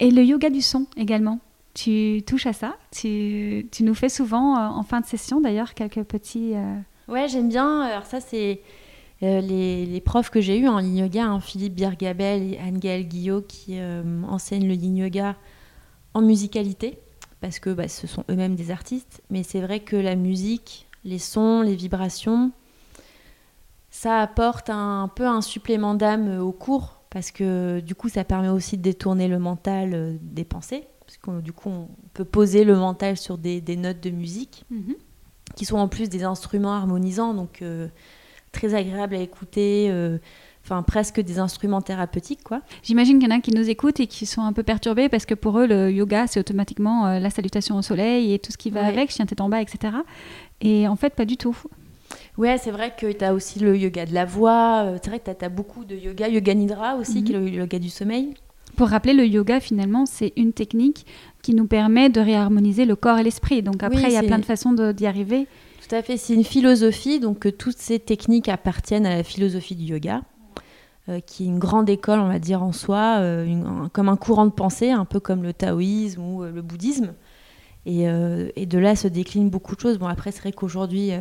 Et 0.00 0.10
le 0.10 0.22
yoga 0.22 0.50
du 0.50 0.62
son 0.62 0.86
également. 0.96 1.40
Tu 1.74 2.22
touches 2.26 2.46
à 2.46 2.52
ça. 2.52 2.76
Tu, 2.90 3.68
tu 3.70 3.84
nous 3.84 3.94
fais 3.94 4.08
souvent, 4.08 4.56
euh, 4.56 4.68
en 4.68 4.82
fin 4.82 5.00
de 5.00 5.06
session 5.06 5.40
d'ailleurs, 5.40 5.74
quelques 5.74 6.02
petits... 6.02 6.54
Euh, 6.54 6.76
ouais, 7.08 7.28
j'aime 7.28 7.48
bien. 7.48 7.82
Alors 7.82 8.06
ça, 8.06 8.20
c'est 8.20 8.60
euh, 9.22 9.40
les, 9.40 10.00
profs 10.00 10.30
que 10.30 10.40
j'ai 10.40 10.58
eus 10.58 10.68
en 10.68 10.78
yin 10.78 10.96
yoga, 10.96 11.24
hein, 11.24 11.40
Philippe 11.40 11.74
Birgabel 11.74 12.54
et 12.54 12.58
Anne-Gaëlle 12.58 13.08
Guillot, 13.08 13.42
qui 13.42 13.78
euh, 13.80 14.22
enseignent 14.28 14.68
le 14.68 14.74
yin 14.74 14.96
yoga 14.96 15.36
en 16.14 16.22
musicalité, 16.22 17.00
parce 17.40 17.58
que 17.58 17.70
bah, 17.70 17.88
ce 17.88 18.06
sont 18.06 18.24
eux-mêmes 18.30 18.54
des 18.54 18.70
artistes. 18.70 19.22
Mais 19.30 19.42
c'est 19.42 19.60
vrai 19.60 19.80
que 19.80 19.96
la 19.96 20.14
musique, 20.14 20.86
les 21.04 21.18
sons, 21.18 21.62
les 21.62 21.74
vibrations, 21.74 22.52
ça 23.90 24.20
apporte 24.20 24.70
un, 24.70 25.10
peu 25.12 25.26
un 25.26 25.40
supplément 25.40 25.94
d'âme 25.94 26.38
au 26.40 26.52
cours, 26.52 27.02
parce 27.10 27.32
que 27.32 27.80
du 27.80 27.96
coup, 27.96 28.08
ça 28.08 28.22
permet 28.22 28.48
aussi 28.48 28.76
de 28.76 28.82
détourner 28.82 29.26
le 29.26 29.40
mental 29.40 29.94
euh, 29.94 30.16
des 30.20 30.44
pensées, 30.44 30.84
parce 31.00 31.16
que 31.16 31.40
du 31.40 31.52
coup, 31.52 31.70
on 31.70 31.88
peut 32.14 32.24
poser 32.24 32.62
le 32.62 32.76
mental 32.76 33.16
sur 33.16 33.36
des, 33.36 33.60
notes 33.76 34.00
de 34.00 34.10
musique, 34.10 34.64
mhm. 34.70 34.94
qui 35.56 35.64
sont 35.64 35.78
en 35.78 35.88
plus 35.88 36.08
des 36.08 36.22
instruments 36.22 36.74
harmonisants, 36.74 37.34
donc 37.34 37.64
très 38.52 38.74
agréable 38.74 39.14
à 39.14 39.20
écouter. 39.20 39.88
Euh, 39.90 40.18
enfin 40.68 40.82
presque 40.82 41.20
des 41.20 41.38
instruments 41.38 41.80
thérapeutiques 41.80 42.42
quoi. 42.44 42.60
J'imagine 42.82 43.18
qu'il 43.18 43.28
y 43.28 43.32
en 43.32 43.36
a 43.36 43.40
qui 43.40 43.52
nous 43.52 43.70
écoutent 43.70 44.00
et 44.00 44.06
qui 44.06 44.26
sont 44.26 44.42
un 44.42 44.52
peu 44.52 44.62
perturbés 44.62 45.08
parce 45.08 45.24
que 45.24 45.34
pour 45.34 45.58
eux 45.58 45.66
le 45.66 45.90
yoga 45.90 46.26
c'est 46.26 46.40
automatiquement 46.40 47.06
euh, 47.06 47.18
la 47.18 47.30
salutation 47.30 47.76
au 47.76 47.82
soleil 47.82 48.34
et 48.34 48.38
tout 48.38 48.52
ce 48.52 48.58
qui 48.58 48.70
va 48.70 48.84
avec, 48.84 49.10
chien 49.10 49.24
tête 49.26 49.40
en 49.40 49.48
bas, 49.48 49.62
etc. 49.62 49.94
Et 50.60 50.86
en 50.86 50.96
fait 50.96 51.14
pas 51.14 51.24
du 51.24 51.36
tout. 51.36 51.56
Ouais, 52.36 52.56
c'est 52.58 52.70
vrai 52.70 52.94
que 52.96 53.10
tu 53.10 53.24
as 53.24 53.34
aussi 53.34 53.58
le 53.58 53.76
yoga 53.76 54.06
de 54.06 54.14
la 54.14 54.24
voix, 54.24 54.84
euh, 54.84 54.98
c'est 55.02 55.10
vrai 55.10 55.20
que 55.20 55.30
tu 55.30 55.44
as, 55.44 55.48
beaucoup 55.48 55.84
de 55.84 55.94
yoga, 55.94 56.28
yoga 56.28 56.54
nidra 56.54 56.96
aussi, 56.96 57.24
qui 57.24 57.32
est 57.32 57.36
le 57.36 57.42
mhm. 57.42 57.54
yoga 57.54 57.78
du 57.78 57.90
sommeil. 57.90 58.34
Pour 58.76 58.88
rappeler, 58.88 59.12
le 59.12 59.26
yoga 59.26 59.60
finalement 59.60 60.06
c'est 60.06 60.32
une 60.36 60.52
technique 60.52 61.04
qui 61.42 61.54
nous 61.54 61.66
permet 61.66 62.10
de 62.10 62.20
réharmoniser 62.20 62.84
le 62.84 62.94
corps 62.94 63.18
et 63.18 63.22
l'esprit. 63.22 63.62
Donc 63.62 63.82
après 63.82 64.04
il 64.04 64.12
y 64.12 64.16
a 64.16 64.22
plein 64.22 64.38
de 64.38 64.44
façons 64.44 64.72
d'y 64.72 65.06
arriver. 65.06 65.46
Tout 65.88 65.94
à 65.94 66.02
fait, 66.02 66.18
c'est 66.18 66.34
une 66.34 66.44
philosophie, 66.44 67.18
donc 67.18 67.56
toutes 67.56 67.78
ces 67.78 67.98
techniques 67.98 68.50
appartiennent 68.50 69.06
à 69.06 69.16
la 69.16 69.22
philosophie 69.22 69.74
du 69.74 69.84
yoga, 69.84 70.20
euh, 71.08 71.20
qui 71.20 71.44
est 71.44 71.46
une 71.46 71.58
grande 71.58 71.88
école, 71.88 72.18
on 72.20 72.28
va 72.28 72.38
dire, 72.38 72.62
en 72.62 72.72
soi, 72.72 73.16
euh, 73.20 73.88
comme 73.94 74.10
un 74.10 74.16
courant 74.16 74.44
de 74.44 74.50
pensée, 74.50 74.90
un 74.90 75.06
peu 75.06 75.18
comme 75.18 75.42
le 75.42 75.54
taoïsme 75.54 76.20
ou 76.20 76.42
euh, 76.42 76.50
le 76.50 76.60
bouddhisme. 76.60 77.14
Et, 77.86 78.04
de 78.04 78.78
là 78.78 78.96
se 78.96 79.08
déclinent 79.08 79.48
beaucoup 79.48 79.74
de 79.74 79.80
choses. 79.80 79.98
Bon, 79.98 80.08
après, 80.08 80.30
c'est 80.30 80.42
vrai 80.42 80.52
qu'aujourd'hui, 80.52 81.12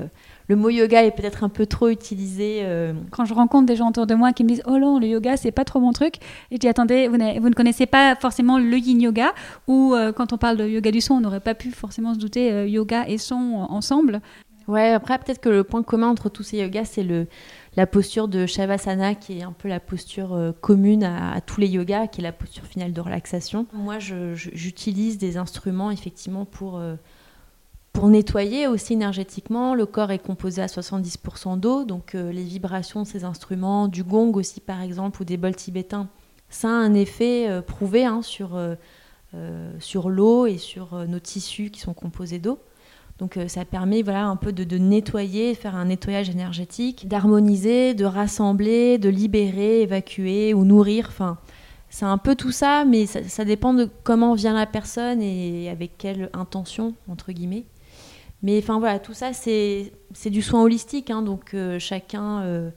le 0.49 0.55
mot 0.57 0.69
yoga 0.69 1.01
est 1.05 1.11
peut-être 1.11 1.45
un 1.45 1.49
peu 1.49 1.65
trop 1.65 1.87
utilisé. 1.87 2.61
Quand 3.09 3.23
je 3.23 3.33
rencontre 3.33 3.67
des 3.67 3.77
gens 3.77 3.87
autour 3.87 4.05
de 4.05 4.15
moi 4.15 4.33
qui 4.33 4.43
me 4.43 4.49
disent 4.49 4.63
Oh 4.67 4.77
non, 4.77 4.99
le 4.99 5.07
yoga, 5.07 5.37
c'est 5.37 5.53
pas 5.53 5.63
trop 5.63 5.79
mon 5.79 5.93
truc, 5.93 6.17
et 6.51 6.55
je 6.55 6.57
dis 6.57 6.67
Attendez, 6.67 7.07
vous, 7.07 7.15
vous 7.15 7.49
ne 7.49 7.53
connaissez 7.53 7.85
pas 7.85 8.17
forcément 8.17 8.59
le 8.59 8.77
yin 8.77 8.99
yoga, 8.99 9.31
ou 9.69 9.95
quand 10.17 10.33
on 10.33 10.37
parle 10.37 10.57
de 10.57 10.67
yoga 10.67 10.91
du 10.91 10.99
son, 10.99 11.13
on 11.13 11.21
n'aurait 11.21 11.39
pas 11.39 11.55
pu 11.55 11.71
forcément 11.71 12.13
se 12.13 12.19
douter 12.19 12.69
yoga 12.69 13.07
et 13.07 13.17
son 13.17 13.65
ensemble. 13.69 14.19
Ouais, 14.67 14.89
après, 14.89 15.17
peut-être 15.17 15.39
que 15.39 15.49
le 15.49 15.63
point 15.63 15.81
commun 15.81 16.09
entre 16.09 16.27
tous 16.27 16.43
ces 16.43 16.57
yogas, 16.57 16.85
c'est 16.85 17.03
le, 17.03 17.27
la 17.77 17.87
posture 17.87 18.27
de 18.27 18.45
Shavasana, 18.45 19.15
qui 19.15 19.39
est 19.39 19.43
un 19.43 19.53
peu 19.53 19.69
la 19.69 19.79
posture 19.79 20.33
euh, 20.33 20.51
commune 20.51 21.03
à, 21.03 21.39
tous 21.39 21.61
les 21.61 21.67
yogas, 21.67 22.07
qui 22.07 22.19
est 22.19 22.23
la 22.23 22.33
posture 22.33 22.65
finale 22.65 22.91
de 22.91 22.99
relaxation. 22.99 23.65
Moi, 23.71 23.99
j'utilise 23.99 25.17
des 25.17 25.37
instruments, 25.37 25.89
effectivement, 25.89 26.43
pour, 26.43 26.79
euh, 26.79 26.95
pour 27.93 28.09
nettoyer 28.09 28.67
aussi 28.67 28.93
énergétiquement. 28.93 29.73
Le 29.73 29.85
corps 29.85 30.11
est 30.11 30.19
composé 30.19 30.61
à 30.61 30.65
70% 30.65 31.57
d'eau, 31.57 31.85
donc 31.85 32.13
euh, 32.13 32.33
les 32.33 32.43
vibrations 32.43 33.03
de 33.03 33.07
ces 33.07 33.23
instruments, 33.23 33.87
du 33.87 34.03
gong 34.03 34.33
aussi, 34.33 34.59
par 34.59 34.81
exemple, 34.81 35.21
ou 35.21 35.25
des 35.25 35.37
bols 35.37 35.55
tibétains, 35.55 36.09
ça 36.49 36.67
a 36.67 36.71
un 36.71 36.93
effet 36.93 37.61
prouvé 37.67 38.05
hein, 38.05 38.21
sur, 38.21 38.57
sur 39.79 40.09
l'eau 40.09 40.45
et 40.45 40.57
sur 40.57 40.95
nos 41.05 41.19
tissus 41.19 41.71
qui 41.71 41.81
sont 41.81 41.93
composés 41.93 42.39
d'eau. 42.39 42.57
Donc 43.19 43.37
euh, 43.37 43.47
ça 43.47 43.65
permet 43.65 44.03
voilà, 44.03 44.27
un 44.27 44.35
peu 44.35 44.51
de, 44.51 44.63
de, 44.63 44.77
nettoyer, 44.77 45.55
faire 45.55 45.75
un 45.75 45.85
nettoyage 45.85 46.29
énergétique, 46.29 47.07
d'harmoniser, 47.07 47.93
de 47.93 48.05
rassembler, 48.05 48.97
de 48.97 49.09
libérer, 49.09 49.81
évacuer 49.81 50.53
ou 50.53 50.65
nourrir. 50.65 51.07
Enfin, 51.09 51.37
c'est 51.89 52.05
un 52.05 52.17
peu 52.17 52.35
tout 52.35 52.51
ça, 52.51 52.85
mais 52.85 53.05
ça, 53.05 53.45
dépend 53.45 53.73
de 53.73 53.89
comment 54.03 54.35
vient 54.35 54.53
la 54.53 54.65
personne 54.65 55.21
et 55.21 55.69
avec 55.69 55.97
quelle 55.97 56.29
intention, 56.33 56.93
entre 57.09 57.31
guillemets. 57.31 57.65
Mais 58.43 58.59
enfin 58.59 58.77
voilà, 58.77 58.99
tout 58.99 59.13
ça, 59.13 59.33
c'est 59.33 59.91
du 60.25 60.43
soin 60.43 60.61
holistique. 60.61 61.09
Hein, 61.09 61.23
donc 61.23 61.55
euh, 61.55 61.79
chacun 61.79 62.41
euh, 62.41 62.69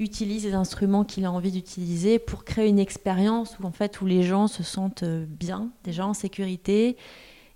utilise 0.00 0.44
les 0.44 0.54
instruments 0.54 1.04
qu'il 1.04 1.26
a 1.26 1.30
envie 1.30 1.52
d'utiliser 1.52 2.18
pour 2.18 2.44
créer 2.44 2.68
une 2.68 2.80
expérience 2.80 3.56
où, 3.60 3.66
en 3.66 3.72
fait, 3.72 4.00
où 4.00 4.06
les 4.06 4.24
gens 4.24 4.48
se 4.48 4.64
sentent 4.64 5.04
bien, 5.04 5.70
déjà 5.84 6.04
en 6.06 6.14
sécurité 6.14 6.96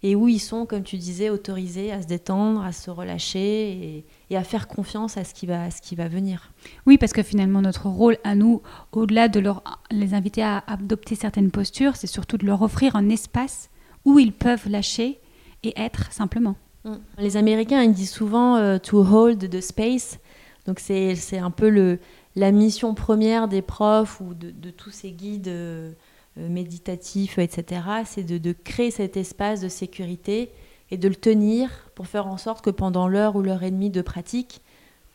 et 0.03 0.17
où 0.17 0.29
ils 0.29 0.39
sont, 0.39 0.67
comme 0.67 0.83
tu 0.83 0.97
disais, 0.97 1.31
autorisés 1.31 1.93
à 1.93 2.01
se 2.03 2.07
détendre, 2.07 2.63
à 2.65 2.73
se 2.73 2.91
relâcher 2.91 4.05
et, 4.31 4.37
à 4.37 4.45
faire 4.45 4.69
confiance 4.69 5.17
à 5.17 5.25
ce, 5.25 5.35
qui 5.35 5.47
va, 5.47 5.65
à 5.65 5.71
ce 5.71 5.83
qui 5.83 5.95
va 5.95 6.09
venir. 6.09 6.53
Oui, 6.87 6.97
parce 6.97 7.13
que 7.13 7.23
finalement, 7.23 7.61
notre 7.61 7.89
rôle 7.89 8.17
à 8.25 8.35
nous, 8.35 8.63
au-delà 8.93 9.29
de 9.29 9.41
leur, 9.41 9.63
les 9.91 10.15
inviter 10.15 10.43
à 10.43 10.65
adopter 10.67 11.15
certaines 11.15 11.51
postures, 11.51 11.97
c'est 11.97 12.07
surtout 12.07 12.39
de 12.39 12.47
leur 12.47 12.63
offrir 12.63 12.97
un 12.97 13.09
espace 13.09 13.71
où 14.05 14.19
ils 14.19 14.33
peuvent 14.33 14.69
lâcher 14.69 15.21
et 15.63 15.79
être 15.79 16.11
simplement. 16.13 16.57
Mm. 16.85 16.95
Les 17.19 17.37
Américains, 17.37 17.83
ils 17.83 17.93
disent 17.93 18.13
souvent 18.13 18.57
euh, 18.57 18.79
to 18.79 19.03
hold 19.03 19.51
the 19.51 19.61
space. 19.61 20.19
Donc 20.67 20.79
c'est 20.79 21.39
un 21.39 21.51
peu 21.51 21.69
le, 21.69 21.99
la 22.37 22.53
mission 22.53 22.95
première 22.95 23.49
des 23.49 23.63
profs 23.63 24.21
ou 24.21 24.35
de, 24.35 24.51
de 24.51 24.71
tous 24.71 24.91
ces 24.91 25.11
guides 25.11 25.49
euh, 25.49 25.93
euh, 26.39 26.49
méditatifs, 26.49 27.39
etc. 27.39 27.83
C'est 28.05 28.25
de, 28.25 28.53
créer 28.53 28.91
cet 28.91 29.17
espace 29.17 29.61
de 29.61 29.69
sécurité 29.69 30.51
et 30.91 30.97
de 30.97 31.09
le 31.09 31.15
tenir 31.15 31.71
pour 31.95 32.07
faire 32.07 32.27
en 32.27 32.37
sorte 32.37 32.65
que 32.65 32.71
pendant 32.71 33.09
l'heure 33.09 33.37
ou 33.37 33.43
l'heure 33.43 33.63
et 33.63 33.71
demie 33.71 33.91
de 33.91 34.03
pratique, 34.03 34.61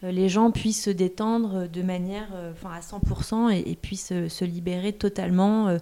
les 0.04 0.30
gens 0.30 0.52
puissent 0.52 0.84
se 0.84 0.90
détendre 0.90 1.68
de 1.68 1.82
manière 1.82 2.28
enfin 2.52 2.70
à 2.76 2.80
100% 2.80 3.52
et, 3.52 3.76
puissent 3.76 4.14
se 4.28 4.46
libérer 4.46 4.94
totalement 4.94 5.78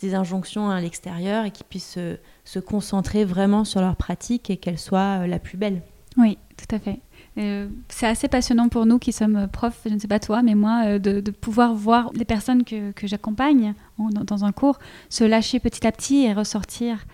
des 0.00 0.14
injonctions 0.14 0.70
à 0.70 0.80
l'extérieur 0.80 1.44
et 1.44 1.50
qu'ils 1.50 1.66
puissent 1.66 1.98
se, 2.44 2.58
concentrer 2.58 3.24
vraiment 3.24 3.64
sur 3.64 3.80
leur 3.80 3.96
pratique 3.96 4.50
et 4.50 4.56
qu'elle 4.56 4.78
soit 4.78 5.22
euh, 5.22 5.26
la 5.26 5.38
plus 5.38 5.56
belle. 5.56 5.82
Oui, 6.16 6.38
tout 6.56 6.74
à 6.74 6.78
fait. 6.78 7.00
Euh, 7.36 7.68
c'est 7.88 8.06
assez 8.06 8.28
passionnant 8.28 8.68
pour 8.68 8.86
nous 8.86 8.98
qui 8.98 9.12
sommes 9.12 9.48
profs, 9.52 9.80
je 9.86 9.94
ne 9.94 9.98
sais 9.98 10.06
pas 10.06 10.20
toi, 10.20 10.42
mais 10.42 10.54
moi, 10.54 10.82
euh, 10.86 10.98
de, 10.98 11.30
pouvoir 11.30 11.74
voir 11.74 12.10
les 12.14 12.24
personnes 12.24 12.64
que, 12.64 12.92
j'accompagne 13.02 13.74
dans 13.98 14.44
un 14.44 14.52
cours 14.52 14.78
se 15.08 15.24
lâcher 15.24 15.58
petit 15.58 15.86
à 15.86 15.92
petit 15.92 16.24
et 16.24 16.32
ressortir 16.32 17.06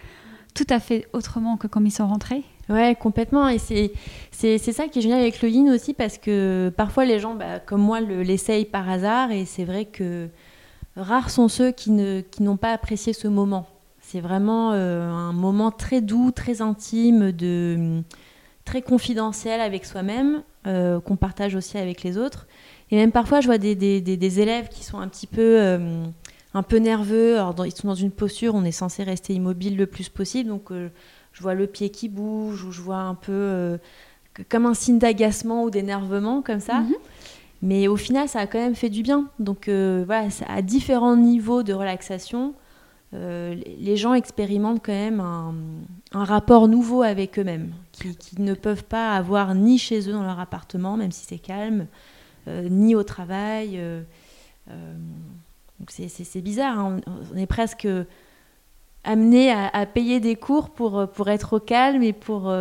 tout 0.54 0.66
à 0.68 0.80
fait 0.80 1.06
autrement 1.12 1.56
que 1.56 1.66
comme 1.66 1.86
ils 1.86 1.92
sont 1.92 2.06
rentrés. 2.06 2.42
Ouais, 2.68 2.96
complètement. 2.98 3.48
Et 3.48 3.58
c'est, 3.58 4.58
ça 4.58 4.88
qui 4.88 4.98
est 4.98 5.02
génial 5.02 5.20
avec 5.20 5.42
le 5.42 5.48
yin 5.48 5.70
aussi, 5.70 5.94
parce 5.94 6.18
que 6.18 6.72
parfois 6.76 7.04
les 7.04 7.18
gens, 7.18 7.34
bah, 7.34 7.58
comme 7.58 7.80
moi, 7.80 8.00
le, 8.00 8.22
l'essayent 8.22 8.64
par 8.64 8.88
hasard, 8.88 9.32
et 9.32 9.44
c'est 9.44 9.64
vrai 9.64 9.86
que 9.86 10.28
rares 10.96 11.30
sont 11.30 11.48
ceux 11.48 11.72
qui, 11.72 11.90
ne, 11.90 12.20
qui 12.20 12.42
n'ont 12.42 12.56
pas 12.56 12.72
apprécié 12.72 13.12
ce 13.12 13.26
moment. 13.26 13.66
C'est 14.00 14.20
vraiment 14.20 14.72
euh, 14.72 15.08
un 15.08 15.32
moment 15.32 15.70
très 15.70 16.00
doux, 16.00 16.30
très 16.30 16.62
intime, 16.62 17.32
de, 17.32 18.02
très 18.70 18.82
confidentiel 18.82 19.60
avec 19.60 19.84
soi-même, 19.84 20.42
euh, 20.66 21.00
qu'on 21.00 21.16
partage 21.16 21.54
aussi 21.54 21.78
avec 21.78 22.02
les 22.02 22.16
autres. 22.18 22.46
Et 22.90 22.96
même 22.96 23.12
parfois, 23.12 23.40
je 23.40 23.46
vois 23.46 23.58
des, 23.58 23.74
des, 23.74 24.00
des, 24.00 24.40
élèves 24.40 24.68
qui 24.68 24.84
sont 24.84 24.98
un 24.98 25.08
petit 25.08 25.26
peu, 25.26 25.60
euh, 25.60 26.04
un 26.54 26.62
peu 26.62 26.76
nerveux. 26.76 27.34
Alors, 27.36 27.66
ils 27.66 27.72
sont 27.72 27.88
dans 27.88 27.94
une 27.94 28.10
posture, 28.10 28.54
on 28.54 28.64
est 28.64 28.72
censé 28.72 29.02
rester 29.02 29.34
immobile 29.34 29.76
le 29.76 29.86
plus 29.86 30.08
possible. 30.08 30.48
Donc, 30.48 30.70
je 30.70 31.42
vois 31.42 31.54
le 31.54 31.66
pied 31.66 31.90
qui 31.90 32.08
bouge, 32.08 32.64
ou 32.64 32.72
je 32.72 32.80
vois 32.80 32.98
un 32.98 33.14
peu 33.14 33.78
comme 34.48 34.66
un 34.66 34.74
signe 34.74 34.98
d'agacement 34.98 35.64
ou 35.64 35.70
d'énervement, 35.70 36.42
comme 36.42 36.60
ça. 36.60 36.80
Mhm. 36.80 36.94
Mais 37.62 37.88
au 37.88 37.96
final, 37.96 38.28
ça 38.28 38.40
a 38.40 38.46
quand 38.46 38.58
même 38.58 38.74
fait 38.74 38.88
du 38.88 39.02
bien. 39.02 39.26
Donc 39.38 39.68
euh, 39.68 40.02
voilà, 40.06 40.28
à 40.48 40.62
différents 40.62 41.16
niveaux 41.16 41.62
de 41.62 41.72
relaxation, 41.72 42.54
euh, 43.12 43.54
les 43.78 43.96
gens 43.96 44.14
expérimentent 44.14 44.82
quand 44.82 44.92
même 44.92 45.20
un, 45.20 45.54
rapport 46.12 46.68
nouveau 46.68 47.02
avec 47.02 47.38
eux-mêmes, 47.38 47.72
qu'ils 47.92 48.16
qui 48.16 48.40
ne 48.40 48.54
peuvent 48.54 48.84
pas 48.84 49.16
avoir 49.16 49.54
ni 49.54 49.78
chez 49.78 50.08
eux 50.08 50.12
dans 50.12 50.22
leur 50.22 50.40
appartement, 50.40 50.96
même 50.96 51.12
si 51.12 51.24
c'est 51.26 51.38
calme, 51.38 51.86
euh, 52.48 52.68
ni 52.68 52.94
au 52.94 53.02
travail. 53.02 53.80
donc 54.66 55.90
c'est 55.90 56.42
bizarre, 56.42 56.78
hein. 56.78 57.00
on, 57.32 57.36
est 57.36 57.46
presque 57.46 57.86
amené 59.04 59.52
à, 59.52 59.86
payer 59.86 60.20
des 60.20 60.36
cours 60.36 60.70
pour, 60.70 61.08
pour 61.08 61.28
être 61.28 61.54
au 61.54 61.60
calme 61.60 62.02
et 62.02 62.12
pour... 62.12 62.52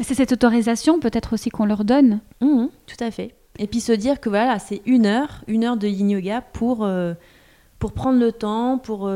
C'est 0.00 0.14
cette 0.14 0.32
autorisation 0.32 1.00
peut-être 1.00 1.32
aussi 1.32 1.50
qu'on 1.50 1.64
leur 1.64 1.84
donne. 1.84 2.20
Mmh, 2.40 2.66
tout 2.86 3.04
à 3.04 3.10
fait. 3.10 3.34
Et 3.60 3.66
puis 3.66 3.80
se 3.80 3.92
dire 3.92 4.20
que 4.20 4.30
voilà, 4.30 4.58
c'est 4.58 4.80
une 4.86 5.04
heure, 5.04 5.44
une 5.46 5.64
heure 5.64 5.76
de 5.76 5.86
yin 5.86 6.08
yoga 6.08 6.40
pour, 6.40 6.82
euh, 6.82 7.12
pour 7.78 7.92
prendre 7.92 8.18
le 8.18 8.32
temps, 8.32 8.78
pour... 8.78 9.10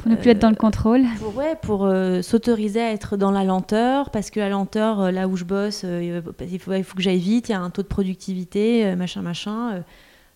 Euh, 0.00 0.02
pour 0.02 0.10
ne 0.10 0.16
plus 0.16 0.30
être 0.30 0.38
dans 0.38 0.50
le 0.50 0.56
contrôle. 0.56 1.02
Pour, 1.18 1.36
ouais, 1.36 1.56
pour 1.60 1.84
euh, 1.84 2.22
s'autoriser 2.22 2.80
à 2.80 2.92
être 2.92 3.16
dans 3.16 3.30
la 3.30 3.44
lenteur, 3.44 4.10
parce 4.10 4.30
que 4.30 4.40
la 4.40 4.48
lenteur, 4.48 5.12
là 5.12 5.28
où 5.28 5.36
je 5.36 5.44
bosse, 5.44 5.84
il, 5.84 6.22
faut, 6.58 6.72
il 6.72 6.84
faut 6.84 6.96
que 6.96 7.02
j'aille 7.02 7.18
vite, 7.18 7.48
il 7.48 7.52
y 7.52 7.54
a 7.54 7.60
un 7.60 7.70
taux 7.70 7.82
de 7.82 7.88
productivité, 7.88 8.94
machin, 8.96 9.22
machin. 9.22 9.82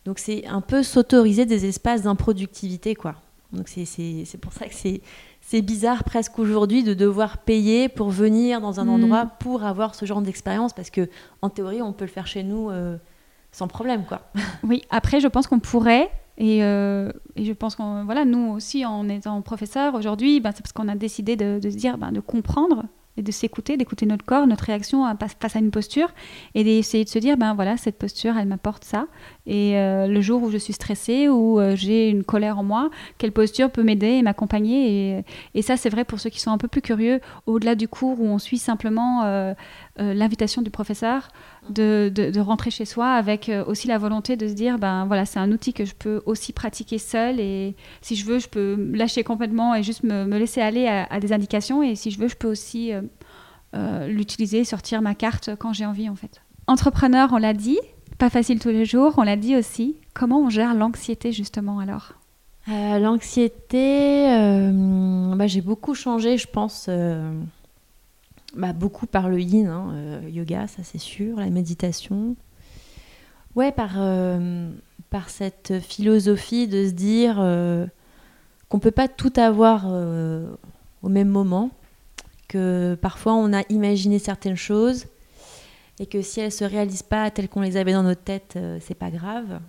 donc 0.04 0.18
c'est 0.18 0.46
un 0.46 0.60
peu 0.60 0.82
s'autoriser 0.82 1.46
des 1.46 1.66
espaces 1.66 2.02
d'improductivité, 2.02 2.94
quoi. 2.94 3.14
Donc 3.52 3.68
c'est 3.68 4.40
pour 4.40 4.52
ça 4.52 4.66
que 4.66 4.74
c'est 4.74 5.00
c'est 5.40 5.60
bizarre 5.60 6.04
presque 6.04 6.38
aujourd'hui 6.38 6.82
de 6.82 6.94
devoir 6.94 7.38
payer 7.38 7.90
pour 7.90 8.08
venir 8.08 8.62
dans 8.62 8.80
un 8.80 8.84
mm. 8.86 8.88
endroit 8.88 9.26
pour 9.26 9.62
avoir 9.62 9.94
ce 9.94 10.06
genre 10.06 10.22
d'expérience 10.22 10.72
parce 10.72 10.88
que 10.88 11.08
en 11.42 11.50
théorie 11.50 11.82
on 11.82 11.92
peut 11.92 12.06
le 12.06 12.10
faire 12.10 12.26
chez 12.26 12.42
nous 12.42 12.70
sans 13.54 13.68
problème, 13.68 14.04
quoi. 14.04 14.20
Oui, 14.64 14.82
après, 14.90 15.20
je 15.20 15.28
pense 15.28 15.46
qu'on 15.46 15.60
pourrait, 15.60 16.10
et, 16.36 16.64
euh, 16.64 17.12
et, 17.36 17.44
je 17.44 17.52
pense 17.52 17.76
qu'on, 17.76 18.04
voilà, 18.04 18.24
nous 18.24 18.52
aussi, 18.52 18.84
en 18.84 19.08
étant 19.08 19.40
professeurs 19.42 19.94
aujourd'hui, 19.94 20.40
ben, 20.40 20.52
c'est 20.54 20.62
parce 20.62 20.72
qu'on 20.72 20.88
a 20.88 20.96
décidé 20.96 21.36
de, 21.36 21.60
se 21.62 21.76
dire, 21.76 21.96
ben, 21.96 22.10
de 22.10 22.20
comprendre 22.20 22.84
et 23.16 23.22
de 23.22 23.30
s'écouter, 23.30 23.76
d'écouter 23.76 24.06
notre 24.06 24.24
corps, 24.24 24.44
notre 24.48 24.64
réaction 24.64 25.04
face 25.40 25.54
à 25.54 25.60
une 25.60 25.70
posture, 25.70 26.08
et 26.56 26.64
d'essayer 26.64 27.04
de 27.04 27.08
se 27.08 27.20
dire, 27.20 27.36
ben 27.36 27.54
voilà, 27.54 27.76
cette 27.76 27.96
posture, 27.96 28.36
elle 28.36 28.48
m'apporte 28.48 28.82
ça. 28.82 29.06
Et 29.46 29.78
euh, 29.78 30.08
le 30.08 30.20
jour 30.20 30.42
où 30.42 30.50
je 30.50 30.58
suis 30.58 30.72
stressée, 30.72 31.28
ou 31.28 31.60
euh, 31.60 31.76
j'ai 31.76 32.08
une 32.10 32.24
colère 32.24 32.58
en 32.58 32.64
moi, 32.64 32.90
quelle 33.18 33.30
posture 33.30 33.70
peut 33.70 33.84
m'aider 33.84 34.08
et 34.08 34.22
m'accompagner 34.22 35.18
et, 35.18 35.24
et, 35.54 35.62
ça, 35.62 35.76
c'est 35.76 35.90
vrai 35.90 36.04
pour 36.04 36.18
ceux 36.18 36.28
qui 36.28 36.40
sont 36.40 36.50
un 36.50 36.58
peu 36.58 36.66
plus 36.66 36.82
curieux, 36.82 37.20
au-delà 37.46 37.76
du 37.76 37.86
cours 37.86 38.20
où 38.20 38.26
on 38.26 38.40
suit 38.40 38.58
simplement 38.58 39.54
l'invitation 39.96 40.60
du 40.62 40.70
professeur 40.70 41.28
de, 41.70 42.40
rentrer 42.40 42.70
chez 42.70 42.84
soi 42.84 43.12
avec 43.12 43.48
euh, 43.48 43.64
aussi 43.66 43.88
la 43.88 43.98
volonté 43.98 44.36
de 44.36 44.48
se 44.48 44.52
dire 44.52 44.78
ben 44.78 45.06
voilà 45.06 45.24
c'est 45.24 45.38
un 45.38 45.50
outil 45.52 45.72
que 45.72 45.84
je 45.84 45.94
peux 45.94 46.22
aussi 46.26 46.52
pratiquer 46.52 46.98
seul 46.98 47.40
et 47.40 47.74
si 48.02 48.16
je 48.16 48.24
veux 48.24 48.38
je 48.38 48.48
peux 48.48 48.76
lâcher 48.92 49.24
complètement 49.24 49.74
et 49.74 49.82
juste 49.82 50.02
me, 50.02 50.24
me 50.24 50.38
laisser 50.38 50.60
aller 50.60 50.86
à, 50.86 51.20
des 51.20 51.32
indications 51.32 51.82
et 51.82 51.94
si 51.94 52.10
je 52.10 52.18
veux 52.18 52.28
je 52.28 52.36
peux 52.36 52.48
aussi 52.48 52.92
euh, 52.92 53.02
euh, 53.74 54.06
l'utiliser 54.08 54.64
sortir 54.64 55.02
ma 55.02 55.14
carte 55.14 55.50
quand 55.58 55.72
j'ai 55.72 55.86
envie 55.86 56.08
en 56.08 56.16
fait. 56.16 56.42
Entrepreneur 56.66 57.30
on 57.32 57.38
l'a 57.38 57.54
dit 57.54 57.78
pas 58.18 58.30
facile 58.30 58.58
tous 58.60 58.68
les 58.68 58.84
jours 58.84 59.14
on 59.16 59.22
l'a 59.22 59.36
dit 59.36 59.56
aussi. 59.56 59.96
Comment 60.12 60.40
on 60.40 60.50
gère 60.50 60.74
l'anxiété 60.74 61.32
justement 61.32 61.78
alors? 61.78 62.12
L'anxiété 62.66 64.26
bah, 65.36 65.46
j'ai 65.46 65.60
beaucoup 65.60 65.94
changé 65.94 66.38
je 66.38 66.46
pense 66.46 66.88
bah, 68.56 68.72
beaucoup 68.72 69.06
par 69.06 69.28
le 69.28 69.40
yin, 69.40 69.66
hein, 69.66 69.90
euh, 69.94 70.28
yoga, 70.30 70.66
ça 70.66 70.82
c'est 70.82 70.98
sûr, 70.98 71.38
la 71.38 71.50
méditation. 71.50 72.36
Ouais, 73.56 73.72
par, 73.72 73.92
euh, 73.96 74.70
par 75.10 75.28
cette 75.28 75.80
philosophie 75.80 76.66
de 76.66 76.86
se 76.86 76.92
dire 76.92 77.36
euh, 77.38 77.86
qu'on 78.68 78.78
ne 78.78 78.82
peut 78.82 78.90
pas 78.90 79.08
tout 79.08 79.32
avoir 79.36 79.86
au 79.86 81.08
même 81.08 81.28
moment, 81.28 81.70
que 82.48 82.96
parfois 83.00 83.34
on 83.34 83.52
a 83.52 83.62
imaginé 83.70 84.18
certaines 84.18 84.56
choses 84.56 85.06
et 86.00 86.06
que 86.06 86.22
si 86.22 86.40
elles 86.40 86.46
ne 86.46 86.50
se 86.50 86.64
réalisent 86.64 87.02
pas 87.02 87.30
telles 87.30 87.48
qu'on 87.48 87.60
les 87.60 87.76
avait 87.76 87.92
dans 87.92 88.02
notre 88.02 88.22
tête, 88.22 88.58
c'est 88.80 88.96
pas 88.96 89.10
grave. 89.10 89.60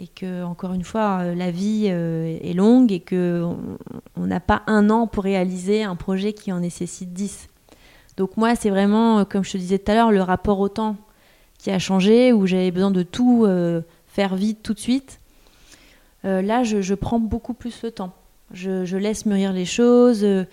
Et 0.00 0.08
que, 0.08 0.42
encore 0.42 0.72
une 0.72 0.82
fois, 0.82 1.34
la 1.34 1.50
vie 1.50 1.86
est 1.86 2.54
longue 2.54 2.90
et 2.90 3.00
qu'on 3.00 3.76
n'a 4.16 4.40
pas 4.40 4.62
un 4.66 4.90
an 4.90 5.06
pour 5.06 5.24
réaliser 5.24 5.84
un 5.84 5.96
projet 5.96 6.32
qui 6.32 6.52
en 6.52 6.60
nécessite 6.60 7.12
dix. 7.12 7.48
Donc 8.16 8.36
moi, 8.36 8.54
c'est 8.54 8.70
vraiment, 8.70 9.20
euh, 9.20 9.24
comme 9.24 9.44
je 9.44 9.52
te 9.52 9.56
disais 9.56 9.78
tout 9.78 9.90
à 9.90 9.94
l'heure, 9.94 10.12
le 10.12 10.22
rapport 10.22 10.60
au 10.60 10.68
temps 10.68 10.96
qui 11.58 11.70
a 11.70 11.78
changé, 11.78 12.32
où 12.32 12.46
j'avais 12.46 12.70
besoin 12.70 12.90
de 12.90 13.02
tout 13.02 13.44
euh, 13.44 13.80
faire 14.06 14.36
vite 14.36 14.62
tout 14.62 14.74
de 14.74 14.78
suite. 14.78 15.20
Euh, 16.24 16.42
là, 16.42 16.62
je, 16.62 16.94
prends 16.94 17.18
beaucoup 17.18 17.54
plus 17.54 17.82
le 17.82 17.90
temps. 17.90 18.12
Je, 18.52 18.96
laisse 18.96 19.26
mûrir 19.26 19.52
les 19.52 19.64
choses 19.64 20.24
et, 20.24 20.46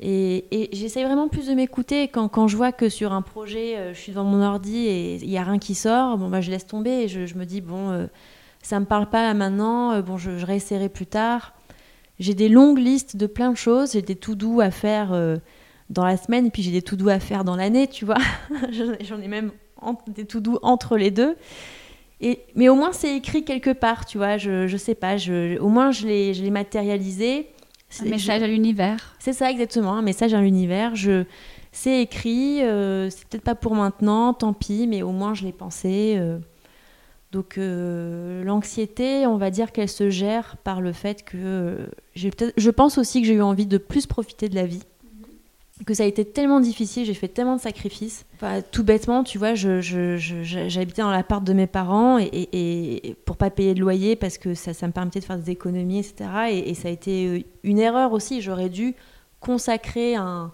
et 0.00 0.70
j'essaye 0.72 1.04
vraiment 1.04 1.28
plus 1.28 1.48
de 1.48 1.54
m'écouter. 1.54 2.04
Quand, 2.08 2.28
quand, 2.28 2.46
je 2.46 2.56
vois 2.56 2.72
que 2.72 2.88
sur 2.88 3.12
un 3.12 3.22
projet, 3.22 3.92
je 3.92 3.98
suis 3.98 4.12
devant 4.12 4.24
mon 4.24 4.42
ordi 4.42 4.86
et 4.86 5.16
il 5.16 5.28
n'y 5.28 5.38
a 5.38 5.42
rien 5.42 5.58
qui 5.58 5.74
sort, 5.74 6.16
bon, 6.16 6.28
bah, 6.28 6.40
je 6.40 6.50
laisse 6.50 6.66
tomber 6.66 6.90
et 6.90 7.08
je, 7.08 7.34
me 7.36 7.44
dis, 7.44 7.60
bon, 7.60 8.08
ça 8.62 8.76
ne 8.76 8.80
me 8.80 8.86
parle 8.86 9.08
pas 9.10 9.22
là 9.22 9.34
maintenant, 9.34 10.00
bon, 10.00 10.16
je, 10.16 10.38
je 10.38 10.46
réessayerai 10.46 10.88
plus 10.88 11.06
tard. 11.06 11.54
J'ai 12.18 12.34
des 12.34 12.48
longues 12.48 12.78
listes 12.78 13.16
de 13.16 13.26
plein 13.26 13.50
de 13.50 13.56
choses, 13.56 13.92
j'ai 13.92 14.02
des 14.02 14.16
tout 14.16 14.36
doux 14.36 14.60
à 14.60 14.70
faire 14.70 15.12
dans 15.90 16.06
la 16.06 16.16
semaine, 16.16 16.46
et 16.46 16.50
puis 16.50 16.62
j'ai 16.62 16.70
des 16.70 16.82
tout 16.82 16.96
doux 16.96 17.08
à 17.08 17.18
faire 17.18 17.44
dans 17.44 17.56
l'année, 17.56 17.86
tu 17.86 18.04
vois. 18.04 18.18
J'en 19.02 19.20
ai 19.20 19.28
même 19.28 19.52
des 20.08 20.24
tout 20.24 20.40
doux 20.40 20.58
entre 20.62 20.96
les 20.96 21.10
deux. 21.10 21.36
Et, 22.20 22.40
mais 22.54 22.68
au 22.68 22.74
moins, 22.74 22.92
c'est 22.92 23.16
écrit 23.16 23.44
quelque 23.44 23.70
part, 23.70 24.06
tu 24.06 24.18
vois. 24.18 24.38
Je, 24.38 24.66
je 24.66 24.76
sais 24.76 24.94
pas, 24.94 25.16
je, 25.16 25.58
au 25.58 25.68
moins, 25.68 25.90
je 25.90 26.06
l'ai 26.06 26.50
matérialisé. 26.50 27.48
Un 28.00 28.04
message 28.04 28.42
à 28.42 28.46
l'univers. 28.46 29.16
C'est 29.18 29.32
ça, 29.32 29.50
exactement, 29.50 29.94
un 29.94 30.02
message 30.02 30.32
à 30.32 30.40
l'univers. 30.40 30.94
Je, 30.94 31.24
c'est 31.72 32.02
écrit, 32.02 32.62
euh, 32.62 33.10
c'est 33.10 33.26
peut-être 33.26 33.44
pas 33.44 33.54
pour 33.54 33.74
maintenant, 33.74 34.32
tant 34.34 34.52
pis, 34.52 34.86
mais 34.86 35.02
au 35.02 35.12
moins 35.12 35.34
je 35.34 35.44
l'ai 35.44 35.52
pensé. 35.52 36.14
Euh. 36.18 36.38
Donc 37.32 37.58
euh, 37.58 38.44
l'anxiété, 38.44 39.26
on 39.26 39.36
va 39.36 39.50
dire 39.50 39.72
qu'elle 39.72 39.88
se 39.88 40.10
gère 40.10 40.56
par 40.58 40.80
le 40.80 40.92
fait 40.92 41.24
que 41.24 41.88
j'ai 42.14 42.30
peut-être, 42.30 42.54
je 42.56 42.70
pense 42.70 42.98
aussi 42.98 43.20
que 43.20 43.26
j'ai 43.26 43.34
eu 43.34 43.42
envie 43.42 43.66
de 43.66 43.78
plus 43.78 44.06
profiter 44.06 44.48
de 44.48 44.56
la 44.56 44.66
vie 44.66 44.82
que 45.86 45.94
ça 45.94 46.02
a 46.02 46.06
été 46.06 46.24
tellement 46.24 46.60
difficile, 46.60 47.04
j'ai 47.04 47.14
fait 47.14 47.28
tellement 47.28 47.56
de 47.56 47.60
sacrifices. 47.60 48.26
tout 48.70 48.84
bêtement, 48.84 49.24
tu 49.24 49.38
vois, 49.38 49.54
j'habitais 49.54 51.02
dans 51.02 51.10
l'appart 51.10 51.42
de 51.42 51.52
mes 51.52 51.66
parents 51.66 52.18
et, 52.18 52.28
et, 52.52 53.14
pour 53.24 53.36
pas 53.36 53.50
payer 53.50 53.74
de 53.74 53.80
loyer 53.80 54.16
parce 54.16 54.38
que 54.38 54.54
ça, 54.54 54.72
me 54.86 54.92
permettait 54.92 55.20
de 55.20 55.24
faire 55.24 55.38
des 55.38 55.50
économies, 55.50 56.00
etc. 56.00 56.30
Et, 56.50 56.74
ça 56.74 56.88
a 56.88 56.90
été 56.90 57.26
euh, 57.26 57.40
une 57.62 57.78
erreur 57.78 58.12
aussi. 58.12 58.40
J'aurais 58.40 58.68
dû 58.68 58.94
consacrer 59.40 60.16
un, 60.16 60.52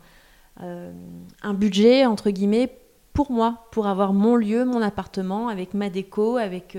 un 0.60 1.54
budget, 1.54 2.06
entre 2.06 2.30
guillemets, 2.30 2.70
pour 3.12 3.32
moi, 3.32 3.66
pour 3.72 3.88
avoir 3.88 4.12
mon 4.12 4.36
lieu, 4.36 4.64
mon 4.64 4.80
appartement, 4.80 5.48
avec 5.48 5.74
ma 5.74 5.90
déco, 5.90 6.36
avec 6.36 6.78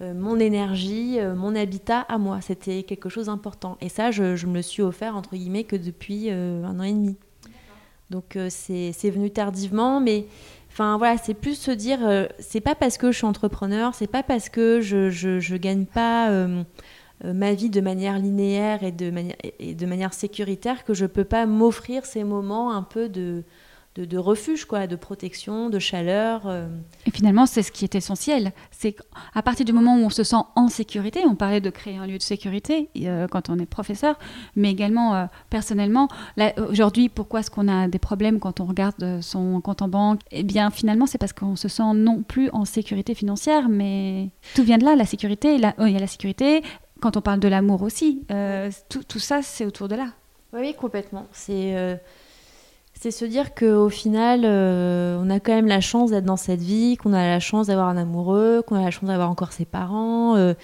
mon 0.00 0.38
énergie, 0.38 1.18
mon 1.36 1.54
habitat 1.54 2.00
à 2.00 2.16
moi. 2.16 2.40
C'était 2.40 2.84
quelque 2.84 3.10
chose 3.10 3.26
d'important. 3.26 3.76
Et 3.82 3.90
ça, 3.90 4.10
je, 4.10 4.46
me 4.46 4.54
le 4.54 4.62
suis 4.62 4.82
offert, 4.82 5.14
entre 5.14 5.36
guillemets, 5.36 5.64
que 5.64 5.76
depuis 5.76 6.30
un 6.30 6.80
an 6.80 6.82
et 6.82 6.92
demi. 6.92 7.16
Donc 8.10 8.38
c'est 8.48 9.10
venu 9.10 9.30
tardivement, 9.30 10.00
mais 10.00 10.26
Enfin 10.78 10.98
voilà, 10.98 11.16
c'est 11.16 11.32
plus 11.32 11.54
se 11.54 11.70
dire, 11.70 12.00
euh, 12.02 12.26
c'est 12.38 12.60
pas 12.60 12.74
parce 12.74 12.98
que 12.98 13.10
je 13.10 13.16
suis 13.16 13.26
entrepreneur, 13.26 13.94
c'est 13.94 14.06
pas 14.06 14.22
parce 14.22 14.50
que 14.50 14.82
je, 14.82 15.08
je, 15.08 15.56
gagne 15.56 15.86
pas 15.86 16.28
euh, 16.28 16.64
euh, 17.24 17.32
ma 17.32 17.54
vie 17.54 17.70
de 17.70 17.80
manière 17.80 18.18
linéaire 18.18 18.82
et 18.82 18.92
de 18.92 19.10
manière, 19.10 19.36
et 19.58 19.74
de 19.74 19.86
manière 19.86 20.12
sécuritaire 20.12 20.84
que 20.84 20.92
je 20.92 21.06
peux 21.06 21.24
pas 21.24 21.46
m'offrir 21.46 22.04
ces 22.04 22.24
moments 22.24 22.72
un 22.74 22.82
peu 22.82 23.08
de, 23.08 23.42
de, 24.00 24.18
refuge, 24.18 24.64
quoi, 24.64 24.86
de 24.86 24.96
protection, 24.96 25.70
de 25.70 25.78
chaleur. 25.78 26.42
Euh. 26.46 26.68
Et 27.06 27.10
finalement, 27.10 27.46
c'est 27.46 27.62
ce 27.62 27.72
qui 27.72 27.84
est 27.84 27.94
essentiel. 27.94 28.52
C'est 28.70 28.92
qu'à 28.92 29.42
partir 29.42 29.64
du 29.64 29.72
moment 29.72 29.96
où 29.96 30.04
on 30.04 30.10
se 30.10 30.24
sent 30.24 30.36
en 30.54 30.68
sécurité, 30.68 31.24
on 31.26 31.34
parlait 31.34 31.60
de 31.60 31.70
créer 31.70 31.96
un 31.96 32.06
lieu 32.06 32.18
de 32.18 32.22
sécurité 32.22 32.90
euh, 32.98 33.26
quand 33.28 33.48
on 33.48 33.58
est 33.58 33.66
professeur, 33.66 34.18
mais 34.54 34.70
également 34.70 35.14
euh, 35.14 35.26
personnellement. 35.50 36.08
Aujourd'hui, 36.68 37.08
pourquoi 37.08 37.40
est-ce 37.40 37.50
qu'on 37.50 37.68
a 37.68 37.88
des 37.88 37.98
problèmes 37.98 38.38
quand 38.38 38.60
on 38.60 38.64
regarde 38.64 39.20
son 39.20 39.60
compte 39.60 39.82
en 39.82 39.88
banque? 39.88 40.20
Eh 40.30 40.42
bien, 40.42 40.70
finalement, 40.70 41.06
c'est 41.06 41.18
parce 41.18 41.32
qu'on 41.32 41.56
se 41.56 41.68
sent 41.68 41.94
non 41.94 42.22
plus 42.22 42.50
en 42.50 42.64
sécurité 42.64 43.14
financière, 43.14 43.68
mais 43.68 44.30
tout 44.54 44.62
vient 44.62 44.78
de 44.78 44.84
là, 44.84 44.96
la 44.96 45.06
sécurité. 45.06 45.56
il 45.56 45.60
y 45.60 45.96
a 45.96 46.00
la 46.00 46.06
sécurité. 46.06 46.62
Quand 47.00 47.16
on 47.16 47.20
parle 47.20 47.40
de 47.40 47.48
l'amour 47.48 47.82
aussi, 47.82 48.22
tout, 48.88 49.02
tout, 49.02 49.18
ça, 49.18 49.42
c'est 49.42 49.64
autour 49.64 49.88
de 49.88 49.96
là. 49.96 50.08
Oui, 50.52 50.74
complètement. 50.74 51.26
C'est 51.32 51.98
c'est 53.10 53.24
se 53.24 53.24
dire 53.24 53.54
qu'au 53.54 53.88
final, 53.88 54.42
euh, 54.44 55.16
on 55.22 55.30
a 55.30 55.38
quand 55.38 55.54
même 55.54 55.68
la 55.68 55.80
chance 55.80 56.10
d'être 56.10 56.24
dans 56.24 56.36
cette 56.36 56.60
vie, 56.60 56.96
qu'on 56.96 57.12
a 57.12 57.24
la 57.24 57.38
chance 57.38 57.68
d'avoir 57.68 57.88
un 57.88 57.96
amoureux, 57.96 58.62
qu'on 58.66 58.74
a 58.74 58.82
la 58.82 58.90
chance 58.90 59.08
d'avoir 59.08 59.30
encore 59.30 59.52
ses 59.52 59.64
parents, 59.64 60.34
euh, 60.36 60.54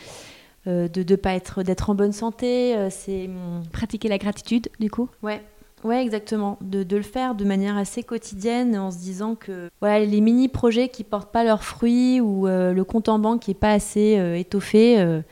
euh, 0.67 0.89
de 0.89 1.05
ne 1.09 1.17
pas 1.17 1.35
être, 1.35 1.63
d'être 1.63 1.89
en 1.89 1.95
bonne 1.95 2.13
santé. 2.13 2.75
c'est 2.91 3.31
pratiquer 3.71 4.09
la 4.09 4.19
gratitude, 4.19 4.69
du 4.81 4.91
coup. 4.91 5.09
Ouais. 5.23 5.41
Ouais, 5.85 6.03
exactement. 6.03 6.59
De, 6.61 6.83
de, 6.83 6.97
le 6.97 7.03
faire 7.03 7.35
de 7.37 7.45
manière 7.45 7.77
assez 7.77 8.03
quotidienne 8.03 8.77
en 8.77 8.91
se 8.91 8.99
disant 8.99 9.35
que 9.37 9.69
voilà, 9.81 10.05
les 10.05 10.21
mini-projets 10.21 10.89
qui 10.89 11.03
portent 11.05 11.33
pas 11.33 11.43
leurs 11.45 11.65
fruits 11.65 12.21
ou 12.21 12.47
le 12.47 12.83
compte 12.83 13.09
en 13.09 13.19
banque 13.21 13.43
qui 13.43 13.53
est 13.53 13.55
pas 13.55 13.73
assez 13.73 14.15
étoffé, 14.37 15.23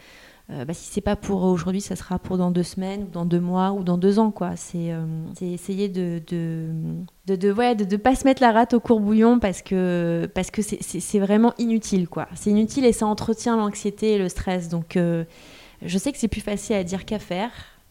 euh, 0.52 0.64
bah, 0.64 0.74
si 0.74 0.90
c'est 0.90 1.00
pas 1.00 1.14
pour 1.14 1.44
aujourd'hui, 1.44 1.80
ça 1.80 1.94
sera 1.94 2.18
pour 2.18 2.36
dans 2.36 2.50
deux 2.50 2.64
semaines, 2.64 3.04
ou 3.04 3.10
dans 3.12 3.24
deux 3.24 3.38
mois, 3.38 3.70
ou 3.72 3.84
dans 3.84 3.98
deux 3.98 4.18
ans, 4.18 4.32
quoi. 4.32 4.56
C'est 4.56 4.92
euh, 4.92 5.04
essayer 5.40 5.88
de 5.88 6.20
de, 6.26 6.66
de, 7.26 7.84
de, 7.84 7.96
pas 7.96 8.16
se 8.16 8.24
mettre 8.24 8.42
la 8.42 8.50
rate 8.50 8.74
au 8.74 8.80
courbouillon 8.80 9.38
parce 9.38 9.62
que 9.62 10.28
parce 10.34 10.50
que 10.50 10.60
c'est 10.62 11.18
vraiment 11.20 11.54
inutile, 11.58 12.08
quoi. 12.08 12.26
C'est 12.34 12.50
inutile 12.50 12.84
et 12.84 12.92
ça 12.92 13.06
entretient 13.06 13.56
l'anxiété 13.56 14.14
et 14.14 14.18
le 14.18 14.28
stress. 14.28 14.68
Donc, 14.68 14.96
euh, 14.96 15.24
je 15.84 15.98
sais 15.98 16.10
que 16.10 16.18
c'est 16.18 16.28
plus 16.28 16.40
facile 16.40 16.74
à 16.76 16.84
dire 16.84 17.04
qu'à 17.04 17.18
faire. 17.20 17.50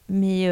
Mais 0.09 0.47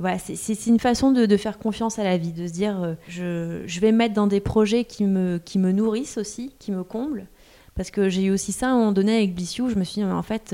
voilà, 0.00 0.18
c'est 0.18 0.66
une 0.66 0.80
façon 0.80 1.12
de, 1.12 1.36
faire 1.36 1.58
confiance 1.58 2.00
à 2.00 2.04
la 2.04 2.18
vie, 2.18 2.32
de 2.32 2.48
se 2.48 2.52
dire 2.52 2.96
je, 3.06 3.62
je, 3.64 3.80
vais 3.80 3.92
me 3.92 3.98
mettre 3.98 4.14
dans 4.14 4.26
des 4.26 4.40
projets 4.40 4.84
qui 4.84 5.04
me, 5.04 5.38
qui 5.38 5.60
me 5.60 5.70
nourrissent 5.70 6.18
aussi, 6.18 6.52
qui 6.58 6.72
me 6.72 6.82
comblent. 6.82 7.28
Parce 7.76 7.92
que 7.92 8.08
j'ai 8.08 8.24
eu 8.24 8.32
aussi 8.32 8.50
ça 8.50 8.66
à 8.66 8.70
un 8.70 8.76
moment 8.76 8.92
donné 8.92 9.16
avec 9.16 9.36
Bissiou, 9.36 9.70
je 9.70 9.76
me 9.76 9.84
suis 9.84 10.02
dit, 10.02 10.04
en 10.04 10.22
fait, 10.22 10.52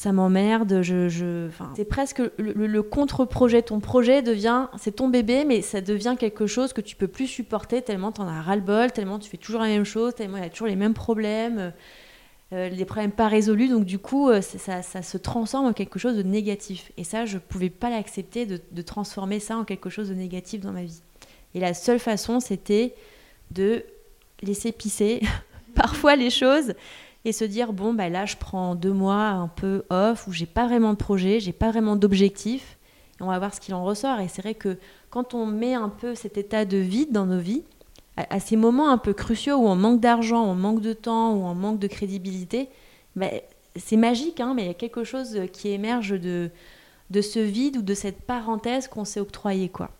ça 0.00 0.12
m'emmerde. 0.12 0.80
Je, 0.80 1.10
je... 1.10 1.50
c'est 1.76 1.84
presque 1.84 2.22
le, 2.38 2.80
contre-projet. 2.80 3.60
Ton 3.60 3.80
projet 3.80 4.22
devient, 4.22 4.68
c'est 4.78 4.96
ton 4.96 5.08
bébé, 5.08 5.44
mais 5.44 5.60
ça 5.60 5.82
devient 5.82 6.16
quelque 6.18 6.46
chose 6.46 6.72
que 6.72 6.80
tu 6.80 6.96
peux 6.96 7.06
plus 7.06 7.26
supporter 7.26 7.82
tellement 7.82 8.10
tu 8.10 8.22
en 8.22 8.26
as 8.26 8.40
ras-le-bol, 8.40 8.92
tellement 8.92 9.18
tu 9.18 9.28
fais 9.28 9.36
toujours 9.36 9.60
la 9.60 9.66
même 9.66 9.84
chose, 9.84 10.14
tellement 10.14 10.38
il 10.38 10.42
y 10.42 10.46
a 10.46 10.48
toujours 10.48 10.68
les 10.68 10.76
mêmes 10.76 10.94
problèmes, 10.94 11.74
euh, 12.54 12.70
les 12.70 12.84
problèmes 12.86 13.12
pas 13.12 13.28
résolus. 13.28 13.68
Donc 13.68 13.84
du 13.84 13.98
coup, 13.98 14.30
euh, 14.30 14.40
ça, 14.40 14.80
ça, 14.80 15.02
se 15.02 15.18
transforme 15.18 15.66
en 15.66 15.74
quelque 15.74 15.98
chose 15.98 16.16
de 16.16 16.22
négatif. 16.22 16.92
Et 16.96 17.04
ça, 17.04 17.26
je 17.26 17.36
pouvais 17.36 17.68
pas 17.68 17.90
l'accepter 17.90 18.46
de, 18.46 18.58
de 18.72 18.80
transformer 18.80 19.38
ça 19.38 19.58
en 19.58 19.64
quelque 19.64 19.90
chose 19.90 20.08
de 20.08 20.14
négatif 20.14 20.62
dans 20.62 20.72
ma 20.72 20.84
vie. 20.84 21.02
Et 21.54 21.60
la 21.60 21.74
seule 21.74 21.98
façon, 21.98 22.40
c'était 22.40 22.94
de 23.50 23.84
laisser 24.40 24.72
pisser 24.72 25.20
parfois 25.74 26.16
les 26.16 26.30
choses 26.30 26.72
et 27.24 27.32
se 27.32 27.44
dire 27.44 27.72
bon 27.72 27.92
bah 27.92 28.08
là 28.08 28.26
je 28.26 28.36
prends 28.36 28.74
deux 28.74 28.92
mois 28.92 29.28
un 29.28 29.48
peu 29.48 29.84
off 29.90 30.26
où 30.26 30.32
j'ai 30.32 30.46
pas 30.46 30.66
vraiment 30.66 30.92
de 30.92 30.98
projet, 30.98 31.40
j'ai 31.40 31.52
pas 31.52 31.70
vraiment 31.70 31.96
d'objectif 31.96 32.78
et 33.20 33.22
on 33.22 33.26
va 33.26 33.38
voir 33.38 33.54
ce 33.54 33.60
qu'il 33.60 33.74
en 33.74 33.84
ressort 33.84 34.20
et 34.20 34.28
c'est 34.28 34.42
vrai 34.42 34.54
que 34.54 34.78
quand 35.10 35.34
on 35.34 35.46
met 35.46 35.74
un 35.74 35.88
peu 35.88 36.14
cet 36.14 36.38
état 36.38 36.64
de 36.64 36.78
vide 36.78 37.12
dans 37.12 37.26
nos 37.26 37.38
vies 37.38 37.62
à, 38.16 38.40
ces 38.40 38.56
moments 38.56 38.90
un 38.90 38.98
peu 38.98 39.14
cruciaux 39.14 39.56
où 39.56 39.66
on 39.66 39.76
manque 39.76 40.00
d'argent, 40.00 40.44
on 40.44 40.54
manque 40.54 40.82
de 40.82 40.92
temps 40.92 41.32
ou 41.32 41.44
on 41.44 41.54
manque 41.54 41.78
de 41.78 41.86
crédibilité, 41.86 42.68
bah, 43.16 43.30
c'est 43.76 43.96
magique 43.96 44.40
hein, 44.40 44.52
mais 44.54 44.64
il 44.64 44.68
y 44.68 44.70
a 44.70 44.74
quelque 44.74 45.04
chose 45.04 45.40
qui 45.52 45.68
émerge 45.68 46.20
de 46.20 46.50
de 47.10 47.20
ce 47.22 47.40
vide 47.40 47.78
ou 47.78 47.82
de 47.82 47.94
cette 47.94 48.22
parenthèse 48.22 48.86
qu'on 48.88 49.04
s'est 49.04 49.20
octroyé 49.20 49.68
quoi. 49.68 49.90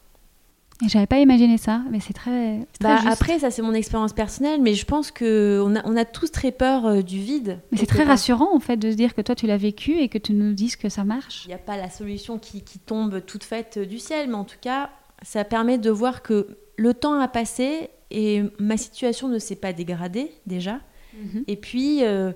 J'avais 0.87 1.07
pas 1.07 1.19
imaginé 1.19 1.59
ça, 1.59 1.83
mais 1.91 2.01
c'est 2.01 2.13
très, 2.13 2.61
bah, 2.81 3.01
Après, 3.07 3.39
ça 3.39 3.51
c'est 3.51 3.63
mon 3.63 3.75
expérience 3.75 4.13
personnelle, 4.13 4.61
mais 4.63 4.75
je 4.75 4.87
pense 4.87 5.11
qu'on 5.11 5.77
a, 5.77 5.83
on 5.85 5.97
a 5.97 6.05
tous 6.05 6.31
très 6.31 6.53
peur 6.53 6.87
euh, 6.87 7.03
du 7.03 7.19
vide. 7.19 7.59
Mais 7.71 7.79
c'est 7.79 7.87
très 7.87 8.05
rassurant 8.05 8.55
en 8.55 8.61
fait 8.61 8.77
de 8.77 8.91
se 8.91 8.97
dire 8.97 9.15
que 9.15 9.21
toi 9.21 9.35
tu 9.35 9.47
l'as 9.47 9.57
vécu 9.57 9.99
et 9.99 10.09
que 10.09 10.19
tu 10.19 10.33
nous 10.33 10.53
dises 10.53 10.77
que 10.77 10.89
ça 10.89 11.05
marche. 11.05 11.45
Il 11.45 11.49
n'y 11.49 11.55
a 11.55 11.59
pas 11.59 11.77
la 11.77 11.91
solution 11.91 12.39
qui, 12.39 12.63
qui, 12.63 12.79
tombe 12.79 13.25
toute 13.25 13.45
faite 13.45 13.77
euh, 13.77 13.87
du 13.87 13.99
ciel, 13.99 14.29
mais 14.29 14.35
en 14.35 14.45
tout 14.45 14.57
cas, 14.61 14.91
ça 15.23 15.45
permet 15.45 15.79
de 15.79 15.91
voir 15.91 16.23
que 16.23 16.57
le 16.77 16.95
temps 16.95 17.21
a 17.21 17.29
passé 17.29 17.91
et 18.11 18.43
ma 18.59 18.77
situation 18.77 19.29
ne 19.29 19.39
s'est 19.39 19.57
pas 19.57 19.73
dégradée 19.73 20.33
déjà. 20.47 20.81
Mhm. 21.15 21.45
Et 21.47 21.57
puis, 21.57 22.05
euh, 22.05 22.33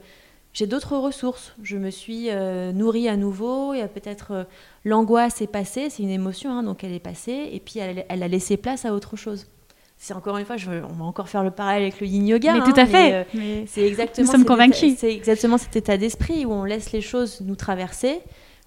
j'ai 0.54 0.68
d'autres 0.68 0.96
ressources. 0.96 1.52
Je 1.62 1.76
me 1.76 1.90
suis 1.90 2.30
euh, 2.30 2.72
nourrie 2.72 3.08
à 3.08 3.16
nouveau. 3.16 3.74
Il 3.74 3.80
y 3.80 3.82
a 3.82 3.88
peut-être 3.88 4.30
euh, 4.30 4.44
l'angoisse 4.84 5.42
est 5.42 5.48
passée, 5.48 5.90
c'est 5.90 6.04
une 6.04 6.10
émotion, 6.10 6.52
hein, 6.52 6.62
donc 6.62 6.84
elle 6.84 6.92
est 6.92 7.00
passée, 7.00 7.50
et 7.52 7.58
puis 7.58 7.80
elle, 7.80 8.04
a 8.08 8.28
laissé 8.28 8.56
place 8.56 8.84
à 8.84 8.94
autre 8.94 9.16
chose. 9.16 9.48
C'est 9.98 10.14
encore 10.14 10.38
une 10.38 10.44
fois, 10.44 10.56
je, 10.56 10.70
on 10.70 10.92
va 10.92 11.04
encore 11.04 11.28
faire 11.28 11.42
le 11.42 11.50
parallèle 11.50 11.82
avec 11.82 12.00
le 12.00 12.06
yin 12.06 12.26
yoga. 12.26 12.54
Mais 12.54 12.60
tout 12.60 12.78
à 12.78 12.82
hein, 12.82 12.86
fait. 12.86 13.26
Euh, 13.34 13.64
c'est 13.66 13.82
exactement. 13.86 14.26
Nous 14.26 14.32
sommes 14.32 14.44
convaincus. 14.44 14.94
C'est 14.96 15.12
exactement 15.12 15.58
cet 15.58 15.74
état 15.74 15.96
d'esprit 15.96 16.46
où 16.46 16.52
on 16.52 16.64
laisse 16.64 16.92
les 16.92 17.00
choses 17.00 17.40
nous 17.40 17.56
traverser, 17.56 18.20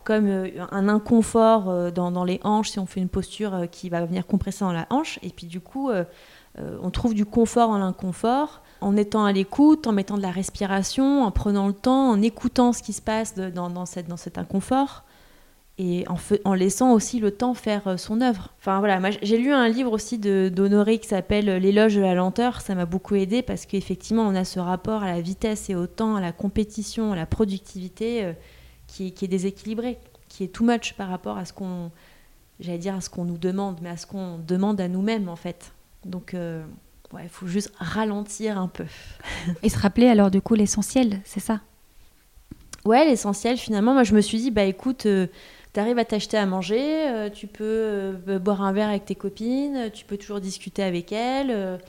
comme 0.04 0.28
un 0.72 0.90
inconfort 0.90 1.92
dans, 1.92 2.12
dans, 2.12 2.24
les 2.24 2.40
hanches 2.44 2.72
si 2.72 2.80
on 2.80 2.86
fait 2.86 3.02
une 3.02 3.10
posture 3.10 3.66
qui 3.72 3.90
va 3.90 4.06
venir 4.06 4.26
compresser 4.26 4.62
dans 4.62 4.74
la 4.74 4.88
hanche, 4.90 5.20
et 5.22 5.30
puis 5.30 5.48
du 5.48 5.60
coup, 5.60 5.90
on 6.58 6.92
trouve 6.92 7.14
du 7.14 7.26
confort 7.26 7.70
dans 7.70 7.78
l'inconfort 7.78 8.62
en 8.82 8.96
étant 8.96 9.26
à 9.26 9.32
l'écoute, 9.32 9.88
en 9.88 9.92
mettant 9.92 10.18
de 10.18 10.22
la 10.22 10.32
respiration, 10.32 11.24
en 11.24 11.32
prenant 11.32 11.68
le 11.68 11.74
temps, 11.74 12.10
en 12.10 12.22
écoutant 12.22 12.74
ce 12.74 12.84
qui 12.84 12.94
se 12.94 13.02
passe 13.02 13.36
dans, 13.36 13.86
cette, 13.86 14.16
cet 14.18 14.38
inconfort 14.38 15.04
et 15.80 16.06
en, 16.44 16.54
laissant 16.56 16.94
aussi 16.94 17.20
le 17.20 17.32
temps 17.32 17.54
faire 17.54 17.88
euh, 17.88 17.98
son 17.98 18.22
œuvre. 18.22 18.50
Enfin 18.60 18.80
voilà, 18.80 19.00
j'ai 19.22 19.38
lu 19.38 19.54
un 19.54 19.68
livre 19.68 19.92
aussi 19.92 20.18
d'Honoré 20.18 20.98
qui 20.98 21.08
s'appelle 21.08 21.46
L'éloge 21.46 21.96
de 21.96 22.02
la 22.02 22.16
lenteur, 22.16 22.62
ça 22.62 22.74
m'a 22.74 22.86
beaucoup 22.86 23.16
aidé 23.16 23.44
parce 23.44 23.66
qu'effectivement 23.68 24.24
on 24.24 24.34
a 24.34 24.44
ce 24.44 24.60
rapport 24.60 25.04
à 25.04 25.08
la 25.12 25.22
vitesse 25.22 25.70
et 25.70 25.76
au 25.76 25.86
temps, 25.86 26.16
à 26.16 26.22
la 26.22 26.32
compétition, 26.32 27.14
à 27.14 27.16
la 27.16 27.28
productivité 27.28 28.24
euh, 28.24 28.34
qui, 28.88 29.08
est 29.08 29.28
déséquilibré, 29.28 30.00
qui 30.30 30.44
est 30.44 30.48
too 30.48 30.66
much 30.66 30.94
par 30.94 31.10
rapport 31.10 31.38
à 31.38 31.46
ce 31.46 31.54
qu'on, 31.54 31.92
j'allais 32.60 32.80
dire 32.80 32.96
à 32.96 33.02
ce 33.02 33.12
qu'on 33.12 33.26
nous 33.26 33.38
demande, 33.38 33.78
mais 33.84 33.90
à 33.90 33.98
ce 33.98 34.08
qu'on 34.08 34.40
demande 34.40 34.82
à 34.82 34.88
nous-mêmes 34.88 35.30
en 35.30 35.36
fait. 35.36 35.74
Donc 36.06 36.34
euh, 36.34 36.66
Ouais, 37.14 37.22
il 37.24 37.30
faut 37.30 37.48
juste 37.48 37.72
ralentir 37.78 38.60
un 38.60 38.68
peu. 38.68 38.86
Et 39.64 39.70
se 39.70 39.78
rappeler 39.80 40.08
alors 40.08 40.30
du 40.30 40.42
coup 40.42 40.56
l'essentiel, 40.56 41.22
c'est 41.24 41.40
ça? 41.40 41.62
Ouais, 42.86 43.06
l'essentiel 43.06 43.58
finalement, 43.58 43.94
moi 43.94 44.04
je 44.04 44.14
me 44.14 44.22
suis 44.22 44.38
dit, 44.38 44.52
bah 44.52 44.64
écoute, 44.64 45.06
euh, 45.06 45.28
tu 45.74 45.80
arrives 45.80 45.98
à 45.98 46.06
t'acheter 46.06 46.38
à 46.38 46.46
manger, 46.46 47.10
euh, 47.10 47.30
tu 47.30 47.48
peux 47.48 47.64
euh, 47.64 48.40
boire 48.40 48.62
un 48.62 48.72
verre 48.72 48.90
avec 48.90 49.06
tes 49.06 49.16
copines, 49.16 49.90
tu 49.94 50.06
peux 50.06 50.18
toujours 50.18 50.40
discuter 50.40 50.84
avec 50.84 51.12
elles. 51.12 51.80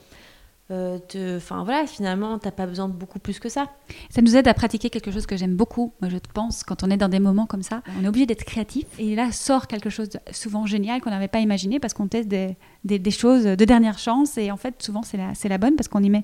Euh, 0.71 0.99
enfin 1.37 1.63
voilà, 1.63 1.87
finalement, 1.87 2.37
t'as 2.37 2.51
pas 2.51 2.67
besoin 2.67 2.87
de 2.87 2.93
beaucoup 2.93 3.17
plus 3.17 3.39
que 3.39 3.49
ça. 3.49 3.69
Ça 4.11 4.21
nous 4.21 4.35
aide 4.35 4.47
à 4.47 4.53
pratiquer 4.53 4.91
quelque 4.91 5.09
chose 5.09 5.25
que 5.25 5.35
j'aime 5.35 5.55
beaucoup, 5.55 5.93
moi 5.99 6.09
je 6.11 6.17
pense, 6.33 6.63
quand 6.63 6.83
on 6.83 6.91
est 6.91 6.97
dans 6.97 7.09
des 7.09 7.19
moments 7.19 7.47
comme 7.47 7.63
ça. 7.63 7.81
On 7.99 8.05
est 8.05 8.07
obligé 8.07 8.27
d'être 8.27 8.43
créatif 8.43 8.85
et 8.99 9.15
là 9.15 9.31
sort 9.31 9.65
quelque 9.65 9.89
chose 9.89 10.09
de 10.09 10.19
souvent 10.31 10.67
génial 10.67 11.01
qu'on 11.01 11.09
n'avait 11.09 11.27
pas 11.27 11.39
imaginé 11.39 11.79
parce 11.79 11.95
qu'on 11.95 12.07
teste 12.07 12.27
des, 12.27 12.55
des, 12.83 13.11
choses 13.11 13.45
de 13.45 13.65
dernière 13.65 13.97
chance 13.97 14.37
et 14.37 14.51
en 14.51 14.57
fait 14.57 14.81
souvent 14.83 15.01
c'est 15.01 15.17
la, 15.17 15.33
la 15.43 15.57
bonne 15.57 15.75
parce 15.75 15.87
qu'on 15.87 16.03
y 16.03 16.09
met 16.09 16.23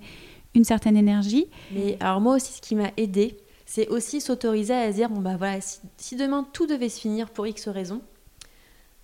une 0.54 0.64
certaine 0.64 0.96
énergie. 0.96 1.48
Mais 1.72 1.98
alors 2.00 2.22
moi 2.22 2.36
aussi 2.36 2.54
ce 2.54 2.62
qui 2.62 2.76
m'a 2.76 2.92
aidé, 2.98 3.38
c'est 3.66 3.88
aussi 3.88 4.22
s'autoriser 4.22 4.76
à 4.76 4.92
se 4.92 4.98
dire 4.98 5.10
bon 5.10 5.22
bah 5.22 5.38
voilà, 5.38 5.60
si, 5.98 6.16
demain 6.16 6.48
tout 6.54 6.68
devait 6.68 6.90
se 6.90 7.02
finir 7.02 7.32
pour 7.32 7.48
X 7.48 7.68
raison, 7.68 8.02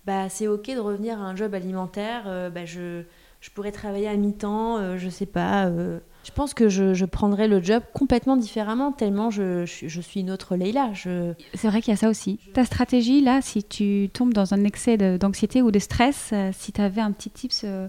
bah 0.06 0.28
c'est 0.28 0.46
ok 0.46 0.70
de 0.70 0.78
revenir 0.78 1.20
à 1.20 1.24
un 1.24 1.34
job 1.34 1.52
alimentaire, 1.52 2.24
euh, 2.26 2.48
bah 2.48 2.64
je 2.64 3.02
je 3.42 3.50
pourrais 3.50 3.72
travailler 3.72 4.08
à 4.08 4.16
mi-temps, 4.16 4.78
je 4.78 4.82
euh, 4.82 4.98
je 4.98 5.08
sais 5.10 5.26
pas, 5.26 5.66
euh, 5.66 5.98
Je 6.24 6.30
pense 6.30 6.54
que 6.54 6.68
je, 6.68 6.94
je 6.94 7.04
prendrais 7.04 7.48
le 7.48 7.60
job 7.60 7.82
complètement 7.92 8.36
différemment, 8.36 8.92
tellement 8.92 9.30
je, 9.30 9.66
je, 9.66 9.88
je 9.88 10.00
suis 10.00 10.20
une 10.20 10.30
autre 10.30 10.54
Leïla. 10.54 10.92
Je... 10.94 11.34
C'est 11.54 11.66
vrai 11.66 11.82
qu'il 11.82 11.90
y 11.90 11.94
a 11.94 11.96
ça 11.96 12.08
aussi. 12.08 12.38
Ta 12.54 12.64
stratégie, 12.64 13.20
là, 13.20 13.40
si 13.42 13.64
tu 13.64 14.08
tombes 14.12 14.32
dans 14.32 14.54
un 14.54 14.64
excès 14.64 14.96
d'anxiété 15.18 15.60
ou 15.60 15.72
de 15.72 15.80
stress, 15.80 16.30
euh, 16.32 16.50
si 16.56 16.70
tu 16.70 16.80
avais 16.80 17.00
un 17.00 17.10
petit 17.10 17.30
tips 17.30 17.62
euh, 17.64 17.88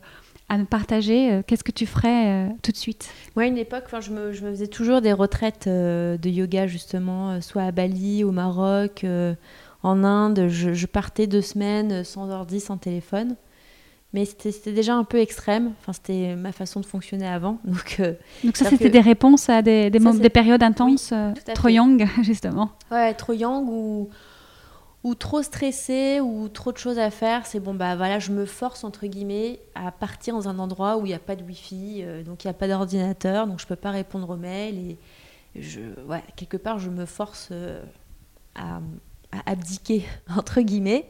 à 0.50 0.58
nous 0.58 0.66
partager, 0.66 1.32
euh, 1.32 1.42
qu'est-ce 1.46 1.64
que 1.64 1.72
tu 1.72 1.86
ferais 1.86 2.50
tout 2.64 2.72
de 2.72 2.78
suite? 2.78 3.12
Moi, 3.36 3.46
à 3.46 3.48
une 3.48 3.60
époque, 3.60 3.84
je 4.02 4.10
me, 4.10 4.34
je 4.34 4.44
me 4.44 4.50
faisais 4.50 4.68
toujours 4.68 5.02
des 5.02 5.14
retraites 5.14 5.68
de 5.70 6.30
yoga, 6.30 6.66
justement, 6.66 7.40
soit 7.42 7.62
à 7.62 7.72
Bali, 7.72 8.24
au 8.24 8.32
Maroc, 8.32 9.06
en 9.84 10.04
Inde. 10.04 10.48
Je, 10.48 10.74
je, 10.74 10.86
partais 10.88 11.28
deux 11.28 11.42
semaines 11.44 12.04
sans 12.04 12.32
ordi, 12.32 12.60
sans 12.60 12.78
téléphone. 12.78 13.36
Mais 14.14 14.26
c'était 14.26 14.72
déjà 14.72 14.94
un 14.94 15.04
peu 15.04 15.20
extrême. 15.20 15.74
Enfin, 15.80 15.92
c'était 15.92 16.36
ma 16.36 16.52
façon 16.52 16.80
de 16.80 16.86
fonctionner 16.86 17.28
avant. 17.28 17.58
Donc, 17.66 17.98
euh, 18.00 18.14
Donc 18.44 18.56
ça, 18.56 18.70
c'était 18.70 18.86
que... 18.86 18.90
des 18.90 19.00
réponses 19.00 19.50
à 19.50 19.64
des, 19.64 19.90
des, 19.90 20.00
ça, 20.00 20.14
des 20.14 20.30
périodes 20.30 20.62
intenses, 20.62 21.10
oui, 21.12 21.18
euh, 21.18 21.54
trop 21.56 21.70
yang, 21.70 22.08
justement. 22.22 22.72
Ouais, 22.92 23.16
trop 23.16 23.34
yang 23.34 23.68
ou, 23.68 24.10
ou 25.04 25.16
trop 25.16 25.42
stressé 25.42 26.22
ou 26.22 26.48
trop 26.48 26.72
de 26.72 26.78
choses 26.78 27.00
à 27.00 27.10
faire. 27.10 27.48
C'est 27.48 27.60
bon, 27.60 27.74
bah 27.74 27.96
voilà, 27.96 28.20
je 28.20 28.32
me 28.32 28.46
force, 28.46 28.84
entre 28.84 29.08
guillemets, 29.08 29.60
à 29.74 29.92
partir 29.92 30.36
dans 30.36 30.48
un 30.48 30.60
endroit 30.60 30.98
où 30.98 31.06
il 31.06 31.10
n'y 31.10 31.16
a 31.16 31.20
pas 31.20 31.36
de 31.36 31.44
Wi-Fi, 31.44 32.04
euh, 32.04 32.24
donc 32.24 32.44
il 32.44 32.48
n'y 32.48 32.52
a 32.52 32.56
pas 32.56 32.68
d'ordinateur, 32.68 33.48
donc 33.48 33.60
je 33.60 33.66
ne 33.66 33.70
peux 33.70 33.76
pas 33.76 33.92
répondre 33.92 34.30
aux 34.30 34.38
mails. 34.38 34.78
Et 34.78 34.98
je, 35.56 35.82
ouais, 36.08 36.24
quelque 36.36 36.58
part, 36.58 36.78
je 36.78 36.92
me 36.92 37.08
force 37.08 37.52
à, 38.54 38.80
à 39.32 39.52
abdiquer, 39.52 40.06
entre 40.38 40.62
guillemets. 40.62 41.08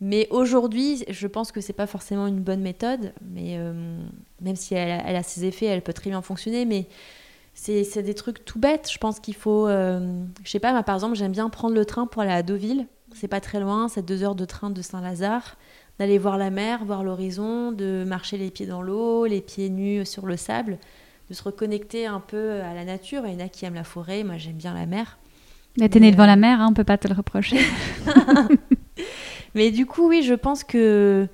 Mais 0.00 0.28
aujourd'hui, 0.30 1.04
je 1.08 1.26
pense 1.26 1.50
que 1.50 1.60
c'est 1.60 1.72
pas 1.72 1.88
forcément 1.88 2.26
une 2.26 2.40
bonne 2.40 2.60
méthode, 2.60 3.12
mais 3.22 3.56
euh, 3.58 3.98
même 4.40 4.54
si 4.56 4.74
elle 4.74 4.92
a, 4.92 5.02
elle 5.08 5.16
a, 5.16 5.22
ses 5.22 5.44
effets, 5.44 5.66
elle 5.66 5.82
peut 5.82 5.92
très 5.92 6.10
bien 6.10 6.22
fonctionner. 6.22 6.64
Mais 6.64 6.86
c'est 7.54 8.02
des 8.02 8.14
trucs 8.14 8.44
tout 8.44 8.60
bêtes. 8.60 8.88
Je 8.90 8.98
pense 8.98 9.18
qu'il 9.18 9.34
faut, 9.34 9.66
euh, 9.66 10.22
je 10.44 10.50
sais 10.50 10.60
pas, 10.60 10.72
moi, 10.72 10.84
par 10.84 10.94
exemple, 10.94 11.16
j'aime 11.16 11.32
bien 11.32 11.48
prendre 11.48 11.74
le 11.74 11.84
train 11.84 12.06
pour 12.06 12.22
aller 12.22 12.30
à 12.30 12.42
Deauville. 12.42 12.86
C'est 13.14 13.28
pas 13.28 13.40
très 13.40 13.58
loin, 13.58 13.88
c'est 13.88 14.04
deux 14.04 14.22
heures 14.22 14.36
de 14.36 14.44
train 14.44 14.70
de 14.70 14.80
Saint-Lazare. 14.82 15.56
D'aller 15.98 16.18
voir 16.18 16.38
la 16.38 16.50
mer, 16.50 16.84
voir 16.84 17.02
l'horizon, 17.02 17.72
de 17.72 18.04
marcher 18.06 18.38
les 18.38 18.50
pieds 18.52 18.66
dans 18.66 18.82
l'eau, 18.82 19.26
les 19.26 19.40
pieds 19.40 19.68
nus 19.68 20.06
sur 20.06 20.26
le 20.26 20.36
sable, 20.36 20.78
de 21.28 21.34
se 21.34 21.42
reconnecter 21.42 22.06
un 22.06 22.20
peu 22.20 22.60
à 22.60 22.72
la 22.72 22.84
nature. 22.84 23.22
Il 23.26 23.32
y 23.32 23.36
en 23.36 23.44
a 23.44 23.48
qui 23.48 23.64
aiment 23.64 23.74
la 23.74 23.82
forêt, 23.82 24.22
moi 24.22 24.36
j'aime 24.36 24.54
bien 24.54 24.74
la 24.74 24.86
mer. 24.86 25.18
Mais 25.76 25.88
t'es 25.88 25.98
né 25.98 26.12
devant 26.12 26.26
la 26.26 26.36
mer, 26.36 26.60
hein, 26.60 26.68
on 26.70 26.72
peut 26.72 26.84
pas 26.84 26.98
te 26.98 27.08
le 27.08 27.14
reprocher. 27.14 27.58
Mais 29.54 29.70
du 29.70 29.86
coup, 29.86 30.08
oui, 30.08 30.22
je 30.22 30.34
pense 30.34 30.64
que 30.64 31.26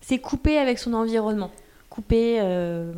c'est 0.00 0.18
couper 0.18 0.58
avec 0.58 0.78
son 0.78 0.94
environnement, 0.94 1.50
couper 1.88 2.38
euh, 2.40 2.92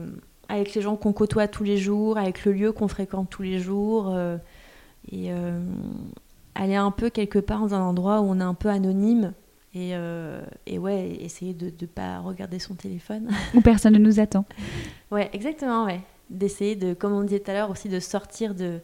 avec 0.49 0.75
les 0.75 0.83
gens 0.83 0.97
qu'on 0.97 1.13
côtoie 1.13 1.49
tous 1.49 1.65
les 1.65 1.79
jours, 1.79 2.19
avec 2.19 2.45
le 2.45 2.53
lieu 2.53 2.73
qu'on 2.73 2.89
fréquente 2.89 3.29
tous 3.31 3.43
les 3.43 3.59
jours, 3.59 4.11
euh, 4.11 4.37
et 5.11 5.33
euh, 5.33 5.61
aller 6.55 6.77
un 6.77 6.91
peu 6.91 7.11
quelque 7.11 7.39
part 7.39 7.61
dans 7.61 7.75
un 7.75 7.81
endroit 7.81 8.21
où 8.21 8.25
on 8.25 8.41
est 8.41 8.45
un 8.45 8.55
peu 8.55 8.69
anonyme. 8.69 9.33
Et, 9.75 9.93
et 10.67 10.79
ouais, 10.79 11.17
essayer 11.23 11.55
de 11.55 11.73
ne 11.81 11.87
pas 11.87 12.19
regarder 12.19 12.59
son 12.59 12.75
téléphone. 12.75 13.31
Où 13.55 13.63
personne 13.63 13.95
ne 13.95 13.99
nous 13.99 14.21
attend. 14.21 14.45
Ouais, 15.11 15.31
exactement, 15.33 15.87
ouais. 15.87 16.03
D'essayer 16.29 16.77
de, 16.77 16.93
comme 16.93 17.15
on 17.15 17.23
disait 17.23 17.41
tout 17.41 17.51
à 17.51 17.55
l'heure, 17.55 17.71
aussi 17.71 17.89
de 17.89 17.99
sortir 17.99 18.55
de, 18.55 18.81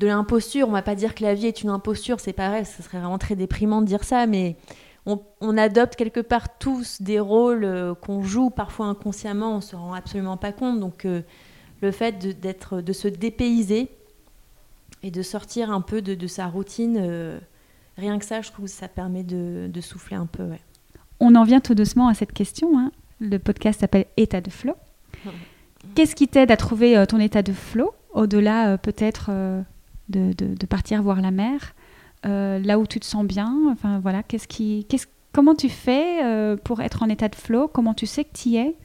de 0.00 0.06
l'imposture. 0.06 0.66
On 0.66 0.72
va 0.72 0.82
pas 0.82 0.94
dire 0.94 1.14
que 1.14 1.22
la 1.22 1.34
vie 1.34 1.46
est 1.46 1.62
une 1.62 1.68
imposture, 1.68 2.18
c'est 2.20 2.32
pareil, 2.32 2.64
ce 2.64 2.82
serait 2.82 2.98
vraiment 2.98 3.18
très 3.18 3.36
déprimant 3.36 3.82
de 3.82 3.86
dire 3.86 4.02
ça, 4.02 4.26
mais 4.26 4.56
on, 5.06 5.20
on 5.40 5.56
adopte 5.58 5.94
quelque 5.94 6.20
part 6.20 6.58
tous 6.58 7.02
des 7.02 7.20
rôles 7.20 7.64
euh, 7.64 7.94
qu'on 7.94 8.22
joue 8.22 8.50
parfois 8.50 8.86
inconsciemment, 8.86 9.56
on 9.56 9.60
se 9.60 9.76
rend 9.76 9.92
absolument 9.92 10.38
pas 10.38 10.52
compte. 10.52 10.80
Donc 10.80 11.04
euh, 11.04 11.20
le 11.82 11.92
fait 11.92 12.18
de, 12.18 12.32
d'être, 12.32 12.80
de 12.80 12.92
se 12.92 13.08
dépayser 13.08 13.90
et 15.02 15.10
de 15.10 15.22
sortir 15.22 15.70
un 15.70 15.82
peu 15.82 16.00
de, 16.00 16.14
de 16.14 16.26
sa 16.26 16.46
routine, 16.46 16.96
euh, 16.98 17.38
rien 17.98 18.18
que 18.18 18.24
ça, 18.24 18.40
je 18.40 18.50
trouve 18.50 18.64
que 18.66 18.70
ça 18.70 18.88
permet 18.88 19.22
de, 19.22 19.68
de 19.72 19.80
souffler 19.82 20.16
un 20.16 20.26
peu. 20.26 20.44
Ouais. 20.44 20.60
On 21.20 21.34
en 21.34 21.44
vient 21.44 21.60
tout 21.60 21.74
doucement 21.74 22.08
à 22.08 22.14
cette 22.14 22.32
question. 22.32 22.78
Hein. 22.78 22.90
Le 23.20 23.38
podcast 23.38 23.80
s'appelle 23.80 24.06
État 24.16 24.40
de 24.40 24.50
flow. 24.50 24.74
Qu'est-ce 25.94 26.14
qui 26.14 26.26
t'aide 26.26 26.50
à 26.50 26.56
trouver 26.56 27.04
ton 27.06 27.18
état 27.18 27.42
de 27.42 27.52
flow, 27.52 27.92
au-delà 28.12 28.76
peut-être 28.76 29.30
de, 30.10 30.66
partir 30.66 31.02
voir 31.02 31.20
la 31.20 31.30
mer, 31.30 31.74
euh, 32.26 32.58
là 32.58 32.78
où 32.78 32.86
tu 32.86 33.00
te 33.00 33.06
sens 33.06 33.24
bien. 33.24 33.54
Enfin 33.70 34.00
voilà, 34.00 34.22
qu'est-ce 34.22 34.48
qui, 34.48 34.86
qu'est-ce, 34.88 35.06
comment 35.32 35.54
tu 35.54 35.68
fais 35.68 36.24
euh, 36.24 36.56
pour 36.56 36.80
être 36.80 37.02
en 37.02 37.08
état 37.08 37.28
de 37.28 37.34
flow? 37.34 37.68
Comment 37.68 37.94
tu 37.94 38.06
sais 38.06 38.24
que 38.24 38.32
tu 38.34 38.50
y 38.50 38.56
es? 38.56 38.76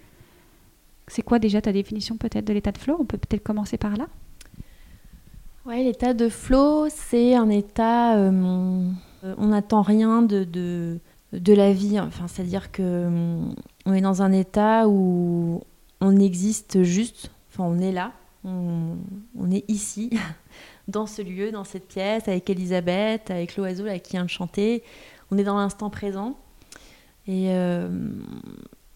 C'est 1.07 1.21
quoi 1.21 1.39
déjà 1.39 1.61
ta 1.61 1.71
définition 1.71 2.17
peut-être 2.17 2.45
de 2.45 2.53
l'état 2.53 2.71
de 2.71 2.77
flow? 2.77 2.97
On 2.99 3.05
peut 3.05 3.17
peut-être 3.17 3.43
commencer 3.43 3.77
par 3.77 3.95
là. 3.95 4.07
Ouais, 5.65 5.83
l'état 5.83 6.13
de 6.13 6.29
flow, 6.29 6.87
c'est 6.89 7.35
un 7.35 7.49
état. 7.49 8.17
Euh, 8.17 8.89
on 9.37 9.47
n'attend 9.47 9.81
rien 9.81 10.21
de, 10.21 10.43
de, 10.43 10.99
de, 11.33 11.53
la 11.53 11.73
vie. 11.73 11.99
Enfin, 11.99 12.27
c'est-à-dire 12.27 12.71
que 12.71 13.39
on 13.85 13.93
est 13.93 14.01
dans 14.01 14.21
un 14.21 14.31
état 14.31 14.87
où 14.87 15.61
on 16.01 16.17
existe 16.17 16.83
juste. 16.83 17.31
Enfin, 17.51 17.63
on 17.67 17.79
est 17.79 17.91
là. 17.91 18.11
On 18.43 19.51
est 19.51 19.67
ici. 19.67 20.11
dans 20.87 21.05
ce 21.05 21.21
lieu, 21.21 21.51
dans 21.51 21.63
cette 21.63 21.87
pièce, 21.87 22.27
avec 22.27 22.49
Elisabeth, 22.49 23.31
avec 23.31 23.55
l'oiseau 23.57 23.85
qui 24.03 24.11
vient 24.11 24.25
de 24.25 24.29
chanter. 24.29 24.83
On 25.31 25.37
est 25.37 25.43
dans 25.43 25.57
l'instant 25.57 25.89
présent. 25.89 26.37
Et, 27.27 27.47
euh, 27.49 27.89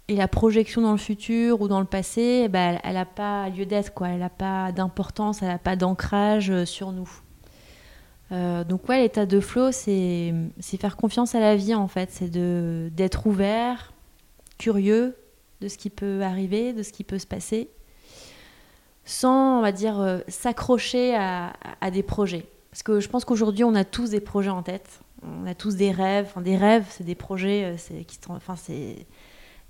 et, 0.08 0.16
la 0.16 0.28
projection 0.28 0.82
dans 0.82 0.92
le 0.92 1.00
futur 1.00 1.62
ou 1.62 1.68
dans 1.68 1.80
le 1.80 1.88
passé, 1.88 2.48
ben, 2.48 2.80
elle 2.84 2.94
n'a 2.94 3.06
pas 3.06 3.50
lieu 3.50 3.66
d'être, 3.66 3.94
quoi. 3.94 4.10
Elle 4.10 4.20
n'a 4.20 4.30
pas 4.30 4.72
d'importance, 4.72 5.42
elle 5.42 5.48
n'a 5.48 5.58
pas 5.58 5.76
d'ancrage 5.76 6.52
euh, 6.52 6.66
sur 6.66 6.92
nous. 6.92 7.10
Euh, 8.32 8.64
donc 8.64 8.88
ouais, 8.88 9.02
l'état 9.02 9.26
de 9.26 9.40
flow, 9.40 9.72
c'est 9.72 10.32
faire 10.62 10.96
confiance 10.96 11.34
à 11.34 11.40
la 11.40 11.56
vie, 11.56 11.74
en 11.74 11.88
fait. 11.88 12.12
C'est 12.12 12.30
d'être 12.30 13.26
ouvert, 13.26 13.94
curieux 14.60 15.16
de 15.62 15.68
ce 15.68 15.78
qui 15.78 15.90
peut 15.90 16.22
arriver, 16.22 16.74
de 16.74 16.84
ce 16.84 16.92
qui 16.92 17.04
peut 17.04 17.18
se 17.18 17.26
passer 17.26 17.70
sans, 19.10 19.58
on 19.58 19.62
va 19.62 19.72
dire, 19.72 20.00
euh, 20.00 20.20
s'accrocher 20.28 21.16
à, 21.16 21.52
des 21.92 22.04
projets. 22.04 22.46
Parce 22.70 22.84
que 22.84 23.00
je 23.00 23.10
pense 23.10 23.26
qu'aujourd'hui, 23.26 23.64
on 23.64 23.74
a 23.74 23.84
tous 23.84 24.12
des 24.12 24.20
projets 24.20 24.52
en 24.52 24.62
tête. 24.62 25.02
On 25.24 25.48
a 25.48 25.56
tous 25.56 25.76
des 25.76 25.92
rêves. 25.92 26.28
Enfin, 26.30 26.42
des 26.42 26.56
rêves, 26.56 26.86
c'est 26.90 27.04
des 27.04 27.16
projets, 27.16 27.64
euh, 27.64 27.74
c'est, 27.78 28.04
qui, 28.04 28.20
enfin, 28.30 28.56
c'est 28.56 29.08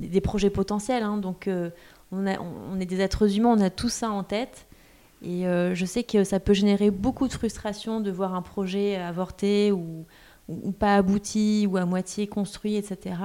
des 0.01 0.19
projets 0.19 0.49
potentiels. 0.49 1.03
Hein. 1.03 1.17
Donc, 1.17 1.47
euh, 1.47 1.69
on, 2.11 2.27
a, 2.27 2.37
on, 2.37 2.81
est 2.81 2.85
des 2.85 2.99
êtres 2.99 3.37
humains, 3.37 3.55
on 3.57 3.61
a 3.61 3.69
tout 3.69 3.87
ça 3.87 4.11
en 4.11 4.23
tête. 4.23 4.67
Et 5.21 5.43
je 5.43 5.85
sais 5.85 6.03
que 6.03 6.23
ça 6.23 6.39
peut 6.39 6.53
générer 6.53 6.91
beaucoup 6.91 7.27
de 7.27 7.33
frustration 7.33 7.99
de 7.99 8.09
voir 8.09 8.35
un 8.35 8.41
projet 8.41 8.95
avorté 8.95 9.73
ou, 9.73 10.05
pas 10.79 10.95
abouti 10.95 11.67
ou 11.69 11.75
à 11.75 11.83
moitié 11.83 12.25
construit, 12.25 12.77
etc. 12.77 13.15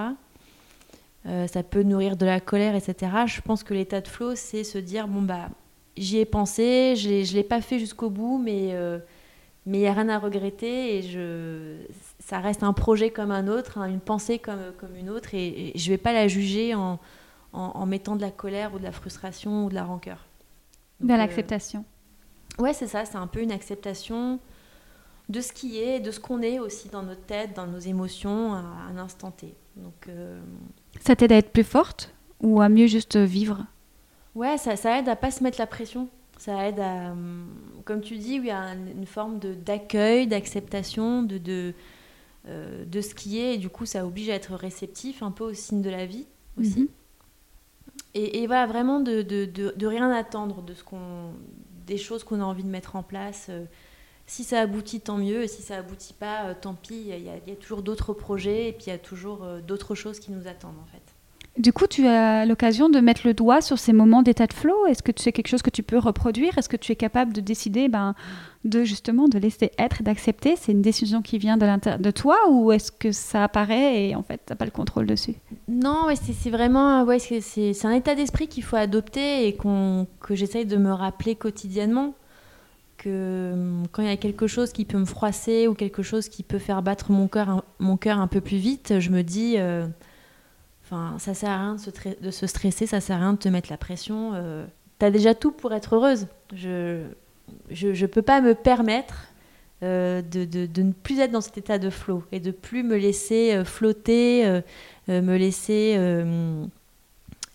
Ça 1.25 1.62
peut 1.62 1.85
nourrir 1.85 2.17
de 2.17 2.27
la 2.27 2.41
colère, 2.41 2.75
etc. 2.75 3.12
Je 3.27 3.41
pense 3.43 3.62
que 3.62 3.75
l'état 3.75 4.01
de 4.01 4.09
flow, 4.09 4.35
c'est 4.35 4.65
se 4.65 4.77
dire 4.77 5.07
bon 5.07 5.23
bah 5.23 5.51
j'y 5.97 6.19
ai 6.19 6.25
pensé, 6.25 6.95
je 6.97 7.09
ne 7.09 7.35
l'ai 7.35 7.45
pas 7.45 7.61
fait 7.61 7.79
jusqu'au 7.79 8.11
bout, 8.11 8.39
mais 8.39 8.71
euh, 8.73 8.99
mais 9.67 9.79
il 9.79 9.81
n'y 9.81 9.87
a 9.87 9.95
rien 9.95 10.09
à 10.11 10.19
regretter 10.19 10.99
et 10.99 11.03
je, 11.03 11.77
ça 12.19 12.39
reste 12.39 12.63
un 12.63 12.75
projet 12.75 13.11
comme 13.11 13.31
un 13.31 13.49
autre, 13.49 13.79
hein, 13.79 13.87
une 13.87 14.01
pensée 14.01 14.39
comme, 14.39 14.73
comme 14.79 14.95
une 14.95 15.09
autre 15.09 15.35
et, 15.35 15.69
et 15.69 15.79
je 15.79 15.91
ne 15.91 15.95
vais 15.95 15.99
pas 15.99 16.13
la 16.13 16.29
juger 16.29 16.75
en, 16.75 17.01
en, 17.53 17.61
en, 17.61 17.87
mettant 17.87 18.15
de 18.15 18.21
la 18.21 18.31
colère 18.31 18.75
ou 18.75 18.79
de 18.79 18.85
la 18.85 18.93
frustration 18.93 19.65
ou 19.65 19.71
de 19.71 19.75
la 19.75 19.85
rancœur. 19.85 20.27
Donc, 21.01 21.11
de 21.11 21.15
l'acceptation. 21.15 21.85
Euh, 22.59 22.63
ouais, 22.63 22.75
c'est 22.75 22.87
ça, 22.87 23.07
c'est 23.07 23.17
un 23.17 23.27
peu 23.27 23.41
une 23.41 23.53
acceptation 23.53 24.39
de 25.31 25.41
ce 25.41 25.53
qui 25.53 25.79
est, 25.79 26.01
de 26.01 26.11
ce 26.11 26.21
qu'on 26.21 26.43
est 26.43 26.59
aussi 26.59 26.91
dans 26.91 27.03
notre 27.03 27.25
tête, 27.25 27.55
dans 27.57 27.67
nos 27.67 27.79
émotions 27.79 28.53
à 28.53 28.59
un 28.91 28.99
instant 28.99 29.31
T. 29.31 29.55
Donc, 29.77 30.09
euh... 30.09 30.43
Ça 31.01 31.17
t'aide 31.17 31.33
à 31.33 31.37
être 31.37 31.53
plus 31.53 31.65
forte 31.65 32.15
ou 32.43 32.61
à 32.61 32.69
mieux 32.69 32.87
juste 32.87 33.17
vivre 33.17 33.65
Ouais, 34.35 34.59
ça, 34.59 34.76
ça, 34.76 34.99
aide 34.99 35.09
à 35.09 35.16
pas 35.16 35.30
se 35.30 35.43
mettre 35.43 35.59
la 35.59 35.66
pression. 35.66 36.09
Ça 36.39 36.68
aide 36.68 36.80
à, 36.80 37.14
comme 37.85 38.01
tu 38.01 38.16
dis, 38.18 38.41
oui, 38.41 38.51
à 38.51 38.74
une 38.74 39.07
forme 39.07 39.39
d'accueil, 39.39 40.26
d'acceptation 40.26 41.22
de, 41.22 41.39
de, 41.39 41.74
euh, 42.49 42.85
de 42.85 43.01
ce 43.01 43.14
qui 43.14 43.39
est. 43.39 43.55
Et 43.55 43.59
du 43.59 43.68
coup, 43.68 43.87
ça 43.87 44.05
oblige 44.05 44.28
à 44.30 44.35
être 44.35 44.55
réceptif 44.55 45.22
un 45.22 45.30
peu 45.30 45.45
au 45.45 45.55
signe 45.55 45.82
de 45.82 45.91
la 45.91 46.07
vie 46.07 46.26
aussi. 46.59 46.80
Mm 46.80 46.85
-hmm. 46.85 46.89
et, 48.14 48.43
et, 48.43 48.47
voilà, 48.47 48.66
vraiment 48.66 49.01
de, 49.01 49.22
de, 49.22 49.45
de, 49.76 49.87
rien 49.87 50.11
attendre 50.11 50.62
de 50.62 50.74
ce 50.74 50.82
qu'on, 50.82 51.32
des 51.87 51.99
choses 51.99 52.24
qu'on 52.24 52.41
a 52.41 52.45
envie 52.45 52.64
de 52.64 52.70
mettre 52.70 52.97
en 52.97 53.03
place. 53.03 53.51
Si 54.26 54.43
ça 54.45 54.61
aboutit, 54.61 55.01
tant 55.01 55.18
mieux. 55.18 55.43
Et 55.45 55.49
si 55.49 55.62
ça 55.62 55.76
aboutit 55.76 56.14
pas, 56.14 56.55
tant 56.55 56.74
pis. 56.74 56.95
Il 56.95 57.07
y 57.09 57.12
a, 57.12 57.18
il 57.18 57.49
y 57.49 57.53
a 57.53 57.57
toujours 57.57 57.82
d'autres 57.82 58.14
projets 58.14 58.68
et 58.68 58.72
puis 58.72 58.87
il 58.87 58.91
y 58.91 58.93
a 58.93 58.99
toujours 58.99 59.41
d'autres 59.68 59.95
choses 59.95 60.18
qui 60.18 60.32
nous 60.32 60.47
attendent 60.49 60.80
en 60.82 60.87
fait. 60.95 61.04
Du 61.57 61.73
coup, 61.73 61.87
tu 61.87 62.05
as 62.05 62.47
l'occasion 62.47 62.89
de 62.89 62.99
mettre 62.99 63.21
le 63.25 63.33
doigt 63.33 63.61
sur 63.61 63.79
ces 63.79 63.93
moments 63.93 64.23
d'état 64.23 64.49
de 64.49 64.53
flow. 64.53 64.87
Est-ce 64.87 65.05
que 65.05 65.13
c'est 65.15 65.31
quelque 65.31 65.47
chose 65.47 65.63
que 65.63 65.71
tu 65.71 65.85
peux 65.85 65.99
reproduire? 65.99 66.59
Est-ce 66.59 66.69
que 66.69 66.77
tu 66.77 66.91
es 66.91 66.97
capable 66.97 67.33
de 67.33 67.41
décider 67.41 67.89
ben, 67.89 68.17
de 68.65 68.83
justement 68.83 69.29
de 69.29 69.39
laisser 69.39 69.71
être 69.79 70.01
et 70.01 70.05
d'accepter? 70.05 70.57
C'est 70.57 70.73
une 70.73 70.83
décision 70.83 71.23
qui 71.23 71.39
vient 71.39 71.57
de 71.57 71.65
de 71.99 72.11
toi 72.11 72.37
ou 72.51 72.73
est-ce 72.73 72.91
que 72.91 73.13
ça 73.13 73.45
apparaît 73.45 74.09
et 74.09 74.17
en 74.17 74.25
fait, 74.25 74.41
tu 74.45 74.53
n'as 74.53 74.57
pas 74.57 74.65
le 74.65 74.73
contrôle 74.73 75.07
dessus? 75.07 75.35
Non, 75.69 76.09
c'est 76.15 76.51
vraiment 76.51 77.07
c'est 77.21 77.87
un 77.87 77.93
état 77.93 78.17
d'esprit 78.17 78.49
qu'il 78.49 78.65
faut 78.65 78.77
adopter 78.77 79.47
et 79.47 79.57
que 79.57 80.35
j'essaye 80.35 80.67
de 80.67 80.77
me 80.77 80.93
rappeler 80.93 81.37
quotidiennement. 81.37 82.15
Que 82.99 83.53
hum, 83.53 83.85
quand 83.93 84.03
il 84.03 84.09
y 84.09 84.13
a 84.13 84.17
quelque 84.17 84.49
chose 84.49 84.73
qui 84.73 84.85
peut 84.85 84.99
me 84.99 85.05
froisser 85.05 85.69
ou 85.69 85.75
quelque 85.75 86.03
chose 86.03 86.29
qui 86.29 86.43
peut 86.43 86.59
faire 86.59 86.83
battre 86.83 87.13
mon 87.13 87.29
cœur 87.29 87.65
mon 87.79 87.97
un 88.05 88.27
peu 88.27 88.41
plus 88.41 88.57
vite, 88.57 88.99
je 88.99 89.11
me 89.11 89.23
dis... 89.23 89.55
Euh, 89.59 89.87
Enfin, 90.95 91.19
ça 91.19 91.35
sert 91.35 91.51
à 91.51 91.59
rien 91.59 91.75
de 91.75 91.81
se, 91.81 91.91
de 92.21 92.31
se, 92.31 92.47
stresser, 92.47 92.87
ça 92.87 93.01
sert 93.01 93.17
à 93.17 93.21
rien 93.21 93.33
de 93.33 93.39
te 93.39 93.49
mettre 93.49 93.71
la 93.71 93.77
pression. 93.77 94.33
Euh, 94.35 94.65
tu 94.99 95.07
as 95.07 95.11
déjà 95.11 95.35
tout 95.35 95.51
pour 95.51 95.73
être 95.73 95.97
heureuse. 95.97 96.29
Je 96.55 97.05
je, 97.71 98.07
peux 98.07 98.23
pas 98.23 98.41
me 98.41 98.55
permettre 98.55 99.29
euh, 99.83 100.23
de, 100.23 100.45
de, 100.45 100.67
de, 100.67 100.83
ne 100.83 100.93
plus 100.93 101.21
être 101.21 101.33
dans 101.33 101.41
cet 101.41 101.59
état 101.59 101.79
de 101.79 101.91
flow 101.91 102.25
et 102.33 102.41
de 102.41 102.51
plus 102.51 102.83
me 102.83 102.97
laisser 102.97 103.53
euh, 103.55 103.65
flotter, 103.65 104.47
euh, 104.47 104.63
me 105.09 105.37
laisser 105.37 105.99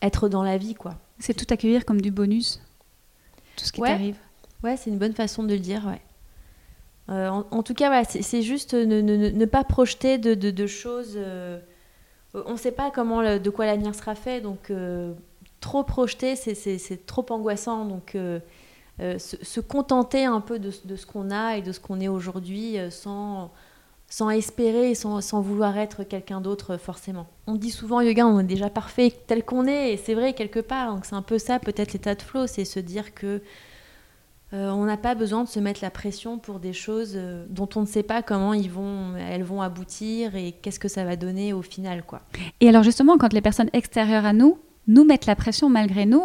être 0.02 0.30
dans 0.30 0.44
la 0.44 0.58
vie, 0.58 0.76
quoi. 0.76 0.96
C'est 1.20 1.34
tout 1.34 1.48
accueillir 1.50 1.86
comme 1.86 2.02
du 2.02 2.12
bonus, 2.12 2.62
tout 3.56 3.66
ce 3.66 3.72
qui 3.72 3.82
t'arrive. 3.82 4.18
Ouais, 4.64 4.78
c'est 4.78 4.90
une 4.90 4.98
bonne 4.98 5.14
façon 5.14 5.44
de 5.44 5.54
le 5.54 5.60
dire, 5.60 5.86
ouais. 5.86 6.02
En, 7.12 7.64
tout 7.64 7.74
cas, 7.74 7.88
voilà, 7.88 8.04
c'est 8.06 8.44
juste 8.44 8.76
ne, 8.76 9.02
ne, 9.02 9.30
ne, 9.30 9.46
pas 9.46 9.64
projeter 9.64 10.20
de, 10.20 10.36
de 10.36 10.68
choses 10.68 11.18
on 12.34 12.51
ne 12.53 12.57
sait 12.57 12.71
pas 12.71 12.91
comment 12.91 13.39
de 13.39 13.49
quoi 13.49 13.65
l'avenir 13.65 13.95
sera 13.95 14.15
fait, 14.15 14.41
donc 14.41 14.69
euh, 14.69 15.13
trop 15.59 15.84
projeter, 15.84 16.36
c'est 16.36 17.05
trop 17.05 17.25
angoissant. 17.30 17.86
Donc 17.86 18.15
euh, 18.15 18.39
euh, 18.99 19.17
se, 19.17 19.59
contenter 19.59 20.25
un 20.25 20.41
peu 20.41 20.59
de, 20.59 20.71
ce 20.71 21.05
qu'on 21.05 21.32
a 21.32 21.57
et 21.57 21.61
de 21.61 21.71
ce 21.71 21.80
qu'on 21.80 21.99
est 21.99 22.07
aujourd'hui 22.07 22.77
sans, 22.91 23.51
sans 24.07 24.30
espérer 24.30 24.91
et 24.91 24.95
sans, 24.95 25.41
vouloir 25.41 25.77
être 25.77 26.03
quelqu'un 26.03 26.41
d'autre 26.41 26.77
forcément. 26.77 27.27
On 27.47 27.55
dit 27.55 27.71
souvent, 27.71 28.01
yoga, 28.01 28.27
on 28.27 28.39
est 28.39 28.43
déjà 28.43 28.69
parfait 28.69 29.11
tel 29.27 29.43
qu'on 29.43 29.65
est, 29.65 29.93
et 29.93 29.97
c'est 29.97 30.13
vrai 30.13 30.34
quelque 30.34 30.59
part. 30.59 30.93
Donc 30.93 31.05
c'est 31.05 31.15
un 31.15 31.23
peu 31.23 31.39
ça, 31.39 31.59
peut-être 31.59 31.93
l'état 31.93 32.13
de 32.15 32.21
flow, 32.21 32.45
c'est 32.45 32.65
se 32.65 32.80
dire 32.80 33.15
que 33.15 33.41
euh, 34.52 34.70
on 34.72 34.86
n'a 34.86 34.97
pas 34.97 35.14
besoin 35.14 35.43
de 35.43 35.47
se 35.47 35.60
mettre 35.60 35.80
la 35.84 35.91
pression 35.91 36.39
pour 36.39 36.60
des 36.60 36.74
choses 36.74 37.14
euh, 37.16 37.45
dont 37.50 37.70
on 37.76 37.82
ne 37.82 37.86
sait 37.86 38.04
pas 38.04 38.24
comment 38.24 38.54
elles 38.54 39.43
vont 39.43 39.62
aboutir 39.62 40.36
et 40.36 40.54
qu'est-ce 40.54 40.80
que 40.80 40.88
ça 40.88 41.06
va 41.06 41.16
donner 41.16 41.54
au 41.54 41.62
final. 41.62 42.04
Quoi. 42.04 42.22
Et 42.60 42.70
alors 42.70 42.84
justement, 42.84 43.18
quand 43.18 43.32
les 43.32 43.41
personnes 43.41 43.70
extérieures 43.74 44.26
à 44.26 44.34
nous 44.34 44.58
nous 44.88 45.04
mettent 45.04 45.28
la 45.28 45.36
pression 45.36 45.70
malgré 45.70 46.08
nous, 46.08 46.20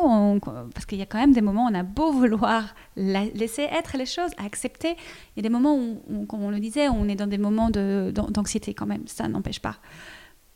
parce 0.73 0.87
qu'il 0.87 0.97
y 0.99 1.03
a 1.03 1.07
quand 1.07 1.19
même 1.19 1.35
des 1.35 1.43
moments 1.43 1.67
où 1.67 1.71
on 1.71 1.75
a 1.75 1.83
beau 1.83 2.13
vouloir 2.13 2.75
laisser 2.97 3.63
être 3.63 3.99
les 3.99 4.07
choses, 4.07 4.31
accepter, 4.39 4.97
il 5.37 5.37
y 5.37 5.41
a 5.41 5.43
des 5.43 5.51
moments 5.51 5.77
où, 5.77 6.25
comme 6.25 6.43
on 6.43 6.51
le 6.51 6.61
disait, 6.61 6.89
on 6.89 7.07
est 7.07 7.15
dans 7.15 7.27
des 7.27 7.37
moments 7.37 7.69
d'anxiété 7.69 8.73
quand 8.73 8.87
même, 8.87 9.03
ça 9.07 9.29
n'empêche 9.29 9.61
pas. 9.61 9.77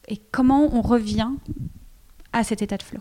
Et 0.09 0.17
comment 0.33 0.75
on 0.75 0.81
revient 0.81 1.29
à 2.33 2.45
cet 2.45 2.63
état 2.63 2.79
de 2.79 2.83
flow? 2.83 3.01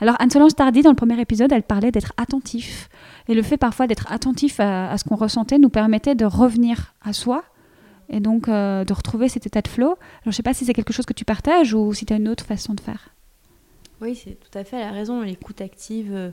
Alors 0.00 0.16
Anne-Solange 0.18 0.56
Tardy, 0.56 0.82
dans 0.82 0.90
le 0.90 0.96
premier 0.96 1.20
épisode, 1.20 1.52
elle 1.52 1.62
parlait 1.62 1.92
d'être 1.92 2.12
attentif. 2.16 2.88
Et 3.28 3.34
le 3.34 3.42
fait 3.42 3.58
parfois 3.58 3.86
d'être 3.86 4.10
attentif 4.10 4.58
à, 4.58 4.96
ce 4.96 5.04
qu'on 5.04 5.16
ressentait 5.16 5.58
nous 5.58 5.68
permettait 5.68 6.14
de 6.14 6.24
revenir 6.24 6.94
à 7.02 7.12
soi 7.12 7.44
et 8.08 8.20
donc 8.20 8.48
euh, 8.48 8.84
de 8.84 8.92
retrouver 8.94 9.28
cet 9.28 9.46
état 9.46 9.60
de 9.60 9.68
flow. 9.68 9.86
Alors 9.88 9.98
je 10.24 10.28
ne 10.30 10.32
sais 10.32 10.42
pas 10.42 10.54
si 10.54 10.64
c'est 10.64 10.72
quelque 10.72 10.94
chose 10.94 11.04
que 11.04 11.12
tu 11.12 11.26
partages 11.26 11.74
ou 11.74 11.92
si 11.92 12.06
tu 12.06 12.14
as 12.14 12.16
une 12.16 12.28
autre 12.28 12.44
façon 12.44 12.72
de 12.72 12.80
faire. 12.80 13.10
Oui, 14.00 14.14
c'est 14.14 14.38
tout 14.40 14.56
à 14.56 14.64
fait, 14.64 14.76
elle 14.76 14.88
a 14.88 14.92
raison, 14.92 15.20
l'écoute 15.20 15.60
active 15.60 16.10
euh, 16.12 16.30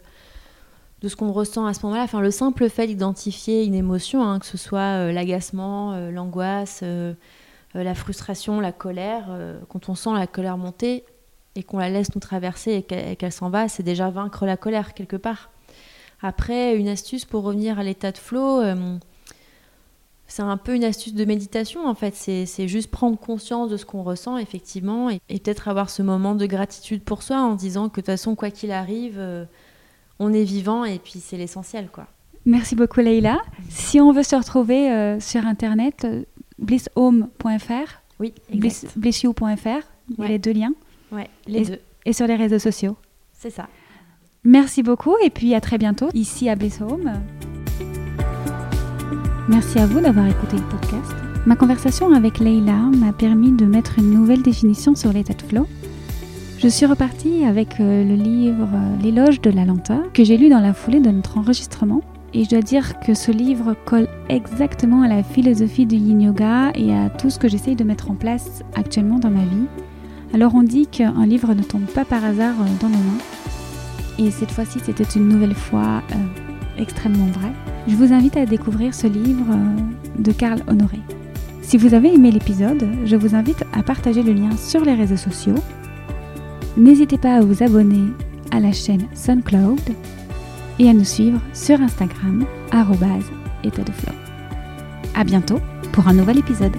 de 1.02 1.10
ce 1.10 1.18
qu'on 1.18 1.34
ressent 1.34 1.66
à 1.66 1.74
ce 1.74 1.86
moment-là. 1.86 2.04
Enfin, 2.04 2.22
le 2.22 2.32
simple 2.32 2.70
fait 2.70 2.88
d'identifier 2.88 3.66
une 3.66 3.76
émotion, 3.76 4.24
hein, 4.24 4.40
que 4.40 4.46
ce 4.46 4.58
soit 4.58 4.80
euh, 4.80 5.12
l'agacement, 5.12 6.10
l'angoisse, 6.12 6.82
la 7.74 7.96
frustration, 7.96 8.62
la 8.62 8.72
colère, 8.72 9.26
quand 9.68 9.90
on 9.90 9.96
sent 9.96 10.14
la 10.14 10.28
colère 10.28 10.58
monter, 10.58 11.04
et 11.56 11.64
qu'on 11.64 11.78
la 11.78 11.90
laisse 11.90 12.14
nous 12.16 12.22
traverser 12.22 12.86
et 12.90 13.16
qu'elle 13.16 13.32
s'en 13.32 13.50
va, 13.50 13.68
c'est 13.68 13.84
déjà 13.84 14.10
vaincre 14.10 14.46
la 14.46 14.56
colère 14.58 14.94
quelque 14.94 15.18
part. 15.18 15.50
Après, 16.26 16.76
une 16.76 16.88
astuce 16.88 17.24
pour 17.24 17.44
revenir 17.44 17.78
à 17.78 17.84
l'état 17.84 18.12
de 18.12 18.18
flow, 18.18 18.60
euh, 18.60 18.98
c'est 20.26 20.42
un 20.42 20.58
peu 20.58 20.74
une 20.74 20.84
astuce 20.84 21.14
de 21.14 21.24
méditation 21.24 21.86
en 21.86 21.94
fait. 21.94 22.16
C'est 22.16 22.68
juste 22.68 22.90
prendre 22.90 23.16
conscience 23.16 23.70
de 23.70 23.78
ce 23.78 23.86
qu'on 23.86 24.02
ressent 24.02 24.40
effectivement 24.40 25.12
et, 25.12 25.20
peut-être 25.30 25.68
avoir 25.68 25.92
ce 25.92 26.02
moment 26.02 26.34
de 26.34 26.48
gratitude 26.48 27.04
pour 27.04 27.22
soi 27.22 27.38
en 27.38 27.54
disant 27.54 27.90
que 27.90 28.02
de 28.02 28.02
toute 28.02 28.06
façon, 28.08 28.34
quoi 28.34 28.50
qu'il 28.50 28.72
arrive, 28.72 29.20
euh, 29.20 29.46
on 30.18 30.34
est 30.34 30.46
vivant 30.46 30.84
et 30.84 30.98
puis 30.98 31.20
c'est 31.20 31.38
l'essentiel 31.38 31.90
quoi. 31.92 32.08
Merci 32.48 32.76
beaucoup 32.76 33.02
Leïla. 33.02 33.38
Si 33.70 34.02
on 34.02 34.12
veut 34.12 34.24
se 34.24 34.36
retrouver 34.36 34.92
euh, 34.92 35.20
sur 35.20 35.46
internet, 35.46 36.08
blisshome.fr, 36.58 38.02
oui, 38.20 38.34
blissyou.fr, 38.96 39.68
il 40.10 40.18
y 40.18 40.24
a 40.24 40.28
les 40.28 40.40
deux 40.40 40.54
liens. 40.54 40.74
Ouais, 41.12 41.30
les 41.46 41.60
et, 41.60 41.66
deux. 41.66 41.80
Et 42.06 42.14
sur 42.14 42.26
les 42.26 42.36
réseaux 42.36 42.58
sociaux. 42.58 42.98
C'est 43.32 43.52
ça. 43.52 43.68
Merci 44.48 44.84
beaucoup 44.84 45.16
et 45.24 45.32
puis 45.32 45.56
à 45.56 45.60
très 45.60 45.80
bientôt 45.80 46.10
ici 46.14 46.50
à 46.50 46.56
Bliss 46.56 46.80
Home. 46.80 47.12
Merci 49.50 49.80
à 49.80 49.88
vous 49.88 50.00
d'avoir 50.00 50.28
écouté 50.28 50.58
le 50.58 50.62
podcast. 50.70 51.16
Ma 51.48 51.56
conversation 51.56 52.14
avec 52.14 52.38
Leila 52.38 52.76
m'a 52.76 53.12
permis 53.12 53.52
de 53.52 53.66
mettre 53.66 53.98
une 53.98 54.12
nouvelle 54.12 54.44
définition 54.44 54.94
sur 54.94 55.12
l'état 55.12 55.34
de 55.34 55.42
flow. 55.42 55.66
Je 56.60 56.68
suis 56.68 56.86
repartie 56.86 57.44
avec 57.44 57.80
euh, 57.80 58.04
le 58.04 58.14
livre 58.14 58.70
euh, 58.72 59.02
L'éloge 59.02 59.42
de 59.42 59.50
la 59.50 59.66
lenteur 59.66 60.14
que 60.14 60.24
j'ai 60.24 60.38
lu 60.38 60.50
dans 60.50 60.60
la 60.60 60.76
foulée 60.76 61.00
de 61.00 61.10
notre 61.10 61.40
enregistrement. 61.40 62.02
Et 62.36 62.44
je 62.44 62.50
dois 62.50 62.62
dire 62.62 63.00
que 63.00 63.16
ce 63.16 63.32
livre 63.32 63.76
colle 63.86 64.08
exactement 64.30 65.02
à 65.02 65.08
la 65.08 65.24
philosophie 65.24 65.88
du 65.88 65.96
yin 65.96 66.22
yoga 66.22 66.72
et 66.76 66.94
à 66.94 67.10
tout 67.10 67.32
ce 67.32 67.40
que 67.40 67.48
j'essaye 67.48 67.76
de 67.76 67.84
mettre 67.84 68.12
en 68.12 68.16
place 68.16 68.62
actuellement 68.76 69.18
dans 69.18 69.32
ma 69.32 69.44
vie. 69.44 69.66
Alors 70.36 70.54
on 70.54 70.64
dit 70.64 70.86
qu'un 70.86 71.26
livre 71.26 71.56
ne 71.56 71.64
tombe 71.64 71.86
pas 71.86 72.06
par 72.06 72.24
hasard 72.24 72.56
euh, 72.62 72.66
dans 72.80 72.90
nos 72.90 72.98
mains. 72.98 73.35
Et 74.18 74.32
cette 74.32 74.52
fois-ci, 74.52 74.80
c'était 74.84 75.04
une 75.04 75.28
nouvelle 75.28 75.56
fois 75.56 76.02
euh, 76.12 76.16
extrêmement 76.78 77.28
vrai. 77.28 77.52
Je 77.88 77.96
vous 77.96 78.14
invite 78.14 78.38
à 78.38 78.46
découvrir 78.46 78.94
ce 78.94 79.08
livre 79.08 79.46
euh, 79.52 80.22
de 80.22 80.32
Karl 80.32 80.62
Honoré. 80.68 81.00
Si 81.62 81.78
vous 81.78 81.94
avez 81.94 82.14
aimé 82.14 82.32
l'épisode, 82.32 82.88
je 83.06 83.16
vous 83.16 83.36
invite 83.36 83.64
à 83.74 83.84
partager 83.84 84.24
le 84.24 84.34
lien 84.34 84.56
sur 84.56 84.82
les 84.82 84.94
réseaux 84.94 85.18
sociaux. 85.18 85.56
N'hésitez 86.78 87.18
pas 87.18 87.36
à 87.36 87.42
vous 87.42 87.64
abonner 87.64 88.12
à 88.52 88.60
la 88.60 88.72
chaîne 88.72 89.08
SunCloud 89.14 89.82
et 90.80 90.90
à 90.90 90.94
nous 90.94 91.06
suivre 91.06 91.40
sur 91.54 91.82
Instagram, 91.82 92.46
état 93.64 93.84
de. 93.84 93.92
À 95.16 95.24
bientôt 95.24 95.60
pour 95.92 96.08
un 96.08 96.14
nouvel 96.14 96.40
épisode. 96.40 96.76